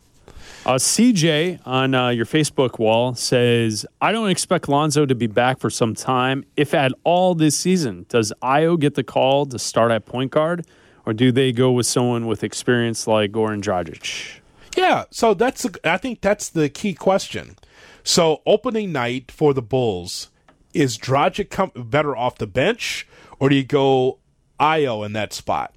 Uh, 0.66 0.74
CJ 0.74 1.60
on 1.66 1.94
uh, 1.94 2.08
your 2.10 2.26
Facebook 2.26 2.78
wall 2.78 3.14
says, 3.14 3.86
I 4.00 4.12
don't 4.12 4.28
expect 4.28 4.68
Lonzo 4.68 5.06
to 5.06 5.14
be 5.14 5.26
back 5.26 5.58
for 5.58 5.70
some 5.70 5.94
time, 5.94 6.44
if 6.56 6.74
at 6.74 6.92
all 7.04 7.34
this 7.34 7.56
season. 7.58 8.04
Does 8.08 8.32
Ayo 8.42 8.78
get 8.78 8.94
the 8.94 9.02
call 9.04 9.46
to 9.46 9.58
start 9.58 9.90
at 9.90 10.04
point 10.04 10.32
guard, 10.32 10.66
or 11.06 11.12
do 11.14 11.32
they 11.32 11.52
go 11.52 11.72
with 11.72 11.86
someone 11.86 12.26
with 12.26 12.44
experience 12.44 13.06
like 13.06 13.32
Goran 13.32 13.62
Dragic? 13.62 14.40
Yeah, 14.76 15.04
so 15.10 15.32
that's 15.34 15.66
I 15.82 15.96
think 15.96 16.20
that's 16.20 16.48
the 16.50 16.68
key 16.68 16.94
question. 16.94 17.56
So 18.04 18.42
opening 18.46 18.92
night 18.92 19.30
for 19.32 19.54
the 19.54 19.62
Bulls 19.62 20.28
is 20.74 20.98
Dragic 20.98 21.50
come 21.50 21.72
better 21.74 22.16
off 22.16 22.36
the 22.38 22.46
bench, 22.46 23.06
or 23.38 23.48
do 23.48 23.56
you 23.56 23.64
go 23.64 24.18
Ayo 24.60 25.04
in 25.06 25.12
that 25.14 25.32
spot? 25.32 25.74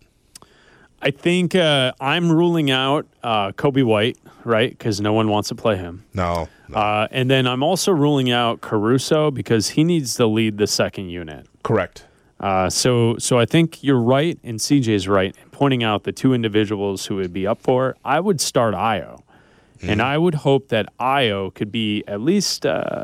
I 1.04 1.12
think 1.12 1.54
uh, 1.54 1.92
I'm 2.00 2.32
ruling 2.32 2.72
out 2.72 3.06
uh, 3.24 3.52
Coby 3.52 3.84
White, 3.84 4.18
right? 4.46 4.70
Because 4.70 5.02
no 5.02 5.12
one 5.12 5.28
wants 5.28 5.50
to 5.50 5.56
play 5.56 5.76
him. 5.76 6.06
No, 6.14 6.48
no. 6.70 6.78
Uh, 6.78 7.08
and 7.12 7.30
then 7.30 7.46
I'm 7.46 7.62
also 7.62 7.92
ruling 7.92 8.32
out 8.32 8.62
Caruso 8.62 9.30
because 9.30 9.70
he 9.70 9.84
needs 9.84 10.16
to 10.16 10.26
lead 10.26 10.58
the 10.58 10.68
second 10.68 11.10
unit. 11.10 11.46
correct. 11.64 12.06
Uh, 12.40 12.70
so, 12.70 13.18
so 13.18 13.38
I 13.38 13.46
think 13.46 13.84
you're 13.84 14.00
right, 14.00 14.38
and 14.44 14.60
CJ's 14.60 15.08
right 15.08 15.36
in 15.42 15.50
pointing 15.50 15.84
out 15.84 16.04
the 16.04 16.14
two 16.14 16.34
individuals 16.34 17.06
who 17.06 17.16
would 17.16 17.34
be 17.34 17.46
up 17.46 17.62
for. 17.62 17.92
it. 17.92 17.98
I 18.06 18.22
would 18.22 18.40
start 18.40 18.74
Ayo, 18.74 19.24
and 19.82 20.02
I 20.02 20.18
would 20.18 20.36
hope 20.36 20.70
that 20.70 20.88
Ayo 21.00 21.54
could 21.54 21.72
be 21.72 22.04
at 22.08 22.22
least 22.22 22.66
uh, 22.66 23.04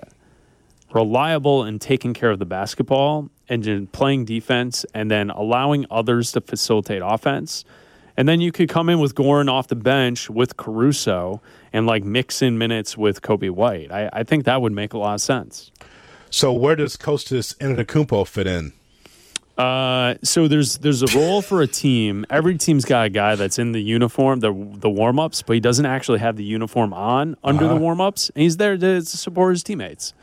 reliable 0.93 1.65
in 1.65 1.79
taking 1.79 2.13
care 2.13 2.31
of 2.31 2.39
the 2.39 2.45
basketball 2.45 3.29
and 3.49 3.91
playing 3.91 4.25
defense, 4.25 4.85
and 4.93 5.09
then 5.09 5.29
allowing 5.29 5.85
others 5.89 6.31
to 6.33 6.41
facilitate 6.41 7.01
offense. 7.03 7.65
And 8.19 8.27
then 8.27 8.41
you 8.41 8.51
could 8.51 8.67
come 8.67 8.89
in 8.89 8.99
with 8.99 9.15
Goran 9.15 9.49
off 9.49 9.69
the 9.69 9.77
bench 9.77 10.29
with 10.29 10.57
Caruso 10.57 11.41
and 11.71 11.87
like 11.87 12.03
mix 12.03 12.41
in 12.41 12.57
minutes 12.57 12.97
with 12.97 13.21
Coby 13.21 13.49
White. 13.49 13.93
I, 13.93 14.09
I 14.11 14.23
think 14.23 14.43
that 14.43 14.61
would 14.61 14.73
make 14.73 14.91
a 14.91 14.97
lot 14.97 15.13
of 15.13 15.21
sense. 15.21 15.71
So 16.29 16.51
where 16.51 16.75
does 16.75 16.97
Costas 16.97 17.53
Antetokounmpo 17.61 18.27
fit 18.27 18.45
in? 18.45 18.73
Uh, 19.57 20.15
so 20.21 20.49
there's 20.49 20.79
there's 20.79 21.01
a 21.01 21.17
role 21.17 21.41
for 21.41 21.61
a 21.61 21.67
team. 21.67 22.25
Every 22.29 22.57
team's 22.57 22.83
got 22.83 23.05
a 23.05 23.09
guy 23.09 23.35
that's 23.35 23.57
in 23.57 23.71
the 23.71 23.81
uniform, 23.81 24.41
the 24.41 24.51
the 24.51 24.89
warm 24.89 25.17
ups, 25.17 25.41
but 25.41 25.53
he 25.53 25.61
doesn't 25.61 25.85
actually 25.85 26.19
have 26.19 26.35
the 26.35 26.43
uniform 26.43 26.93
on 26.93 27.37
under 27.41 27.69
the 27.69 27.75
warm 27.77 28.01
ups, 28.01 28.29
and 28.35 28.43
he's 28.43 28.57
there 28.57 28.75
to 28.77 29.01
support 29.01 29.53
his 29.53 29.63
teammates. 29.63 30.13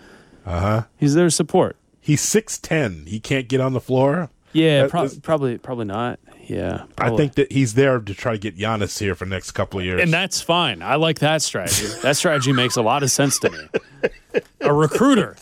Uh 0.45 0.61
huh. 0.61 0.83
He's 0.99 1.15
there 1.15 1.29
to 1.29 1.31
support. 1.31 1.77
He's 1.99 2.21
six 2.21 2.59
ten. 2.59 3.05
He 3.07 3.21
can't 3.21 3.49
get 3.49 3.63
on 3.63 3.73
the 3.73 3.81
floor. 3.81 4.29
Yeah, 4.53 4.87
prob- 4.89 5.23
probably 5.23 5.57
probably 5.59 5.87
not. 5.87 6.19
Yeah, 6.49 6.85
I 6.99 7.15
think 7.17 7.35
that 7.35 7.51
he's 7.53 7.75
there 7.75 7.99
to 7.99 8.15
try 8.15 8.33
to 8.33 8.39
get 8.39 8.57
Giannis 8.57 8.99
here 8.99 9.15
for 9.15 9.25
the 9.25 9.31
next 9.31 9.53
couple 9.53 9.81
of 9.81 9.85
years. 9.87 10.01
and 10.01 10.13
that's 10.13 10.41
fine. 10.41 10.83
I 10.83 10.95
like 10.97 11.19
that 11.21 11.43
strategy. 11.43 11.87
that 12.03 12.17
strategy 12.17 12.53
makes 12.53 12.77
a 12.77 12.83
lot 12.83 13.03
of 13.03 13.11
sense 13.11 13.39
to 13.41 13.51
me. 13.51 14.41
A 14.61 14.73
recruiter. 14.73 15.37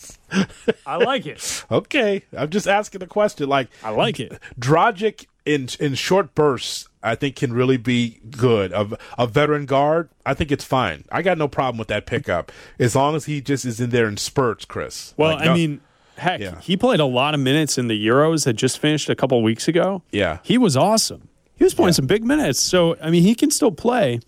I 0.85 0.95
like 0.97 1.25
it. 1.25 1.63
okay, 1.71 2.23
I'm 2.37 2.49
just 2.49 2.67
asking 2.67 3.03
a 3.03 3.07
question. 3.07 3.47
Like 3.47 3.69
I 3.83 3.91
like 3.91 4.19
it. 4.19 4.39
Dragic 4.59 5.25
in 5.45 5.67
in 5.79 5.93
short 5.95 6.33
bursts, 6.33 6.89
I 7.03 7.13
think 7.15 7.35
can 7.35 7.53
really 7.53 7.77
be 7.77 8.19
good. 8.31 8.71
A, 8.73 8.97
a 9.17 9.27
veteran 9.27 9.65
guard, 9.67 10.09
I 10.25 10.33
think 10.33 10.51
it's 10.51 10.63
fine. 10.65 11.05
I 11.11 11.21
got 11.21 11.37
no 11.37 11.47
problem 11.47 11.77
with 11.77 11.87
that 11.89 12.05
pickup 12.07 12.51
as 12.79 12.95
long 12.95 13.15
as 13.15 13.25
he 13.25 13.41
just 13.41 13.63
is 13.65 13.79
in 13.79 13.91
there 13.91 14.07
in 14.07 14.17
spurts, 14.17 14.65
Chris. 14.65 15.13
Well, 15.17 15.33
Like, 15.35 15.41
I 15.41 15.45
no- 15.45 15.53
mean, 15.53 15.81
heck, 16.17 16.39
Yeah. 16.39 16.59
he 16.61 16.75
played 16.77 16.99
a 16.99 17.05
lot 17.05 17.33
of 17.33 17.39
minutes 17.39 17.77
in 17.77 17.87
the 17.87 18.07
Euros 18.07 18.45
that 18.45 18.53
just 18.53 18.79
finished 18.79 19.09
a 19.09 19.15
couple 19.15 19.41
weeks 19.43 19.67
ago. 19.67 20.01
Yeah. 20.11 20.39
He 20.43 20.57
was 20.57 20.75
awesome. 20.77 21.29
He 21.55 21.63
was 21.63 21.73
playing 21.73 21.93
some 21.93 22.05
big 22.07 22.23
minutes. 22.23 22.59
So, 22.59 22.97
I 23.01 23.09
mean, 23.09 23.23
he 23.23 23.33
can 23.35 23.49
still 23.51 23.71
play. 23.71 24.19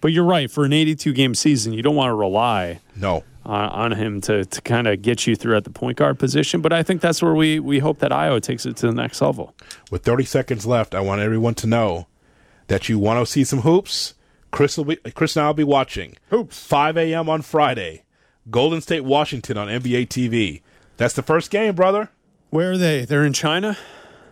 But 0.00 0.12
you're 0.12 0.24
right. 0.24 0.50
For 0.50 0.64
an 0.66 0.72
82 0.74 1.14
game 1.14 1.34
season, 1.34 1.72
you 1.72 1.80
don't 1.82 1.96
want 1.96 2.10
to 2.10 2.14
rely 2.14 2.80
no. 2.94 3.24
on, 3.46 3.68
on 3.70 3.92
him 3.92 4.20
to, 4.22 4.44
to 4.44 4.60
kind 4.60 4.86
of 4.86 5.00
get 5.00 5.26
you 5.26 5.34
through 5.34 5.56
at 5.56 5.64
the 5.64 5.70
point 5.70 5.96
guard 5.96 6.18
position. 6.18 6.60
But 6.60 6.74
I 6.74 6.82
think 6.82 7.00
that's 7.00 7.22
where 7.22 7.34
we, 7.34 7.58
we 7.58 7.78
hope 7.78 8.00
that 8.00 8.10
Ayo 8.10 8.38
takes 8.42 8.66
it 8.66 8.76
to 8.78 8.86
the 8.86 8.92
next 8.92 9.22
level. 9.22 9.54
With 9.90 10.02
30 10.04 10.24
seconds 10.26 10.66
left, 10.66 10.94
I 10.94 11.00
want 11.00 11.22
everyone 11.22 11.54
to 11.54 11.66
know 11.66 12.06
that 12.66 12.88
you 12.90 12.98
want 12.98 13.24
to 13.26 13.30
see 13.30 13.44
some 13.44 13.60
hoops. 13.60 14.12
Chris 14.50 14.76
will 14.76 14.84
be 14.84 14.96
Chris 14.96 15.36
and 15.36 15.44
I 15.44 15.48
will 15.48 15.54
be 15.54 15.64
watching 15.64 16.16
Hoops. 16.28 16.64
5 16.66 16.96
a.m. 16.98 17.28
on 17.30 17.40
Friday. 17.42 18.02
Golden 18.50 18.80
State, 18.82 19.04
Washington 19.04 19.56
on 19.56 19.68
NBA 19.68 20.08
TV. 20.08 20.60
That's 20.96 21.14
the 21.14 21.22
first 21.22 21.50
game, 21.50 21.74
brother. 21.74 22.10
Where 22.50 22.72
are 22.72 22.78
they? 22.78 23.04
They're 23.04 23.24
in 23.24 23.32
China? 23.32 23.76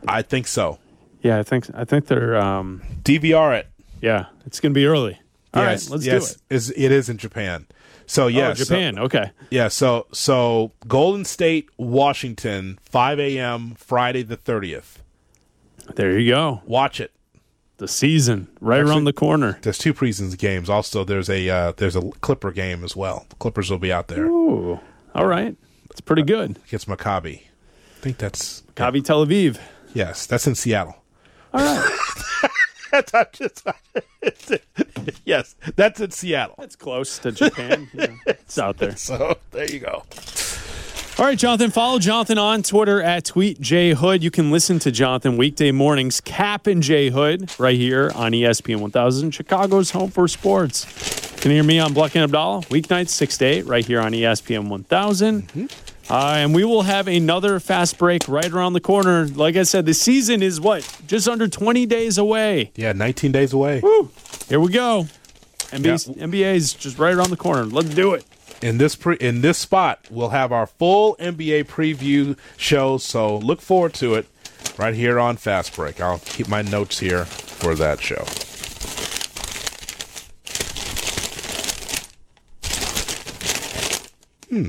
I 0.06 0.22
think 0.22 0.46
so. 0.46 0.78
Yeah, 1.22 1.38
I 1.38 1.42
think 1.42 1.66
I 1.74 1.84
think 1.84 2.06
they're 2.06 2.36
um, 2.36 2.82
DVR 3.02 3.58
it. 3.58 3.68
yeah, 4.00 4.26
it's 4.46 4.60
gonna 4.60 4.74
be 4.74 4.86
early. 4.86 5.20
All 5.54 5.62
right, 5.62 5.72
yes, 5.72 5.90
let's 5.90 6.06
yes, 6.06 6.34
do 6.34 6.40
it. 6.50 6.54
Is 6.54 6.70
it 6.70 6.92
is 6.92 7.08
in 7.08 7.18
Japan. 7.18 7.66
So 8.06 8.26
yeah, 8.26 8.48
oh, 8.48 8.54
Japan. 8.54 8.98
okay. 8.98 9.30
yeah. 9.50 9.68
So 9.68 10.06
so 10.12 10.72
Golden 10.88 11.24
State, 11.24 11.68
Washington, 11.76 12.78
5 12.82 13.20
a.m. 13.20 13.74
Friday 13.76 14.22
the 14.22 14.36
30th. 14.36 14.98
There 15.94 16.18
you 16.18 16.32
go. 16.32 16.62
Watch 16.64 17.00
it. 17.00 17.12
The 17.78 17.88
season 17.88 18.48
right 18.60 18.80
Actually- 18.80 18.90
around 18.92 19.04
the 19.04 19.12
corner. 19.12 19.58
There's 19.62 19.78
two 19.78 19.94
preseason 19.94 20.36
games. 20.38 20.68
Also, 20.70 21.04
there's 21.04 21.28
a 21.30 21.48
uh, 21.48 21.72
there's 21.76 21.96
a 21.96 22.02
Clipper 22.20 22.50
game 22.50 22.84
as 22.84 22.96
well. 22.96 23.26
The 23.28 23.36
Clippers 23.36 23.70
will 23.70 23.78
be 23.78 23.92
out 23.92 24.08
there 24.08 24.26
Ooh, 24.26 24.80
all 25.14 25.26
right. 25.26 25.56
It's 25.92 26.00
pretty 26.00 26.22
good. 26.22 26.58
against 26.66 26.88
Maccabi. 26.88 27.42
I 27.42 28.00
think 28.00 28.18
that's 28.18 28.62
Kavi 28.74 29.04
Tel 29.04 29.24
Aviv. 29.24 29.58
yes, 29.94 30.26
that's 30.26 30.46
in 30.46 30.54
Seattle. 30.56 30.96
All 31.54 31.60
right. 31.60 31.98
That's 32.90 33.12
not 33.14 33.32
just 33.32 33.66
yes, 35.24 35.54
that's 35.76 35.98
in 35.98 36.10
Seattle. 36.10 36.56
That's 36.58 36.76
close 36.76 37.18
to 37.20 37.32
Japan. 37.32 37.88
Yeah, 37.94 38.08
it's 38.26 38.58
out 38.58 38.76
there. 38.76 38.96
So 38.96 39.38
there 39.50 39.70
you 39.70 39.78
go. 39.78 40.02
All 41.18 41.24
right, 41.24 41.38
Jonathan. 41.38 41.70
Follow 41.70 41.98
Jonathan 41.98 42.36
on 42.36 42.62
Twitter 42.62 43.00
at 43.00 43.24
TweetJHood. 43.24 44.20
You 44.20 44.30
can 44.30 44.50
listen 44.50 44.78
to 44.80 44.90
Jonathan 44.90 45.38
weekday 45.38 45.72
mornings, 45.72 46.20
Kap 46.20 46.66
and 46.66 46.82
J 46.82 47.08
Hood, 47.08 47.50
right 47.58 47.76
here 47.76 48.12
on 48.14 48.32
ESPN 48.32 48.80
1000, 48.80 49.30
Chicago's 49.30 49.92
home 49.92 50.10
for 50.10 50.28
sports. 50.28 51.31
You 51.42 51.48
can 51.48 51.56
hear 51.56 51.64
me 51.64 51.80
on 51.80 51.92
Bluck 51.92 52.14
and 52.14 52.22
Abdallah, 52.22 52.60
weeknights 52.66 53.08
6 53.08 53.38
to 53.38 53.44
8, 53.44 53.66
right 53.66 53.84
here 53.84 53.98
on 53.98 54.12
ESPN 54.12 54.68
1000. 54.68 55.68
Uh, 56.08 56.34
and 56.36 56.54
we 56.54 56.62
will 56.62 56.82
have 56.82 57.08
another 57.08 57.58
fast 57.58 57.98
break 57.98 58.28
right 58.28 58.48
around 58.52 58.74
the 58.74 58.80
corner. 58.80 59.26
Like 59.26 59.56
I 59.56 59.64
said, 59.64 59.84
the 59.84 59.92
season 59.92 60.40
is 60.40 60.60
what? 60.60 61.00
Just 61.08 61.26
under 61.26 61.48
20 61.48 61.84
days 61.86 62.16
away. 62.16 62.70
Yeah, 62.76 62.92
19 62.92 63.32
days 63.32 63.52
away. 63.52 63.80
Woo! 63.80 64.08
Here 64.48 64.60
we 64.60 64.70
go. 64.70 65.08
NBA, 65.72 66.16
NBA 66.16 66.54
is 66.54 66.74
just 66.74 66.96
right 67.00 67.12
around 67.12 67.30
the 67.30 67.36
corner. 67.36 67.64
Let's 67.64 67.88
do 67.88 68.14
it. 68.14 68.24
In 68.62 68.78
this 68.78 68.94
pre- 68.94 69.16
in 69.16 69.40
this 69.40 69.58
spot, 69.58 70.06
we'll 70.12 70.28
have 70.28 70.52
our 70.52 70.68
full 70.68 71.16
NBA 71.16 71.64
preview 71.64 72.38
show. 72.56 72.98
So 72.98 73.38
look 73.38 73.60
forward 73.60 73.94
to 73.94 74.14
it 74.14 74.28
right 74.78 74.94
here 74.94 75.18
on 75.18 75.38
Fast 75.38 75.74
Break. 75.74 76.00
I'll 76.00 76.20
keep 76.20 76.46
my 76.46 76.62
notes 76.62 77.00
here 77.00 77.24
for 77.24 77.74
that 77.74 78.00
show. 78.00 78.24
Hmm. 84.52 84.68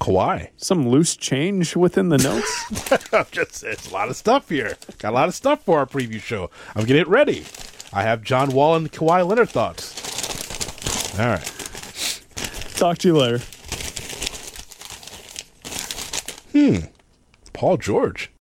Kawhi. 0.00 0.48
Some 0.56 0.88
loose 0.88 1.14
change 1.14 1.76
within 1.76 2.08
the 2.08 2.16
notes. 2.16 3.12
I'm 3.12 3.26
just 3.30 3.62
it's 3.62 3.90
a 3.90 3.92
lot 3.92 4.08
of 4.08 4.16
stuff 4.16 4.48
here. 4.48 4.78
Got 4.96 5.10
a 5.10 5.14
lot 5.14 5.28
of 5.28 5.34
stuff 5.34 5.62
for 5.62 5.78
our 5.78 5.84
preview 5.84 6.22
show. 6.22 6.48
I'm 6.74 6.86
getting 6.86 7.02
it 7.02 7.08
ready. 7.08 7.44
I 7.92 8.04
have 8.04 8.22
John 8.22 8.48
Wall 8.48 8.76
and 8.76 8.90
Kawhi 8.90 9.28
Leonard 9.28 9.50
thoughts. 9.50 9.92
All 11.20 11.26
right. 11.26 11.52
Talk 12.78 12.96
to 12.98 13.08
you 13.08 13.18
later. 13.18 13.42
Hmm. 16.52 16.86
Paul 17.52 17.76
George. 17.76 18.30